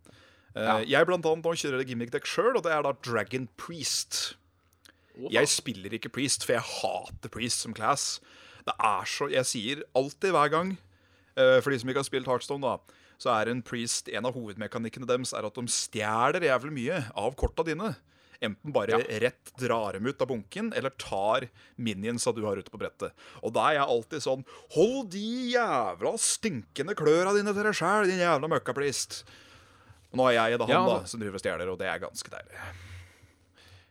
Ja. 0.56 0.80
Jeg 0.82 1.06
blant 1.06 1.26
annet 1.28 1.46
nå 1.46 1.52
kjører 1.60 1.84
et 1.84 1.90
gimmick-dekk 1.92 2.26
sjøl, 2.26 2.56
og 2.58 2.64
det 2.66 2.72
er 2.74 2.82
da 2.82 2.90
Dragon 3.06 3.44
Priest. 3.60 4.32
Jeg 5.34 5.50
spiller 5.50 5.96
ikke 5.98 6.12
Priest, 6.14 6.44
for 6.46 6.56
jeg 6.56 6.66
hater 6.68 7.32
Priest 7.32 7.64
som 7.64 7.74
class. 7.76 8.18
Det 8.68 8.74
er 8.78 9.08
så 9.08 9.30
Jeg 9.32 9.48
sier 9.48 9.82
alltid 9.98 10.34
hver 10.34 10.52
gang, 10.52 10.76
eh, 11.36 11.58
for 11.64 11.70
de 11.72 11.78
som 11.80 11.90
ikke 11.90 12.02
har 12.04 12.08
spilt 12.10 12.28
Heartstone, 12.30 12.62
da, 12.62 12.98
så 13.18 13.32
er 13.34 13.50
en 13.50 13.62
Priest 13.66 14.08
En 14.12 14.28
av 14.28 14.36
hovedmekanikkene 14.36 15.08
deres 15.08 15.32
er 15.34 15.48
at 15.48 15.56
de 15.58 15.66
stjeler 15.72 16.46
jævlig 16.46 16.74
mye 16.76 17.00
av 17.16 17.34
korta 17.40 17.64
dine. 17.66 17.96
Enten 18.38 18.70
bare 18.70 19.00
rett 19.18 19.50
drar 19.58 19.96
dem 19.96 20.06
ut 20.06 20.20
av 20.22 20.28
bunken, 20.30 20.70
eller 20.78 20.94
tar 20.94 21.48
minionsa 21.74 22.30
du 22.34 22.44
har 22.46 22.60
ute 22.60 22.70
på 22.70 22.78
brettet. 22.78 23.10
Og 23.42 23.50
da 23.56 23.64
er 23.72 23.80
jeg 23.80 23.88
alltid 23.96 24.22
sånn 24.22 24.44
Hold 24.76 25.08
de 25.10 25.24
jævla 25.56 26.12
stinkende 26.22 26.94
kløra 26.98 27.34
dine 27.34 27.50
til 27.50 27.66
deg 27.66 27.74
sjæl, 27.74 28.06
din 28.06 28.22
jævla 28.22 28.52
møkkaprist. 28.54 29.24
Og 30.12 30.20
nå 30.20 30.28
er 30.30 30.38
jeg 30.38 30.60
da 30.60 30.68
han 30.70 30.76
Ja, 30.76 30.84
da, 30.86 31.00
som 31.10 31.18
driver 31.18 31.40
og 31.40 31.42
stjeler, 31.42 31.72
og 31.72 31.80
det 31.82 31.90
er 31.90 32.04
ganske 32.06 32.30
deilig. 32.30 32.62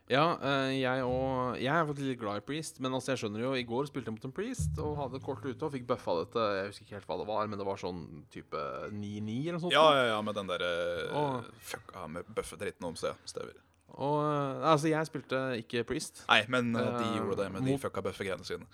Ja, 0.08 0.38
eh, 0.40 0.78
jeg 0.80 1.04
òg 1.04 1.58
Jeg 1.60 1.74
er 1.74 1.88
faktisk 1.88 2.08
litt 2.08 2.20
glad 2.22 2.40
i 2.40 2.46
Priest, 2.48 2.80
men 2.84 2.94
altså 2.96 3.12
jeg 3.12 3.22
skjønner 3.24 3.44
jo 3.44 3.52
I 3.60 3.66
går 3.68 3.90
spilte 3.90 4.08
jeg 4.08 4.16
mot 4.16 4.28
en 4.30 4.36
Priest 4.36 4.80
og 4.80 4.96
hadde 5.02 5.20
kortet 5.20 5.44
kort 5.44 5.58
ute 5.58 5.68
og 5.68 5.74
fikk 5.76 5.88
buffa 5.90 6.16
dette. 6.22 6.44
Jeg 6.58 6.68
husker 6.70 6.86
ikke 6.86 6.98
helt 6.98 7.08
hva 7.10 7.18
det 7.20 7.28
var, 7.28 7.48
men 7.52 7.60
det 7.60 7.68
var 7.68 7.82
sånn 7.82 8.04
type 8.32 8.62
9-9 8.94 9.36
eller 9.36 9.58
noe 9.58 9.64
sånt. 9.66 9.76
Ja, 9.76 9.88
ja, 9.98 10.06
ja, 10.14 10.20
med 10.24 10.38
den 10.40 10.52
derre 10.52 10.74
Åh. 11.12 11.50
Fucka 11.72 12.06
med 12.12 12.30
bøffedritten 12.38 12.88
om 12.88 12.96
sted. 13.00 13.20
Stever. 13.28 13.58
Og 13.98 14.22
eh, 14.24 14.68
altså, 14.72 14.88
jeg 14.94 15.10
spilte 15.10 15.42
ikke 15.60 15.84
Priest. 15.90 16.24
Nei, 16.30 16.46
men 16.54 16.72
eh, 16.72 16.88
de 16.88 17.10
uh, 17.10 17.18
gjorde 17.20 17.42
det 17.42 17.48
med 17.58 17.68
de 17.68 17.76
fucka 17.82 18.04
bøffegreiene 18.06 18.48
sine. 18.48 18.68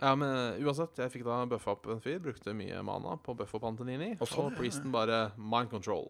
Ja, 0.00 0.14
men 0.16 0.60
uansett, 0.64 0.96
jeg 0.96 1.12
fikk 1.12 1.24
da 1.26 1.38
bøffa 1.48 1.74
opp 1.74 1.88
en 1.92 2.00
fyr. 2.04 2.20
Brukte 2.24 2.54
mye 2.56 2.80
mana 2.84 3.16
på 3.20 3.34
buff 3.36 3.52
opp 3.56 3.66
Antonini. 3.68 4.14
Og 4.16 4.28
og 4.28 4.46
ja, 4.46 4.56
Priesten 4.56 4.92
bare 4.92 5.22
mind 5.36 5.72
control. 5.72 6.08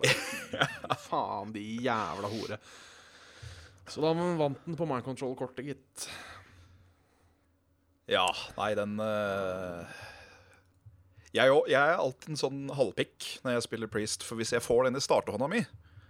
Bare, 0.52 0.96
faen, 1.04 1.52
de 1.52 1.64
jævla 1.84 2.30
hore. 2.32 2.60
Så 3.88 4.02
da 4.02 4.12
vant 4.14 4.64
den 4.66 4.76
på 4.78 4.86
mind 4.88 5.06
control-kortet, 5.06 5.66
gitt. 5.68 6.08
Ja, 8.10 8.26
nei, 8.58 8.70
den 8.78 8.98
uh... 9.02 9.86
jeg, 11.34 11.50
jeg 11.70 11.80
er 11.80 11.98
alltid 11.98 12.34
en 12.34 12.40
sånn 12.40 12.60
halvpikk 12.74 13.28
når 13.42 13.56
jeg 13.56 13.66
spiller 13.66 13.90
Priest, 13.90 14.26
for 14.26 14.38
hvis 14.38 14.54
jeg 14.54 14.62
får 14.62 14.86
den 14.86 14.98
i 14.98 15.02
starterhånda 15.02 15.48
mi, 15.50 15.64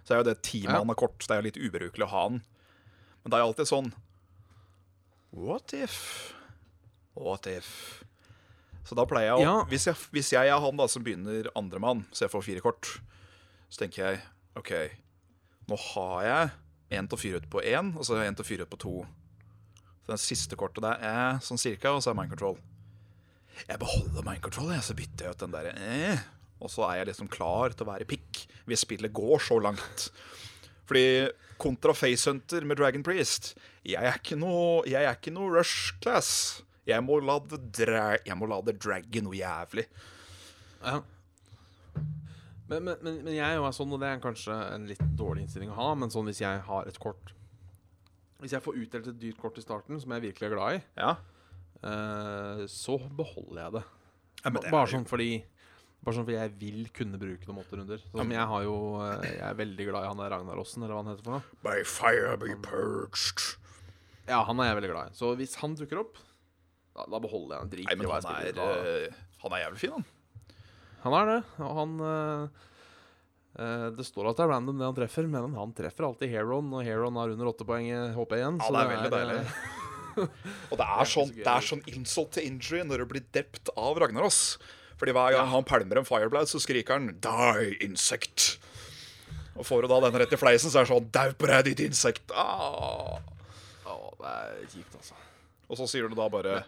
så 0.04 0.14
er 0.14 0.20
jo 0.20 0.28
det 0.28 0.40
ti 0.46 0.62
Ja. 0.64 0.82
Det 0.84 1.30
er 1.32 1.40
jo 1.40 1.46
litt 1.48 1.60
ubrukelig 1.60 2.06
å 2.06 2.12
ha 2.12 2.26
den. 2.30 2.42
Men 3.22 3.32
det 3.32 3.38
er 3.38 3.46
alltid 3.48 3.70
sånn 3.72 3.88
What 5.36 5.72
if? 5.76 5.96
What 7.16 7.48
if? 7.50 8.04
Så 8.86 8.94
da 8.96 9.04
pleier 9.08 9.32
jeg 9.32 9.40
å 9.40 9.42
Ja. 9.42 9.56
hvis, 9.68 9.88
jeg, 9.88 9.98
hvis 10.14 10.30
jeg 10.32 10.48
er 10.48 10.60
han 10.62 10.78
da 10.78 10.86
som 10.88 11.02
begynner 11.04 11.48
andremann, 11.58 12.04
så 12.12 12.24
jeg 12.24 12.32
får 12.32 12.44
fire 12.46 12.62
kort, 12.64 12.92
så 13.68 13.82
tenker 13.82 14.04
jeg 14.04 14.22
OK, 14.56 14.72
nå 15.68 15.76
har 15.90 16.22
jeg 16.24 16.54
en 16.90 17.08
til 17.08 17.16
å 17.16 17.20
fyre 17.20 17.40
ut 17.42 17.48
på 17.50 17.62
én, 17.66 17.92
og 17.96 18.06
så 18.06 18.18
en 18.22 18.36
til 18.36 18.44
å 18.44 18.48
fyre 18.48 18.66
ut 18.66 18.72
på 18.72 18.80
to. 18.82 18.94
Så 20.04 20.12
den 20.12 20.22
siste 20.22 20.58
kortet 20.58 20.84
der 20.84 21.02
er 21.02 21.40
sånn 21.42 21.60
cirka, 21.60 21.92
og 21.94 22.02
så 22.04 22.12
er 22.12 22.18
mind 22.18 22.32
control. 22.34 22.60
Jeg 23.66 23.80
beholder 23.80 24.26
mind 24.26 24.42
control, 24.44 24.70
jeg, 24.74 24.84
så 24.84 24.96
bytter 24.96 25.26
jeg 25.26 25.36
ut 25.36 25.44
den 25.46 25.56
der 25.56 25.70
eh. 25.72 26.26
Og 26.62 26.70
så 26.72 26.86
er 26.88 27.00
jeg 27.00 27.10
liksom 27.10 27.28
klar 27.32 27.74
til 27.74 27.84
å 27.84 27.90
være 27.90 28.08
pikk 28.08 28.44
hvis 28.68 28.84
spillet 28.86 29.12
går 29.16 29.42
så 29.44 29.58
langt. 29.60 30.06
Fordi 30.88 31.28
kontra 31.60 31.94
Facehunter 31.96 32.64
med 32.68 32.78
Dragon 32.78 33.02
Priest 33.02 33.54
Jeg 33.86 34.04
er 34.06 34.18
ikke 34.20 34.36
noe, 34.38 34.84
jeg 34.86 35.02
er 35.02 35.16
ikke 35.16 35.32
noe 35.34 35.50
rush 35.56 35.96
class. 36.04 36.30
Jeg 36.86 37.02
må 37.02 37.18
la 37.18 37.40
det, 37.50 37.58
dra, 37.74 38.06
jeg 38.22 38.38
må 38.38 38.46
la 38.50 38.60
det 38.62 38.76
dragge 38.78 39.22
noe 39.24 39.34
jævlig. 39.34 39.86
Ja. 40.84 41.00
Men, 42.68 42.82
men, 42.82 42.96
men, 43.02 43.18
men 43.22 43.34
jeg 43.36 43.56
er 43.60 43.74
sånn, 43.76 43.92
og 43.94 44.00
det 44.02 44.08
er 44.10 44.22
kanskje 44.22 44.54
en 44.74 44.86
litt 44.90 45.02
dårlig 45.18 45.44
innstilling 45.44 45.70
å 45.70 45.76
ha, 45.78 45.88
men 45.94 46.10
sånn 46.10 46.26
hvis 46.26 46.40
jeg 46.42 46.62
har 46.66 46.88
et 46.90 46.96
kort 46.98 47.30
Hvis 48.42 48.52
jeg 48.56 48.64
får 48.64 48.80
utdelt 48.82 49.10
et 49.12 49.20
dyrt 49.22 49.38
kort 49.38 49.58
i 49.60 49.62
starten, 49.62 50.00
som 50.02 50.10
jeg 50.16 50.24
virkelig 50.26 50.48
er 50.48 50.54
glad 50.56 50.78
i, 50.78 50.80
Ja, 50.98 51.12
uh, 51.86 52.64
så 52.70 52.96
beholder 53.18 53.60
jeg 53.62 53.76
det. 53.78 53.84
ja 54.42 54.50
det 54.56 54.64
Bare 54.72 54.82
er 54.88 54.92
sånn 54.96 55.06
fordi 55.08 55.28
Bare 56.02 56.16
sånn 56.18 56.26
fordi 56.26 56.38
jeg 56.40 56.52
vil 56.60 56.82
kunne 56.94 57.18
bruke 57.18 57.48
noen 57.48 57.62
åtterunder. 57.64 58.02
Sånn, 58.12 58.30
jeg 58.34 58.46
har 58.50 58.62
jo 58.66 58.74
eh, 59.02 59.24
Jeg 59.26 59.40
er 59.48 59.56
veldig 59.58 59.86
glad 59.88 60.04
i 60.04 60.10
han 60.10 60.20
der 60.20 60.28
Ragnaråsen, 60.30 60.84
eller 60.84 60.94
hva 60.94 61.00
han 61.02 61.08
heter 61.10 61.24
for 61.26 61.34
noe. 61.38 61.56
By 61.64 61.80
fire 61.88 62.36
be 62.38 62.52
purged. 62.62 63.40
Ja, 64.28 64.42
han 64.46 64.60
er 64.62 64.68
jeg 64.68 64.76
veldig 64.78 64.90
glad 64.92 65.10
i. 65.10 65.16
Så 65.18 65.32
hvis 65.40 65.56
han 65.64 65.74
dukker 65.80 66.04
opp, 66.04 66.20
da, 66.94 67.08
da 67.10 67.18
beholder 67.24 67.56
jeg 67.56 67.64
han. 67.64 67.72
Driter 67.72 67.88
Nei, 67.90 67.96
i 67.96 67.98
men 68.04 68.10
hva 68.12 68.20
han 68.20 68.28
jeg 68.28 68.52
er, 68.52 68.54
spiller. 68.54 68.84
Da- 68.84 68.92
eh, 68.92 69.40
han 69.42 69.56
er 69.56 69.64
jævlig 69.64 69.82
fin, 69.82 69.96
han. 69.96 70.06
Han 71.04 71.14
er 71.14 71.28
det, 71.30 71.40
og 71.62 71.72
han 71.78 71.92
eh, 72.06 73.88
Det 73.96 74.04
står 74.06 74.30
at 74.30 74.38
det 74.38 74.44
er 74.46 74.50
random 74.52 74.78
det 74.80 74.88
han 74.88 74.96
treffer, 74.96 75.28
men 75.30 75.54
han 75.56 75.74
treffer 75.76 76.08
alltid 76.08 76.32
Heron, 76.32 76.72
og 76.74 76.82
Heron 76.86 77.16
har 77.20 77.34
under 77.34 77.50
åtte 77.52 77.66
poeng 77.68 77.86
i 77.88 77.98
HP 78.16 78.32
igjen. 78.38 78.58
Ja, 78.60 78.66
så 78.66 78.74
det 78.74 78.80
er 78.82 78.90
veldig 78.94 79.12
deilig. 79.14 79.36
eh, 79.42 79.52
Og 80.72 80.78
det 80.80 80.86
er, 80.88 81.04
sånn, 81.12 81.30
det 81.44 81.52
er 81.52 81.64
sånn 81.70 81.84
insult 81.92 82.32
to 82.36 82.40
injury 82.44 82.82
når 82.88 83.04
du 83.04 83.06
blir 83.14 83.24
dept 83.36 83.70
av 83.76 84.00
Ragnaros. 84.02 84.40
Fordi 84.96 85.12
hver 85.12 85.34
gang 85.36 85.50
han 85.52 85.64
pælmer 85.68 86.00
en 86.00 86.08
fireblad, 86.08 86.48
så 86.48 86.56
skriker 86.62 86.96
han 86.96 87.10
'die, 87.20 87.76
insect'. 87.84 88.56
Og 89.56 89.64
får 89.68 89.84
du 89.84 89.88
da 89.92 89.98
den 90.06 90.16
rett 90.20 90.32
i 90.32 90.38
fleisen, 90.40 90.72
så 90.72 90.80
er 90.80 90.84
det 90.88 90.92
sånn 90.94 91.10
'dau 91.12 91.32
på 91.36 91.46
deg, 91.50 91.64
ditt 91.68 91.82
insekt'. 91.84 92.32
Ah. 92.32 93.20
Oh, 93.84 94.08
det 94.20 94.32
er 94.32 94.64
kjipt, 94.72 94.96
altså. 94.96 95.14
Og 95.68 95.76
så 95.76 95.86
sier 95.90 96.08
du 96.08 96.16
da 96.16 96.28
bare 96.32 96.64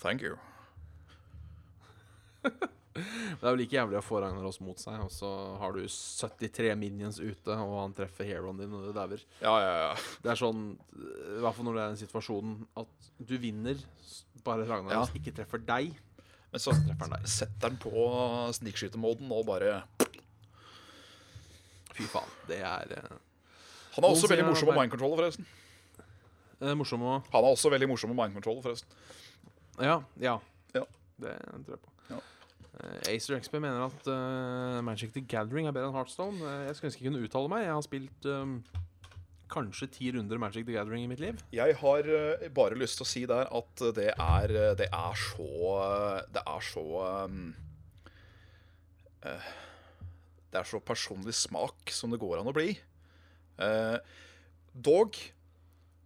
'thank 0.00 0.20
you'. 0.24 0.36
Det 2.94 3.42
er 3.42 3.48
vel 3.50 3.58
like 3.58 3.74
jævlig 3.74 3.96
å 3.98 4.04
få 4.06 4.20
Ragnaros 4.22 4.60
mot 4.62 4.78
seg, 4.78 5.00
og 5.02 5.10
så 5.10 5.28
har 5.58 5.72
du 5.74 5.80
73 5.82 6.76
minions 6.78 7.16
ute, 7.18 7.50
og 7.58 7.72
han 7.80 7.94
treffer 7.96 8.28
heroen 8.28 8.60
din, 8.60 8.70
og 8.76 8.84
du 8.86 8.92
dauer. 8.94 9.24
Ja, 9.42 9.54
ja, 9.58 9.72
ja. 9.88 9.94
Det 10.22 10.30
er 10.30 10.38
sånn 10.38 10.60
I 10.94 11.40
hvert 11.42 11.56
fall 11.56 11.66
når 11.66 11.74
det 11.80 11.82
er 11.82 11.90
den 11.96 12.00
situasjonen 12.04 12.54
at 12.84 13.08
du 13.18 13.34
vinner, 13.42 13.82
bare 14.46 14.66
Ragnaros 14.68 15.10
Ja. 15.10 15.18
ikke 15.18 15.34
treffer 15.34 15.58
deg. 15.66 15.96
Men 16.54 16.62
så 16.62 16.70
Treffer 16.76 17.08
han 17.08 17.16
deg. 17.16 17.26
setter 17.34 17.66
han 17.72 17.78
på 17.82 18.06
snikskytermoden 18.60 19.32
og 19.34 19.46
bare 19.48 19.80
Fy 21.94 22.06
faen. 22.10 22.30
Det 22.48 22.60
er 22.62 22.94
eh, 22.98 23.16
Han 23.96 24.04
er 24.06 24.10
også 24.14 24.30
veldig 24.30 24.46
morsom 24.48 24.70
med 24.70 24.78
mind 24.80 24.94
control, 24.94 25.16
forresten. 25.18 25.46
eh, 26.60 26.74
morsom 26.78 27.02
å 27.06 27.16
Han 27.32 27.40
er 27.44 27.50
også 27.56 27.70
veldig 27.74 27.88
morsom 27.90 28.10
med 28.14 28.18
mind 28.22 28.38
control, 28.38 28.62
forresten. 28.62 28.90
Ja. 29.82 30.00
Ja. 30.22 30.38
Ja. 30.74 30.84
Det 31.18 31.34
tror 31.42 31.74
jeg 31.76 31.82
på. 31.82 31.90
Eh, 32.82 33.14
Acer 33.14 33.38
XP 33.38 33.58
mener 33.62 33.86
at 33.86 34.08
uh, 34.10 34.80
Magic 34.84 35.12
the 35.14 35.22
Gathering 35.22 35.68
er 35.68 35.74
bedre 35.74 35.90
enn 35.90 35.96
Heartstone. 35.96 36.40
Eh, 36.40 36.64
jeg 36.68 36.76
skulle 36.76 36.90
ønske 36.90 37.04
jeg 37.04 37.10
kunne 37.12 37.26
uttale 37.26 37.52
meg. 37.52 37.66
Jeg 37.66 37.76
har 37.76 37.84
spilt 37.86 38.28
um, 38.30 38.54
kanskje 39.52 39.90
ti 39.94 40.10
runder 40.14 40.40
Magic 40.42 40.66
the 40.66 40.74
Gathering 40.74 41.06
i 41.06 41.10
mitt 41.10 41.22
liv. 41.22 41.42
Jeg 41.54 41.76
har 41.82 42.08
uh, 42.08 42.48
bare 42.56 42.78
lyst 42.80 42.98
til 42.98 43.06
å 43.06 43.10
si 43.10 43.22
der 43.30 43.50
at 43.60 43.84
det 43.98 44.10
er, 44.14 44.56
det 44.80 44.88
er 44.88 45.20
så 45.20 45.76
Det 46.34 46.42
er 46.42 46.66
så 46.70 46.86
um, 47.28 47.46
uh, 49.22 49.52
Det 50.50 50.60
er 50.62 50.68
så 50.70 50.82
personlig 50.82 51.36
smak 51.38 51.94
som 51.94 52.10
det 52.14 52.22
går 52.22 52.40
an 52.40 52.50
å 52.50 52.56
bli. 52.56 52.72
Dog 54.74 55.16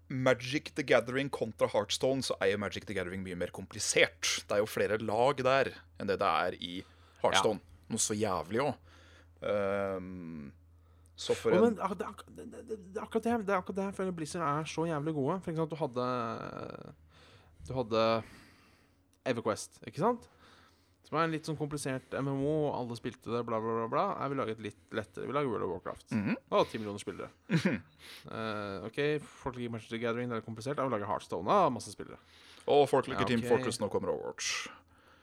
Magic 0.09 0.73
the 0.75 0.85
Gathering 0.87 1.29
kontra 1.31 1.69
Heartstone 1.69 2.25
så 2.25 2.37
er 2.41 2.55
jo 2.55 2.61
Magic 2.63 2.87
the 2.89 2.97
Gathering 2.97 3.23
mye 3.25 3.37
mer 3.37 3.53
komplisert. 3.55 4.39
Det 4.49 4.57
er 4.57 4.63
jo 4.63 4.69
flere 4.71 4.99
lag 5.03 5.43
der 5.45 5.73
enn 6.01 6.09
det 6.09 6.19
det 6.23 6.29
er 6.29 6.57
i 6.61 6.79
Heartstone. 7.23 7.61
Noe 7.89 8.03
så 8.03 8.17
jævlig 8.17 8.63
òg. 8.65 8.79
så 11.19 11.35
for 11.35 11.55
en 11.55 11.69
men 11.69 11.77
det, 11.77 12.09
det, 12.37 12.47
det, 12.53 12.65
det, 12.69 12.79
det 12.95 12.99
er 12.99 13.05
akkurat 13.05 13.25
det, 13.25 13.37
det 13.47 13.55
er 13.55 13.61
akkurat 13.61 13.77
det 13.77 13.87
jeg 13.89 13.97
føler 14.01 14.17
Blizzard 14.17 14.47
er 14.49 14.65
så 14.71 14.87
jævlig 14.89 15.15
gode. 15.15 15.39
For 15.45 15.53
eksempel, 15.53 15.71
du 15.71 15.81
hadde 15.83 16.09
Du 17.69 17.75
hadde 17.77 18.03
Everquest, 19.29 19.81
ikke 19.87 20.01
sant? 20.01 20.29
Som 21.09 21.17
er 21.17 21.25
en 21.25 21.33
litt 21.33 21.47
sånn 21.49 21.57
komplisert 21.57 22.13
MMO, 22.21 22.69
alle 22.77 22.97
spilte 22.99 23.31
det, 23.33 23.41
bla, 23.49 23.57
bla, 23.65 23.77
bla. 23.79 23.87
bla. 23.89 24.03
Jeg 24.21 24.33
vil 24.33 24.41
lage 24.43 24.53
et 24.53 24.59
litt 24.67 24.97
lettere. 24.99 25.25
Vi 25.25 25.33
lager 25.33 25.49
World 25.49 25.65
of 25.65 25.71
Warcraft. 25.71 26.11
Mm 26.13 26.25
-hmm. 26.25 26.37
Og 26.51 26.69
ti 26.69 26.79
millioner 26.79 26.99
spillere. 27.01 27.29
uh, 27.49 28.85
OK, 28.89 29.23
folk 29.23 29.57
liker 29.57 29.71
Manchester 29.71 29.97
the 29.97 30.05
Gathering, 30.05 30.29
det 30.31 30.37
er 30.37 30.45
komplisert. 30.45 30.77
Jeg 30.77 30.85
vil 30.85 30.93
lage 30.93 31.07
Heartstone. 31.07 31.51
Ah, 31.51 31.71
masse 31.73 31.93
spillere. 31.93 32.19
Og 32.67 32.89
folk 32.89 33.09
liker 33.09 33.21
Ja, 33.21 33.27
Team 33.27 33.41
ok. 33.41 33.49
Fortress, 33.49 33.81
nå 33.81 33.89
kommer 33.89 34.09
Overwatch. 34.09 34.69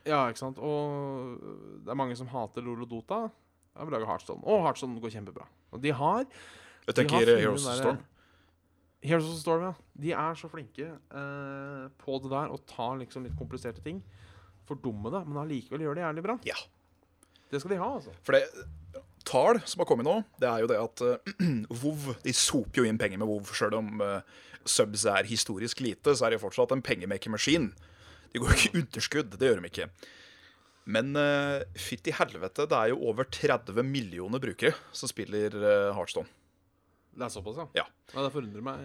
Ja, 0.05 0.27
ikke 0.27 0.39
sant. 0.39 0.57
Og 0.57 1.37
det 1.85 1.89
er 1.89 1.93
mange 1.93 2.15
som 2.15 2.27
hater 2.27 2.61
Lolo 2.61 2.85
Dota. 2.85 3.29
Jeg 3.77 3.85
vil 3.85 3.93
lage 3.93 4.05
Heartstone. 4.05 4.43
Og 4.43 4.63
Heartstone 4.63 5.01
går 5.01 5.09
kjempebra. 5.09 5.45
Og 5.71 5.83
de 5.83 5.91
har 5.91 6.25
Jeg 6.87 6.95
tenker 6.95 7.15
har 7.15 7.25
tenker 7.25 7.41
Heroes 7.41 7.67
of 7.67 7.75
Storm. 7.75 7.97
Heroes 9.03 9.29
of 9.29 9.39
Storm, 9.39 9.61
ja. 9.61 9.73
De 10.01 10.11
er 10.11 10.33
så 10.33 10.47
flinke 10.47 10.91
uh, 11.13 11.89
på 11.97 12.19
det 12.23 12.31
der 12.31 12.47
og 12.49 12.65
tar 12.65 12.97
liksom 12.97 13.23
litt 13.23 13.37
kompliserte 13.37 13.81
ting. 13.81 14.03
Fordumme 14.69 15.11
det, 15.13 15.21
men 15.27 15.41
allikevel 15.43 15.85
gjør 15.85 15.97
det 15.97 16.05
jævlig 16.05 16.25
bra. 16.25 16.37
Ja. 16.47 16.57
Det 17.51 17.61
skal 17.61 17.75
de 17.75 17.81
ha, 17.81 17.91
altså. 17.99 18.15
For 18.25 18.37
det 18.37 18.43
tall 19.25 19.59
som 19.65 19.81
har 19.81 19.89
kommet 19.89 20.07
nå, 20.07 20.19
det 20.41 20.49
er 20.49 20.63
jo 20.63 20.69
det 20.69 20.79
at 20.81 21.03
uh, 21.05 21.45
WoW 21.81 22.13
De 22.25 22.33
soper 22.35 22.81
jo 22.81 22.89
inn 22.89 22.99
penger 23.01 23.21
med 23.21 23.29
WoW. 23.29 23.53
Sjøl 23.57 23.77
om 23.77 24.03
uh, 24.03 24.19
subs 24.65 25.05
er 25.09 25.29
historisk 25.29 25.81
lite, 25.85 26.15
så 26.15 26.27
er 26.27 26.35
det 26.35 26.43
fortsatt 26.43 26.73
en 26.75 26.83
pengemakermaskin. 26.85 27.71
De 28.33 28.41
går 28.43 28.55
ikke 28.55 28.81
underskudd. 28.81 29.37
Det 29.39 29.49
gjør 29.49 29.61
de 29.61 29.71
ikke. 29.71 29.89
Men 30.85 31.15
uh, 31.17 31.63
fytti 31.81 32.13
helvete, 32.13 32.67
det 32.69 32.77
er 32.77 32.93
jo 32.93 33.01
over 33.09 33.25
30 33.25 33.81
millioner 33.85 34.41
brukere 34.41 34.75
som 34.93 35.09
spiller 35.09 35.55
uh, 35.57 35.93
Heartstone. 35.97 36.29
Det 37.15 37.23
er 37.25 37.31
såpass, 37.31 37.57
ja. 37.57 37.85
Ja. 37.85 37.85
det 38.11 38.33
forundrer 38.33 38.63
meg 38.65 38.81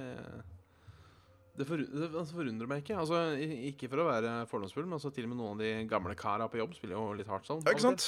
Det, 1.61 1.67
for, 1.69 1.83
det 1.83 2.07
altså, 2.09 2.33
forundrer 2.39 2.69
meg 2.71 2.81
ikke. 2.81 2.97
Altså, 2.97 3.21
Ikke 3.69 3.91
for 3.93 4.01
å 4.01 4.09
være 4.09 4.35
fordomsfull, 4.49 4.87
men 4.89 4.97
altså, 4.97 5.13
til 5.13 5.27
og 5.27 5.35
med 5.35 5.41
noen 5.43 5.59
av 5.59 5.65
de 5.65 5.73
gamle 5.91 6.17
kara 6.19 6.49
på 6.49 6.61
jobb 6.61 6.73
spiller 6.79 6.97
jo 6.97 7.11
litt 7.19 7.29
Heartstone. 7.29 7.65
Ja, 7.67 7.75
ikke 7.77 7.91
sant? 7.91 8.07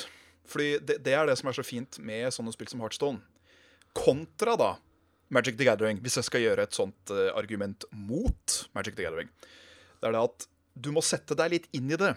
Fordi 0.48 0.70
det, 0.80 1.02
det 1.04 1.14
er 1.18 1.28
det 1.28 1.36
som 1.38 1.50
er 1.50 1.58
så 1.58 1.64
fint 1.66 2.00
med 2.02 2.32
sånne 2.34 2.54
spill 2.54 2.70
som 2.72 2.80
Heartstone. 2.82 3.20
Kontra 3.92 4.56
da 4.56 4.72
Magic 5.32 5.56
the 5.56 5.68
Gathering, 5.68 6.00
hvis 6.04 6.18
jeg 6.20 6.28
skal 6.28 6.42
gjøre 6.44 6.66
et 6.66 6.76
sånt 6.76 7.12
uh, 7.12 7.30
argument 7.36 7.86
mot 7.92 8.56
Magic 8.76 8.96
the 8.98 9.06
Gathering. 9.06 9.30
Det 10.00 10.08
er 10.08 10.16
det 10.16 10.24
at 10.26 10.48
du 10.72 10.90
må 10.92 11.04
sette 11.04 11.36
deg 11.38 11.54
litt 11.54 11.68
inn 11.76 11.92
i 11.92 12.00
det 12.00 12.14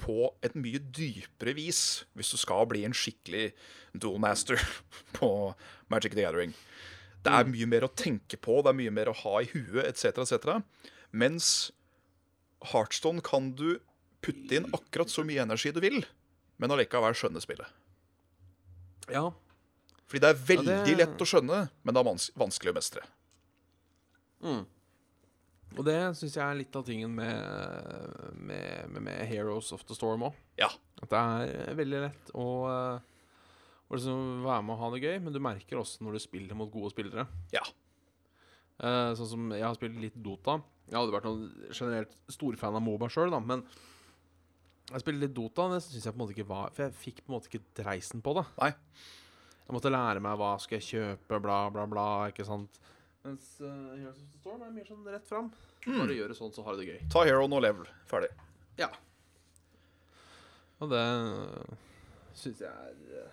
på 0.00 0.26
et 0.44 0.56
mye 0.58 0.80
dypere 0.80 1.54
vis 1.56 2.04
hvis 2.18 2.32
du 2.34 2.40
skal 2.40 2.66
bli 2.68 2.82
en 2.84 2.96
skikkelig 2.96 3.52
dual 3.92 4.18
master 4.20 4.60
på 5.16 5.28
Magic 5.92 6.16
the 6.16 6.24
Gathering. 6.24 6.52
Det 7.24 7.32
er 7.32 7.48
mye 7.48 7.66
mer 7.70 7.86
å 7.86 7.92
tenke 7.96 8.36
på, 8.40 8.58
det 8.62 8.72
er 8.74 8.76
mye 8.82 8.92
mer 8.92 9.08
å 9.08 9.16
ha 9.22 9.38
i 9.40 9.48
huet, 9.54 9.86
etc., 9.88 10.18
etc. 10.24 10.58
Mens 11.16 11.46
Heartstone 12.72 13.22
kan 13.24 13.50
du 13.56 13.78
putte 14.24 14.56
inn 14.58 14.68
akkurat 14.76 15.08
så 15.12 15.24
mye 15.24 15.42
energi 15.44 15.72
du 15.72 15.80
vil, 15.84 16.04
men 16.60 16.72
allikevel 16.74 17.16
skjønne 17.16 17.40
spillet. 17.44 17.68
Ja. 19.12 19.30
Fordi 20.08 20.20
det 20.20 20.30
er 20.34 20.42
veldig 20.52 20.72
Ja, 20.74 20.84
det- 20.84 20.96
lett 21.00 21.20
å 21.24 21.28
skjønne, 21.28 21.58
men 21.82 21.94
det 21.94 22.00
er 22.00 22.08
vans 22.10 22.30
vanskelig 22.36 22.72
å 22.72 22.78
mestre. 22.78 23.02
Og 25.74 25.82
det 25.88 25.96
syns 26.14 26.36
jeg 26.36 26.44
er 26.44 26.54
litt 26.60 26.76
av 26.78 26.84
tingen 26.86 27.10
med, 27.16 28.34
med, 28.38 28.90
med, 28.92 29.02
med 29.08 29.24
Heroes 29.26 29.72
of 29.74 29.82
the 29.88 29.94
Storm 29.96 30.22
òg. 30.28 30.36
Ja. 30.60 30.68
At 31.02 31.10
det 31.10 31.22
er 31.72 31.74
veldig 31.80 32.02
lett 32.04 32.30
å, 32.38 32.44
eh, 32.70 33.00
å 33.88 33.96
liksom 33.96 34.44
være 34.46 34.64
med 34.64 34.74
og 34.74 34.82
ha 34.82 34.90
det 34.94 35.02
gøy, 35.04 35.16
men 35.22 35.34
du 35.34 35.40
merker 35.44 35.80
også 35.80 36.04
når 36.04 36.16
du 36.16 36.24
spiller 36.24 36.58
mot 36.58 36.70
gode 36.72 36.92
spillere. 36.94 37.26
Ja. 37.54 37.64
Uh, 38.80 39.12
sånn 39.18 39.30
som 39.30 39.50
jeg 39.54 39.64
har 39.64 39.76
spilt 39.76 39.98
litt 40.02 40.16
Dota. 40.18 40.58
Jeg 40.88 40.98
hadde 40.98 41.14
vært 41.14 41.28
noen 41.28 41.50
generelt 41.70 42.16
storfan 42.32 42.76
av 42.76 42.82
Moba 42.84 43.08
sjøl, 43.12 43.32
da, 43.32 43.40
men 43.40 43.62
jeg 44.90 45.00
spilte 45.00 45.22
litt 45.22 45.36
Dota, 45.36 45.68
det 45.72 45.82
syns 45.84 46.04
jeg 46.04 46.12
på 46.12 46.18
en 46.18 46.22
måte 46.24 46.34
ikke 46.34 46.50
var 46.50 46.72
For 46.74 46.84
jeg 46.84 46.96
fikk 46.98 47.22
på 47.22 47.30
en 47.30 47.36
måte 47.38 47.48
ikke 47.48 47.76
dreisen 47.80 48.24
på 48.24 48.34
det. 48.36 48.44
Nei. 48.60 48.72
Jeg 49.64 49.76
måtte 49.76 49.92
lære 49.92 50.20
meg 50.20 50.36
hva 50.36 50.50
skal 50.60 50.76
jeg 50.76 50.88
kjøpe, 50.90 51.38
bla, 51.40 51.60
bla, 51.72 51.86
bla. 51.88 52.08
Ikke 52.28 52.44
sant? 52.44 52.80
Mens 53.24 53.46
uh, 53.64 53.94
Heroes 53.96 54.18
of 54.18 54.26
the 54.28 54.40
Storm 54.42 54.66
er 54.66 54.74
mer 54.74 54.84
sånn 54.88 55.06
rett 55.08 55.24
fram. 55.28 55.48
Bare 55.86 56.16
gjør 56.16 56.34
det 56.34 56.36
sånn, 56.36 56.52
så 56.52 56.64
har 56.66 56.76
du 56.76 56.82
det 56.82 56.90
gøy. 56.90 56.98
Ta 57.14 57.22
hero, 57.24 57.46
no 57.48 57.62
level. 57.64 57.88
Ferdig. 58.10 58.28
Ja. 58.76 58.90
Og 60.84 60.92
det 60.92 61.04
syns 62.36 62.60
jeg 62.60 62.68
er 62.68 63.16
eh, 63.22 63.32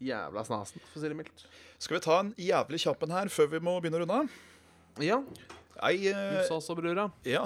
jævla 0.00 0.44
snasen, 0.46 0.82
for 0.90 1.00
å 1.00 1.02
si 1.02 1.10
det 1.12 1.18
mildt. 1.18 1.46
Skal 1.80 1.98
vi 1.98 2.04
ta 2.04 2.20
en 2.22 2.30
jævlig 2.40 2.80
kjapp 2.84 3.02
en 3.06 3.16
her 3.16 3.32
før 3.32 3.50
vi 3.54 3.62
må 3.64 3.76
begynne 3.80 4.00
å 4.00 4.04
runde 4.04 4.20
av? 4.22 4.38
Ja. 5.04 5.18
Ei, 5.86 6.08
eh, 6.10 6.38
Utsalgsbrura. 6.42 7.08
ja. 7.24 7.44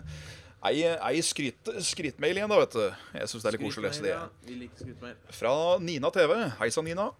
ei, 0.68 0.84
ei 0.96 1.22
skryt, 1.24 1.72
skrytmail 1.86 2.40
igjen, 2.40 2.50
da, 2.50 2.60
vet 2.62 2.76
du. 2.76 2.84
Jeg 3.18 3.32
syns 3.32 3.44
det 3.44 3.50
er 3.50 3.56
litt 3.56 3.66
koselig 3.66 3.84
å 3.84 3.88
lese 3.88 4.06
det. 4.06 4.14
Vi 4.46 4.60
liker 4.64 4.84
skrytmail. 4.84 5.18
Fra 5.38 5.56
Nina 5.82 6.12
TV. 6.14 6.36
Hei 6.60 6.70
sann, 6.74 6.88
Nina. 6.90 7.10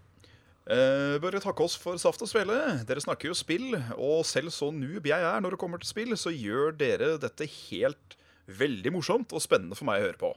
Uh, 0.70 1.16
bør 1.18 1.38
takke 1.42 1.64
oss 1.64 1.74
for 1.80 1.98
Saft 1.98 2.22
og 2.22 2.30
Svele. 2.30 2.56
Dere 2.86 3.02
snakker 3.02 3.30
jo 3.30 3.36
spill, 3.38 3.72
og 3.96 4.22
selv 4.28 4.52
så 4.54 4.68
noob 4.74 5.08
jeg 5.08 5.26
er 5.26 5.42
når 5.42 5.56
det 5.56 5.62
kommer 5.62 5.82
til 5.82 5.90
spill, 5.90 6.14
så 6.20 6.30
gjør 6.30 6.76
dere 6.78 7.14
dette 7.22 7.48
helt 7.48 8.18
veldig 8.50 8.92
morsomt 8.94 9.32
og 9.34 9.42
spennende 9.42 9.78
for 9.78 9.88
meg 9.88 10.02
å 10.02 10.08
høre 10.08 10.20
på. 10.20 10.30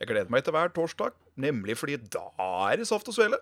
Jeg 0.00 0.10
gleder 0.10 0.32
meg 0.32 0.44
til 0.44 0.54
hver 0.56 0.72
torsdag, 0.76 1.16
nemlig 1.40 1.76
fordi 1.80 1.96
da 2.12 2.28
er 2.68 2.80
det 2.80 2.88
Saft 2.88 3.08
og 3.08 3.16
Svele. 3.16 3.40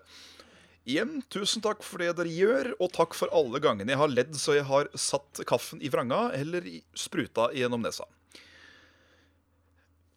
Igjen, 0.85 1.17
tusen 1.33 1.63
takk 1.65 1.81
for 1.83 2.03
det 2.03 2.11
dere 2.19 2.29
gjør, 2.29 2.71
og 2.77 2.91
takk 2.93 3.15
for 3.17 3.31
alle 3.33 3.59
gangene 3.63 3.95
jeg 3.95 3.99
har 3.99 4.11
ledd 4.11 4.35
så 4.37 4.53
jeg 4.59 4.67
har 4.69 4.91
satt 4.93 5.41
kaffen 5.49 5.81
i 5.81 5.89
vranga 5.89 6.27
eller 6.37 6.67
spruta 6.97 7.49
gjennom 7.57 7.81
nesa. 7.85 8.05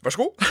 Vær 0.05 0.15
så 0.15 0.27
god. 0.27 0.35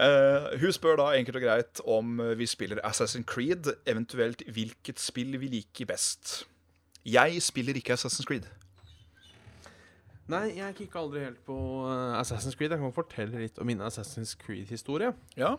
Eh, 0.00 0.46
hun 0.56 0.72
spør 0.72 0.96
da 0.96 1.10
enkelt 1.12 1.36
og 1.36 1.42
greit 1.44 1.80
om 1.84 2.14
vi 2.38 2.46
spiller 2.48 2.78
Assassin's 2.88 3.26
Creed, 3.28 3.68
eventuelt 3.84 4.40
hvilket 4.48 4.98
spill 4.98 5.36
vi 5.38 5.50
liker 5.52 5.90
best. 5.90 6.46
Jeg 7.04 7.36
spiller 7.44 7.76
ikke 7.76 7.92
Assassin's 7.92 8.24
Creed. 8.26 8.48
Nei, 10.30 10.52
jeg 10.54 10.76
kikka 10.78 11.00
aldri 11.02 11.24
helt 11.24 11.40
på 11.46 11.54
uh, 11.82 12.14
Assassin's 12.20 12.54
Creed. 12.56 12.70
Jeg 12.70 12.80
kan 12.80 12.94
fortelle 12.94 13.40
litt 13.42 13.58
om 13.58 13.66
min 13.66 13.82
Assassin's 13.82 14.36
Creed-historie. 14.38 15.10
Ja. 15.36 15.56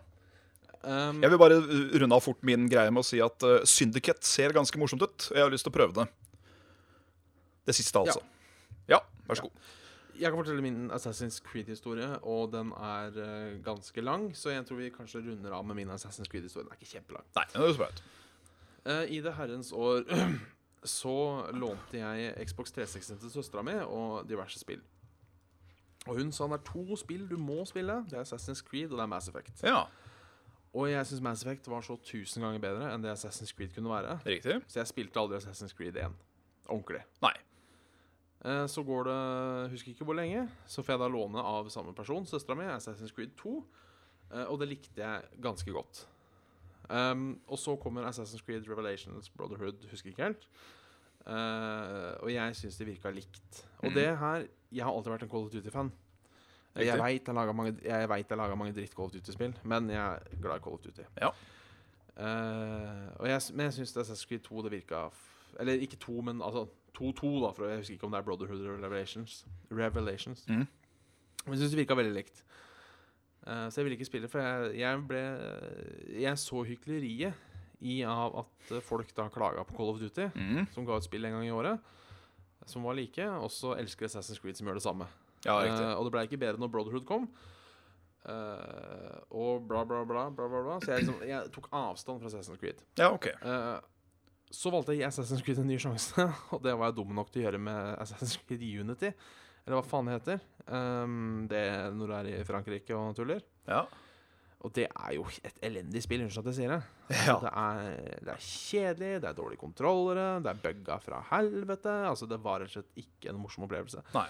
Um, 0.84 1.20
Jeg 1.24 1.32
vil 1.32 1.40
bare 1.40 1.60
uh, 1.60 1.94
runde 2.02 2.16
av 2.16 2.24
fort 2.24 2.42
min 2.48 2.70
greie 2.72 2.92
med 2.92 3.04
å 3.04 3.08
si 3.08 3.20
at 3.24 3.44
uh, 3.48 3.60
Syndicate 3.68 4.24
ser 4.28 4.56
ganske 4.56 4.80
morsomt 4.80 5.04
ut. 5.04 5.28
og 5.30 5.38
Jeg 5.38 5.46
har 5.46 5.52
lyst 5.54 5.68
til 5.68 5.74
å 5.74 5.78
prøve 5.78 5.96
det. 6.00 6.08
Det 7.68 7.76
siste, 7.78 8.00
altså. 8.00 8.24
Ja, 8.92 9.00
vær 9.28 9.40
så 9.40 9.46
god. 9.48 9.70
Jeg 10.14 10.30
kan 10.30 10.38
fortelle 10.38 10.62
min 10.64 10.92
Assassin's 10.94 11.40
Creed-historie, 11.44 12.10
og 12.24 12.52
den 12.56 12.72
er 12.78 13.16
uh, 13.20 13.54
ganske 13.66 14.04
lang. 14.04 14.30
Så 14.38 14.52
jeg 14.56 14.66
tror 14.68 14.80
vi 14.80 14.92
kanskje 14.96 15.24
runder 15.28 15.56
av 15.60 15.64
med 15.68 15.80
min 15.82 15.92
Assassin's 15.96 16.30
Creed-historie. 16.32 16.68
Den 16.68 16.76
er 16.76 16.80
ikke 16.82 16.92
kjempelang. 16.98 17.28
Nei, 17.36 17.46
det 17.52 17.62
er 17.64 17.76
så 17.76 17.84
bra 17.84 17.92
ut. 17.94 18.04
Uh, 18.84 19.04
I 19.12 19.22
det 19.24 19.34
herrens 19.40 19.72
år 19.76 20.04
så 20.86 21.52
lånte 21.54 21.98
jeg 22.00 22.48
Xbox 22.48 22.72
360 22.76 23.20
til 23.22 23.32
søstera 23.32 23.64
mi 23.64 23.74
og 23.84 24.28
diverse 24.30 24.60
spill. 24.60 24.82
Og 26.08 26.18
hun 26.20 26.32
sa 26.36 26.48
det 26.52 26.60
er 26.60 26.66
to 26.68 26.96
spill 27.00 27.28
du 27.30 27.38
må 27.40 27.64
spille. 27.66 28.02
Det 28.10 28.18
er 28.20 28.24
Assassin's 28.26 28.64
Creed 28.68 28.92
og 28.92 28.98
det 29.00 29.04
er 29.06 29.12
Mass 29.14 29.30
Effect. 29.32 29.64
Ja, 29.64 29.86
Og 30.74 30.90
jeg 30.90 31.06
syns 31.06 31.22
Mass 31.22 31.44
Effect 31.46 31.68
var 31.70 31.82
så 31.86 31.96
tusen 32.04 32.42
ganger 32.42 32.60
bedre 32.60 32.90
enn 32.94 33.04
det 33.06 33.12
Assassin's 33.14 33.54
Creed 33.56 33.76
kunne 33.76 33.90
være. 33.94 34.20
riktig. 34.26 34.58
Så 34.68 34.80
jeg 34.82 34.88
spilte 34.88 35.20
aldri 35.22 35.38
Assassin's 35.38 35.76
Creed 35.78 35.96
1 35.96 36.12
ordentlig. 36.68 37.04
Nei. 37.22 37.34
Eh, 38.46 38.66
Så 38.68 38.84
går 38.84 39.04
det 39.08 39.72
Husker 39.72 39.92
ikke 39.94 40.04
hvor 40.06 40.16
lenge. 40.16 40.50
Så 40.66 40.82
får 40.84 40.94
jeg 40.94 41.00
da 41.00 41.08
låne 41.08 41.40
av 41.40 41.70
samme 41.70 41.94
person, 41.96 42.26
søstera 42.26 42.56
mi, 42.56 42.64
Assassin's 42.64 43.14
Creed 43.16 43.36
2. 43.38 43.64
eh, 44.34 44.44
Og 44.50 44.60
det 44.60 44.68
likte 44.68 44.98
jeg 45.02 45.22
ganske 45.42 45.72
godt. 45.72 46.08
Um, 46.90 47.42
og 47.48 47.60
så 47.60 47.76
kommer 47.76 48.08
Assassin's 48.10 48.44
Creed 48.46 48.70
Revelations 48.70 49.30
Brotherhood, 49.30 49.88
husker 49.92 50.10
ikke 50.10 50.24
helt. 50.24 50.48
Uh, 51.28 52.20
og 52.20 52.34
jeg 52.34 52.56
syns 52.56 52.78
det 52.78 52.88
virka 52.88 53.12
likt. 53.12 53.68
Og 53.78 53.90
mm. 53.90 53.94
det 53.94 54.18
her 54.18 54.46
Jeg 54.74 54.84
har 54.84 54.92
alltid 54.92 55.12
vært 55.12 55.24
en 55.24 55.30
Call 55.30 55.46
of 55.46 55.52
Duty-fan. 55.52 55.92
Jeg 56.76 56.98
veit 57.00 57.28
jeg 57.28 57.36
laga 57.36 57.52
mange, 57.54 57.76
vet 57.78 58.30
jeg 58.30 58.38
laga 58.38 58.56
mange 58.56 58.74
dritt 58.74 58.96
Call 58.96 59.06
of 59.06 59.12
Duty-spill, 59.12 59.54
men 59.64 59.90
jeg 59.90 60.02
er 60.02 60.42
glad 60.42 60.58
i 60.58 60.64
Call 60.64 60.74
of 60.74 60.80
Duty. 60.82 61.06
Ja. 61.22 61.30
Uh, 62.18 63.14
og 63.20 63.30
jeg, 63.30 63.42
men 63.54 63.70
jeg 63.70 63.74
syns 63.74 63.98
Assassin's 63.98 64.28
Creed 64.28 64.40
2 64.40 64.62
det 64.62 64.72
virka 64.72 65.08
Eller 65.60 65.74
ikke 65.74 65.96
2, 65.96 66.22
men 66.22 66.42
altså 66.42 66.66
2-2, 66.98 67.46
da, 67.46 67.50
for 67.50 67.66
jeg 67.66 67.78
husker 67.78 67.94
ikke 67.94 68.06
om 68.06 68.12
det 68.12 68.18
er 68.18 68.26
Brotherhood 68.26 68.60
eller 68.60 68.86
Revelations. 68.86 69.46
Revelations. 69.72 70.46
Mm. 70.48 70.68
Men 71.46 71.54
jeg 71.54 71.58
syns 71.58 71.72
det 71.72 71.80
virka 71.80 71.96
veldig 71.96 72.14
likt. 72.14 72.44
Eh, 73.48 73.66
så 73.70 73.80
jeg 73.82 73.88
ville 73.88 73.98
ikke 74.00 74.08
spille, 74.08 74.30
for 74.32 74.40
jeg, 74.40 74.78
jeg 74.80 75.02
ble 75.10 75.24
Jeg 76.24 76.38
så 76.40 76.62
hykleriet 76.68 77.34
i 77.84 77.98
av 78.08 78.38
at 78.46 78.72
eh, 78.78 78.84
folk 78.86 79.10
da 79.18 79.26
klaga 79.34 79.66
på 79.68 79.76
Call 79.76 79.90
of 79.92 80.00
Duty, 80.00 80.30
Mm. 80.38 80.68
som 80.72 80.86
ga 80.88 80.96
ut 80.96 81.04
spill 81.04 81.26
en 81.28 81.36
gang 81.36 81.48
i 81.50 81.52
året, 81.52 81.80
som 82.66 82.84
var 82.88 82.96
like, 82.96 83.26
og 83.44 83.50
så 83.52 83.74
elsker 83.76 84.08
Assassin's 84.08 84.40
Creed 84.40 84.56
som 84.56 84.68
gjør 84.70 84.80
det 84.80 84.86
samme. 84.86 85.08
Ja. 85.44 85.58
Eh, 85.68 85.90
og 85.98 86.06
det 86.08 86.14
ble 86.16 86.24
ikke 86.30 86.40
bedre 86.40 86.62
når 86.64 86.72
Brotherhood 86.72 87.06
kom. 87.10 87.28
Uh, 88.24 89.20
og 89.36 89.66
bla, 89.68 89.82
bla, 89.84 90.06
bla, 90.08 90.30
bla, 90.32 90.46
bla, 90.48 90.62
bla. 90.64 90.76
Så 90.80 90.94
jeg, 90.94 91.04
liksom, 91.04 91.24
jeg 91.28 91.50
tok 91.52 91.66
avstand 91.76 92.22
fra 92.22 92.30
Assassin's 92.32 92.60
Creed. 92.62 92.80
Ja, 92.96 93.10
OK. 93.12 93.28
uh, 93.44 93.82
så 94.54 94.72
valgte 94.72 94.96
jeg 94.96 95.10
Assassin's 95.10 95.44
Creed 95.44 95.60
en 95.60 95.68
ny 95.68 95.76
sjanse, 95.82 96.24
og 96.56 96.62
det 96.64 96.72
var 96.80 96.92
jeg 96.94 96.96
dum 97.02 97.12
nok 97.18 97.34
til 97.34 97.42
å 97.44 97.46
gjøre 97.50 97.60
med 97.60 97.98
Assassin's 98.00 98.38
Creed 98.48 98.64
Unity. 98.64 99.12
Eller 99.64 99.80
hva 99.80 99.84
faen 99.88 100.10
det 100.10 100.18
heter. 100.18 100.48
Um, 100.68 101.44
det 101.52 101.64
når 101.96 102.10
du 102.10 102.16
er 102.18 102.32
i 102.32 102.48
Frankrike 102.48 102.96
og 102.98 103.16
tuller. 103.18 103.44
Ja. 103.68 103.84
Og 104.64 104.72
det 104.76 104.86
er 104.88 105.12
jo 105.18 105.26
et 105.44 105.58
elendig 105.68 106.00
spill, 106.06 106.22
unnskyld 106.24 106.46
at 106.46 106.52
jeg 106.54 106.60
sier 106.62 106.74
det. 106.74 106.82
Ja. 107.28 107.36
Det, 107.40 107.52
er, 107.52 108.20
det 108.24 108.32
er 108.34 108.44
kjedelig, 108.48 109.14
det 109.22 109.30
er 109.30 109.38
dårlige 109.38 109.62
kontrollere, 109.62 110.28
det 110.44 110.52
er 110.54 110.62
bugga 110.64 110.98
fra 111.04 111.20
helvete. 111.34 111.96
Altså, 112.10 112.28
det 112.32 112.40
var 112.44 112.64
rett 112.64 112.72
og 112.72 112.78
slett 112.78 113.04
ikke 113.04 113.32
en 113.32 113.42
morsom 113.44 113.68
opplevelse. 113.68 114.04
Nei. 114.16 114.28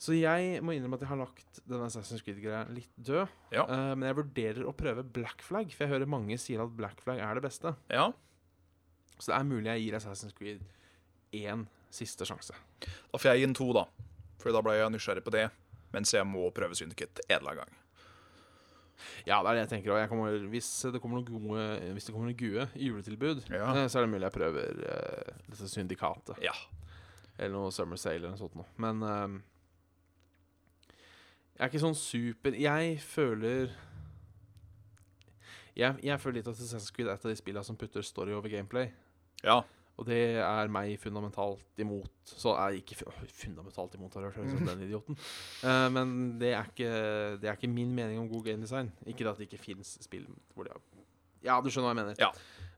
Så 0.00 0.16
jeg 0.16 0.60
må 0.64 0.72
innrømme 0.72 0.96
at 0.96 1.04
jeg 1.04 1.10
har 1.10 1.20
lagt 1.20 1.60
denne 1.68 1.88
Assassin's 1.90 2.24
Creed-greia 2.24 2.62
litt 2.72 2.92
død. 2.96 3.32
Ja. 3.52 3.66
Uh, 3.68 3.92
men 3.96 4.06
jeg 4.08 4.16
vurderer 4.20 4.68
å 4.68 4.76
prøve 4.76 5.04
Black 5.04 5.44
Flag, 5.44 5.72
for 5.76 5.84
jeg 5.84 5.92
hører 5.92 6.12
mange 6.12 6.38
sier 6.40 6.62
at 6.64 6.76
Black 6.76 7.00
Flag 7.04 7.20
er 7.24 7.36
det 7.36 7.44
beste. 7.44 7.74
Ja. 7.92 8.06
Så 9.18 9.32
det 9.32 9.36
er 9.36 9.48
mulig 9.48 9.68
jeg 9.68 9.84
gir 9.86 9.98
Assassin's 10.00 10.36
Creed 10.36 10.64
én 11.36 11.66
siste 11.92 12.28
sjanse. 12.28 12.56
Da 12.80 13.20
får 13.20 13.32
jeg 13.32 13.42
gi 13.42 13.48
den 13.48 13.58
to, 13.58 13.68
da. 13.76 13.84
For 14.40 14.52
da 14.54 14.62
ble 14.64 14.78
jeg 14.78 14.92
nysgjerrig 14.94 15.24
på 15.26 15.34
det. 15.34 15.46
Mens 15.94 16.12
jeg 16.14 16.26
må 16.26 16.48
prøve 16.54 16.76
Syndicate 16.78 17.22
en 17.28 17.38
eller 17.40 17.50
annen 17.50 17.64
gang. 17.64 17.76
Ja, 19.26 19.38
det 19.42 19.48
er 19.50 19.54
det 19.56 19.62
jeg 19.64 19.70
tenker. 19.72 19.94
òg. 19.96 20.48
hvis 20.52 20.68
Hvis 20.84 20.92
det 20.92 21.00
kommer 21.00 21.20
noen 21.20 22.36
gode 22.36 22.68
juletilbud, 22.76 23.46
Ja. 23.50 23.70
eh, 23.74 23.88
så 23.88 23.98
er 23.98 24.06
det 24.06 24.10
mulig 24.12 24.28
jeg 24.28 24.32
prøver 24.32 24.82
uh, 24.84 25.32
dette 25.48 25.68
syndikatet. 25.68 26.36
Ja. 26.44 26.52
Eller 27.38 27.54
noe 27.56 27.70
Summer 27.72 27.96
Sale 27.96 28.16
eller 28.20 28.34
noe 28.34 28.38
sånt 28.38 28.54
noe. 28.54 28.66
Men 28.76 29.02
uh, 29.02 29.40
jeg 31.56 31.64
er 31.64 31.68
ikke 31.70 31.80
sånn 31.82 31.96
super 31.96 32.52
Jeg 32.56 33.00
føler 33.04 33.70
jeg, 35.76 35.96
jeg 36.02 36.20
føler 36.20 36.40
litt 36.40 36.48
at 36.50 36.56
Assassin's 36.58 36.90
Creed 36.92 37.08
er 37.08 37.14
et 37.16 37.24
av 37.24 37.30
de 37.30 37.36
spillene 37.38 37.64
som 37.64 37.76
putter 37.78 38.02
story 38.04 38.32
over 38.36 38.48
gameplay. 38.52 38.90
Ja. 39.44 39.62
Og 40.00 40.06
det 40.08 40.20
er 40.40 40.70
meg 40.72 40.94
fundamentalt 41.02 41.82
imot. 41.82 42.12
Så 42.24 42.54
er 42.56 42.72
jeg 42.72 42.84
ikke 42.84 43.12
fundamentalt 43.36 43.98
imot, 43.98 44.14
har 44.16 44.30
jeg 44.30 44.38
hørt 44.38 44.54
som 44.54 44.70
den 44.70 44.84
idioten. 44.86 45.18
Uh, 45.60 45.88
men 45.92 46.14
det 46.40 46.54
er, 46.56 46.70
ikke, 46.72 46.92
det 47.42 47.50
er 47.50 47.58
ikke 47.58 47.68
min 47.68 47.92
mening 47.96 48.22
om 48.22 48.30
god 48.30 48.46
game 48.48 48.64
design. 48.64 48.88
Ikke 49.04 49.26
det 49.26 49.34
at 49.34 49.42
det 49.42 49.50
ikke 49.50 49.60
fins 49.66 49.98
spill 50.00 50.24
hvor 50.54 50.64
de 50.64 50.72
har 50.72 50.80
Ja, 51.44 51.58
du 51.60 51.68
skjønner 51.68 51.90
hva 51.90 51.92
jeg 51.92 52.00
mener. 52.00 52.16
Ja. 52.20 52.30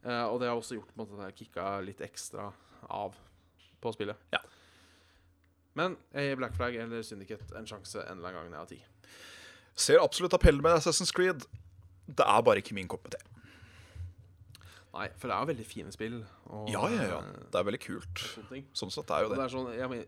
Uh, 0.02 0.32
og 0.32 0.40
det 0.42 0.50
har 0.50 0.58
også 0.58 0.80
gjort 0.80 0.90
på 0.90 0.98
en 0.98 1.04
måte, 1.04 1.20
at 1.20 1.30
jeg 1.30 1.44
kicka 1.44 1.68
litt 1.86 2.02
ekstra 2.02 2.50
av 2.90 3.14
på 3.82 3.94
spillet. 3.94 4.18
Ja. 4.34 4.42
Men 5.78 5.96
jeg 6.12 6.28
gir 6.32 6.40
Black 6.42 6.58
Flag 6.58 6.76
eller 6.76 7.06
Syndicate 7.06 7.54
en 7.58 7.68
sjanse 7.68 8.02
en 8.02 8.18
eller 8.18 8.34
annen 8.34 8.40
gang 8.40 8.50
når 8.50 8.58
jeg 8.58 8.64
har 8.64 8.72
tid. 8.72 9.12
Ser 9.78 10.02
absolutt 10.02 10.34
appell 10.36 10.58
med 10.62 10.74
Assassin's 10.76 11.14
Creed. 11.14 11.46
Det 12.06 12.26
er 12.26 12.42
bare 12.44 12.60
ikke 12.60 12.76
min 12.76 12.90
kopp 12.90 13.06
med 13.06 13.14
te. 13.14 13.31
Nei, 14.92 15.06
for 15.16 15.28
det 15.30 15.34
er 15.36 15.40
jo 15.40 15.48
veldig 15.52 15.64
fine 15.66 15.92
spill. 15.94 16.16
Og, 16.52 16.66
Ja, 16.68 16.82
ja, 16.92 17.02
ja. 17.08 17.18
eh, 17.24 17.44
Det 17.52 17.60
er 17.60 17.64
veldig 17.64 17.80
kult. 17.80 18.24
Sånn 18.76 18.90
sett 18.92 19.10
er 19.10 19.22
jo 19.24 19.30
det 19.32 19.38
det. 19.38 19.44
er 19.46 19.52
sånn, 19.54 19.70
jeg 19.72 19.88
må, 19.88 20.00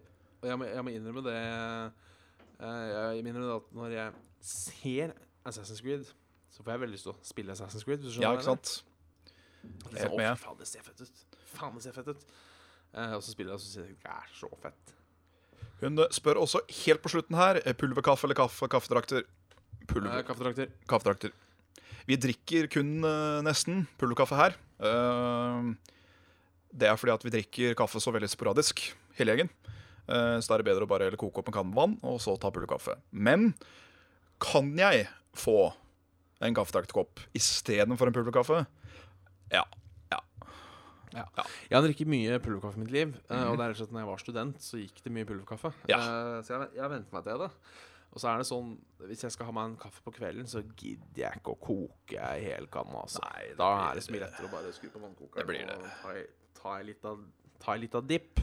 jeg 0.45 0.59
må, 0.61 0.67
jeg 0.69 0.85
må 0.85 0.93
innrømme 0.93 1.23
det 1.25 1.37
eh, 1.41 2.91
Jeg 3.15 3.23
innrømme 3.23 3.47
det 3.49 3.55
at 3.57 3.71
når 3.79 3.95
jeg 3.95 4.13
ser 4.45 5.15
Assassin's 5.49 5.81
Creed, 5.85 6.05
så 6.53 6.63
får 6.63 6.75
jeg 6.75 6.83
veldig 6.85 6.95
lyst 6.99 7.07
til 7.09 7.15
å 7.15 7.17
spille 7.25 7.53
Assassin's 7.57 7.85
Creed. 7.87 8.03
Hvis 8.05 8.19
du 8.19 8.23
Ja, 8.27 8.35
ikke 8.37 8.45
sant? 8.51 8.75
Helt 9.65 10.03
sånn, 10.05 10.17
med. 10.21 10.37
Faen, 10.43 10.59
det 10.61 10.69
ser 10.69 10.85
fett 10.85 11.01
ut. 11.01 11.23
Faen, 11.55 11.75
det 11.79 11.83
ser 11.87 11.97
fett 11.97 12.09
ut. 12.13 12.27
Eh, 12.95 13.15
og 13.17 13.23
så 13.25 13.33
spiller 13.33 13.55
jeg, 13.55 13.59
og 13.59 13.65
så 13.65 13.73
sier 13.73 13.89
jeg 13.89 13.97
det 14.05 14.13
er 14.13 14.29
så 14.37 14.51
fett. 14.63 14.93
Hun 15.81 15.99
spør 16.15 16.39
også 16.45 16.61
helt 16.85 17.03
på 17.03 17.11
slutten 17.13 17.37
her 17.41 17.59
pulverkaffe 17.81 18.29
eller 18.29 18.37
kaffe, 18.39 18.69
kaffedrakter. 18.71 19.25
Pulver, 19.89 20.19
Eh, 20.21 20.23
kaffedrakter. 20.29 20.69
kaffedrakter. 20.89 21.33
Vi 22.07 22.17
drikker 22.21 22.69
kun 22.69 23.01
nesten 23.45 23.87
pulverkaffe 23.99 24.37
her. 24.37 24.55
Eh, 24.81 25.69
det 26.75 26.89
er 26.91 26.99
fordi 26.99 27.15
at 27.15 27.25
vi 27.27 27.31
drikker 27.37 27.77
kaffe 27.79 28.01
så 28.03 28.11
veldig 28.15 28.31
sporadisk, 28.33 28.83
hele 29.19 29.35
gjengen. 29.37 29.53
Eh, 30.09 30.39
så 30.43 30.49
da 30.51 30.57
er 30.59 30.65
det 30.65 30.69
bedre 30.73 30.89
å 30.89 30.91
bare 30.91 31.13
koke 31.21 31.41
opp 31.41 31.49
en 31.53 31.55
kanne 31.61 31.77
vann 31.77 31.95
og 32.03 32.19
så 32.21 32.35
ta 32.41 32.51
pulverkaffe. 32.53 32.97
Men 33.13 33.53
kan 34.43 34.73
jeg 34.77 35.07
få 35.39 35.73
en 36.45 36.57
kaffedraktkopp 36.59 37.23
istedenfor 37.39 38.11
en 38.11 38.17
pulverkaffe? 38.17 38.65
Ja. 39.55 39.63
ja. 40.13 40.19
Ja. 41.15 41.25
Jeg 41.71 41.77
har 41.79 41.85
drukket 41.87 42.11
mye 42.11 42.41
pulverkaffe 42.43 42.77
i 42.81 42.83
mitt 42.85 42.93
liv. 42.93 43.15
eh, 43.31 43.47
Og 43.49 43.57
det 43.57 43.65
er 43.65 43.71
rett 43.73 43.79
og 43.79 43.85
slett 43.85 43.95
når 43.95 44.03
jeg 44.03 44.11
var 44.11 44.23
student, 44.27 44.61
så 44.67 44.83
gikk 44.83 44.99
det 45.07 45.15
mye 45.15 45.29
pulverkaffe. 45.31 45.71
Ja. 45.89 46.01
Så 46.43 46.57
jeg, 46.57 46.73
jeg 46.75 46.83
har 46.85 46.91
vent 46.93 47.13
meg 47.15 47.25
til 47.31 47.45
det. 47.47 47.51
Og 48.15 48.21
så 48.23 48.29
er 48.31 48.39
det 48.39 48.47
sånn 48.47 48.69
Hvis 49.09 49.25
jeg 49.27 49.33
skal 49.35 49.49
ha 49.49 49.53
meg 49.57 49.73
en 49.73 49.77
kaffe 49.83 50.01
på 50.07 50.13
kvelden, 50.15 50.47
så 50.47 50.61
gidder 50.79 51.19
jeg 51.25 51.41
ikke 51.41 51.55
å 51.57 51.59
koke 51.61 52.21
ei 52.23 52.45
hel 52.47 52.69
kanne. 52.73 52.95
Altså. 53.03 53.21
Nei, 53.27 53.49
da 53.59 53.67
er 53.91 53.99
det 53.99 54.05
så 54.07 54.15
mye 54.15 54.23
lettere 54.23 54.47
å 54.49 54.53
bare 54.55 54.71
skru 54.77 54.89
på 54.95 55.03
vannkokeren 55.03 55.43
Det 55.43 55.49
blir 55.51 55.67
det. 55.67 55.77
og 55.77 55.91
ta, 56.01 56.15
ei- 56.15 56.31
ta 56.61 56.77
ei 56.79 57.77
lita, 57.77 57.93
ta 57.93 58.01
dipp, 58.07 58.41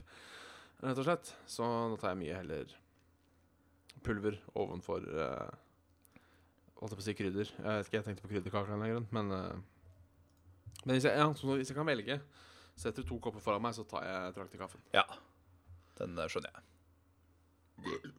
rett 0.84 0.98
og 1.02 1.08
slett. 1.08 1.32
Så 1.48 1.64
da 1.96 1.98
tar 2.04 2.12
jeg 2.14 2.20
mye 2.26 2.36
heller 2.42 2.76
pulver 4.04 4.38
ovenfor 4.58 5.04
uh, 5.08 5.50
Holdt 6.82 6.96
jeg 6.96 6.98
på 6.98 7.04
å 7.04 7.06
si 7.06 7.14
krydder. 7.14 7.50
Jeg 7.56 7.64
vet 7.78 7.86
ikke, 7.90 7.98
jeg 8.00 8.06
tenkte 8.10 8.24
på 8.26 8.32
krydderkaker 8.34 8.74
en 8.74 8.86
grunn, 8.90 9.08
men 9.14 9.32
uh, 9.32 9.58
Men 10.86 10.96
hvis 10.98 11.06
jeg, 11.06 11.14
ja, 11.18 11.28
så 11.38 11.56
hvis 11.56 11.70
jeg 11.70 11.78
kan 11.78 11.86
velge 11.90 12.20
Setter 12.82 13.04
du 13.04 13.08
to 13.12 13.20
kopper 13.22 13.40
foran 13.44 13.62
meg, 13.62 13.76
så 13.78 13.84
tar 13.86 14.04
jeg 14.08 14.34
trakterkaffen. 14.38 14.82
ja. 14.96 15.04
Den 16.00 16.16
skjønner 16.18 16.50
jeg. 16.56 16.64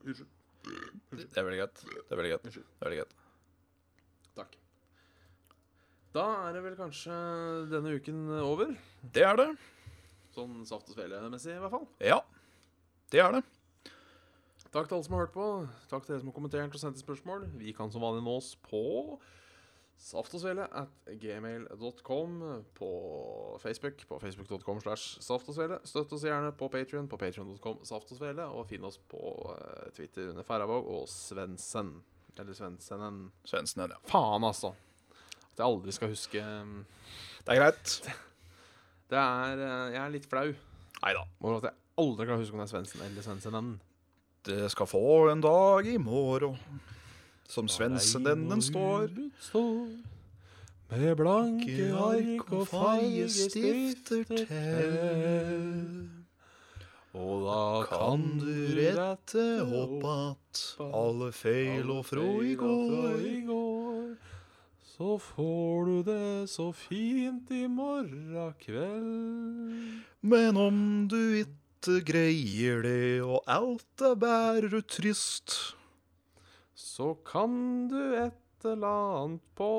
Unnskyld. 0.05 0.27
Det 0.63 1.27
er 1.37 1.45
veldig 1.45 1.59
greit. 1.59 1.83
Det 1.83 2.15
er 2.15 2.19
veldig. 2.19 2.37
Unnskyld. 2.39 2.67
Det 2.67 2.79
er 2.79 2.89
veldig 2.89 3.01
godt. 3.03 3.15
Takk. 4.39 4.57
Da 6.17 6.27
er 6.47 6.55
det 6.55 6.63
vel 6.67 6.77
kanskje 6.79 7.17
denne 7.73 7.95
uken 7.97 8.23
over. 8.41 8.73
Det 9.15 9.25
er 9.27 9.39
det. 9.39 9.49
Sånn 10.33 10.63
saft 10.65 10.89
og 10.89 10.97
svele-messig, 10.97 11.57
i 11.57 11.61
hvert 11.61 11.75
fall. 11.75 11.85
Ja. 12.01 12.21
Det 13.13 13.21
er 13.21 13.35
det. 13.35 13.43
Takk 14.73 14.87
til 14.89 14.97
alle 14.97 15.05
som 15.05 15.13
har 15.13 15.27
hørt 15.27 15.35
på. 15.35 15.47
Takk 15.91 16.05
til 16.05 16.15
dere 16.15 16.23
som 16.23 16.31
har 16.31 16.35
kommentert 16.39 16.73
og 16.73 16.81
sendt 16.81 17.01
spørsmål. 17.01 17.43
Vi 17.59 17.75
kan 17.77 17.91
som 17.93 18.01
vanlig 18.01 18.23
nås 18.25 18.55
på 18.65 19.19
saftogsvele 19.99 20.65
at 20.75 21.11
gmail.com, 21.21 22.63
på 22.75 22.89
Facebook, 23.61 24.07
på 24.07 24.19
facebook.com 24.19 24.81
slash 24.81 25.19
saftogsvele. 25.23 25.79
Støtt 25.87 26.13
oss 26.13 26.25
gjerne 26.27 26.51
på 26.57 26.67
Patrion, 26.73 27.07
på 27.07 27.17
patrion.com 27.21 27.83
saftogsvele, 27.87 28.45
og 28.51 28.67
finn 28.69 28.83
oss 28.87 28.99
på 29.11 29.21
eh, 29.55 29.91
Twitter 29.95 30.31
under 30.33 30.43
Færøyvåg 30.47 30.89
og 30.97 31.07
Svendsen. 31.11 31.93
Eller 32.39 32.57
Svendsenen. 32.57 33.27
Svendsen, 33.45 33.85
ja. 33.87 33.99
Faen, 34.09 34.43
altså. 34.47 34.73
At 35.53 35.61
jeg 35.61 35.67
aldri 35.67 35.93
skal 35.93 36.09
huske 36.09 36.41
um, 36.41 36.79
Det 37.45 37.53
er 37.53 37.59
greit. 37.61 37.97
Det 39.13 39.19
er 39.19 39.59
eh, 39.61 39.89
Jeg 39.93 40.01
er 40.01 40.13
litt 40.15 40.25
flau 40.31 40.47
Nei 41.03 41.11
da. 41.13 41.21
over 41.43 41.59
at 41.59 41.67
jeg 41.67 41.77
aldri 42.01 42.25
kan 42.25 42.39
huske 42.41 42.55
om 42.55 42.61
det 42.63 42.65
er 42.65 42.71
Svendsen 42.71 43.01
eller 43.05 43.21
Svendsenen. 43.25 43.73
Det 44.47 44.71
skal 44.71 44.87
få 44.89 45.01
en 45.29 45.43
dag 45.43 45.85
i 45.87 45.97
morgen 46.01 46.57
som 47.49 47.67
svensenennen 47.67 48.61
står. 48.61 49.09
Med 50.93 51.15
blanke 51.17 51.87
ark 51.97 52.51
og 52.53 52.67
feie 52.69 53.29
stifter 53.31 54.27
til. 54.29 55.63
Og 57.13 57.45
da 57.45 57.63
Kan 57.89 58.23
du 58.41 58.53
rette 58.77 59.45
opp 59.61 60.05
at 60.09 60.61
alle 60.85 61.31
feil 61.31 61.89
og 61.93 62.05
frå 62.09 62.29
i 62.41 62.55
går. 62.57 64.15
Så 64.93 65.17
får 65.17 65.85
du 65.89 65.97
det 66.05 66.49
så 66.49 66.71
fint 66.73 67.49
i 67.51 67.67
morgen 67.67 68.53
kveld. 68.61 70.01
Men 70.21 70.57
om 70.57 70.77
du 71.09 71.19
ikke 71.41 71.99
greier 72.05 72.81
det, 72.85 73.21
og 73.21 73.41
alt 73.49 74.05
er 74.05 74.15
bare 74.15 74.81
trist 74.85 75.75
Så 76.93 77.13
kan 77.25 77.87
du 77.89 77.97
et 78.21 78.65
eller 78.69 78.87
annet 79.17 79.41
på 79.57 79.69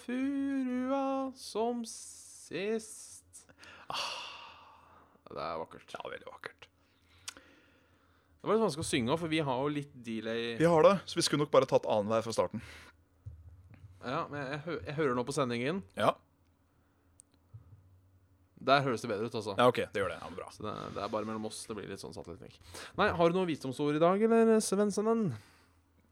furua 0.00 1.32
som 1.36 1.82
sist. 1.84 3.42
Det 5.28 5.42
er 5.42 5.58
vakkert. 5.60 5.92
Ja, 5.92 6.00
veldig 6.08 6.30
vakkert. 6.30 6.68
Det 7.34 8.48
var 8.48 8.56
litt 8.56 8.64
vanskelig 8.64 8.84
å 8.84 8.88
synge 8.88 9.12
òg, 9.12 9.20
for 9.20 9.32
vi 9.32 9.42
har 9.44 9.60
jo 9.60 9.74
litt 9.76 9.92
delay. 10.06 10.54
Vi 10.60 10.68
har 10.68 10.84
det, 10.88 10.94
så 11.08 11.20
vi 11.20 11.24
skulle 11.26 11.44
nok 11.44 11.52
bare 11.52 11.68
tatt 11.68 11.84
annenhver 11.90 12.24
fra 12.24 12.34
starten. 12.36 12.64
Ja, 14.04 14.24
men 14.32 14.40
jeg, 14.40 14.60
hø 14.66 14.80
jeg 14.84 14.96
hører 14.98 15.16
nå 15.20 15.24
på 15.28 15.36
sendingen. 15.36 15.80
Ja, 16.00 16.14
Der 18.64 18.80
høres 18.84 19.02
det 19.04 19.10
bedre 19.10 19.28
ut, 19.28 19.34
altså. 19.36 19.52
ja 19.60 19.64
ok, 19.68 19.82
det 19.92 20.00
gjør 20.00 20.12
det. 20.14 20.20
Ja, 20.22 20.28
bra. 20.32 20.46
Så 20.52 20.64
det, 20.64 20.72
det 20.96 21.02
er 21.04 21.10
bare 21.12 21.28
mellom 21.28 21.44
oss 21.50 21.64
det 21.68 21.76
blir 21.76 21.90
litt 21.92 22.00
sånn 22.00 22.14
satellittmikk. 22.16 22.56
Nei, 22.96 23.10
har 23.12 23.28
du 23.28 23.36
noen 23.36 23.50
visdomsord 23.50 23.98
i 23.98 24.00
dag, 24.00 24.22
eller, 24.24 24.56
Svenssonen? 24.64 25.26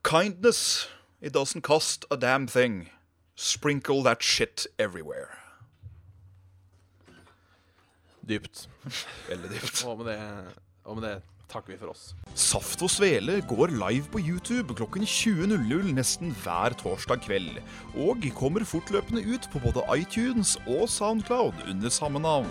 Kindness, 0.02 0.88
it 1.20 1.32
doesn't 1.32 1.62
cost 1.62 2.04
a 2.10 2.16
damn 2.16 2.46
thing. 2.46 2.90
Sprinkle 3.36 4.02
that 4.02 4.22
shit 4.22 4.66
everywhere. 4.78 5.38
Dypt. 8.28 8.68
Veldig 9.28 9.50
dypt. 9.50 9.84
Og 9.84 9.98
med 9.98 10.06
det, 10.12 10.18
og 10.84 10.98
med 10.98 11.08
det 11.08 11.14
takker 11.52 11.72
vi 11.72 11.78
for 11.78 11.92
oss. 11.92 12.12
Saft 12.34 12.82
og 12.82 12.90
Svele 12.90 13.40
går 13.48 13.74
live 13.74 14.08
på 14.12 14.22
YouTube 14.22 14.76
klokken 14.78 15.02
20.00 15.02 15.92
nesten 15.96 16.34
hver 16.44 16.76
torsdag 16.82 17.22
kveld. 17.26 17.58
Og 17.94 18.24
kommer 18.38 18.64
fortløpende 18.64 19.24
ut 19.26 19.50
på 19.52 19.62
både 19.64 19.84
iTunes 19.98 20.56
og 20.66 20.88
Soundcloud 20.88 21.68
under 21.68 21.88
samme 21.88 22.20
navn. 22.20 22.50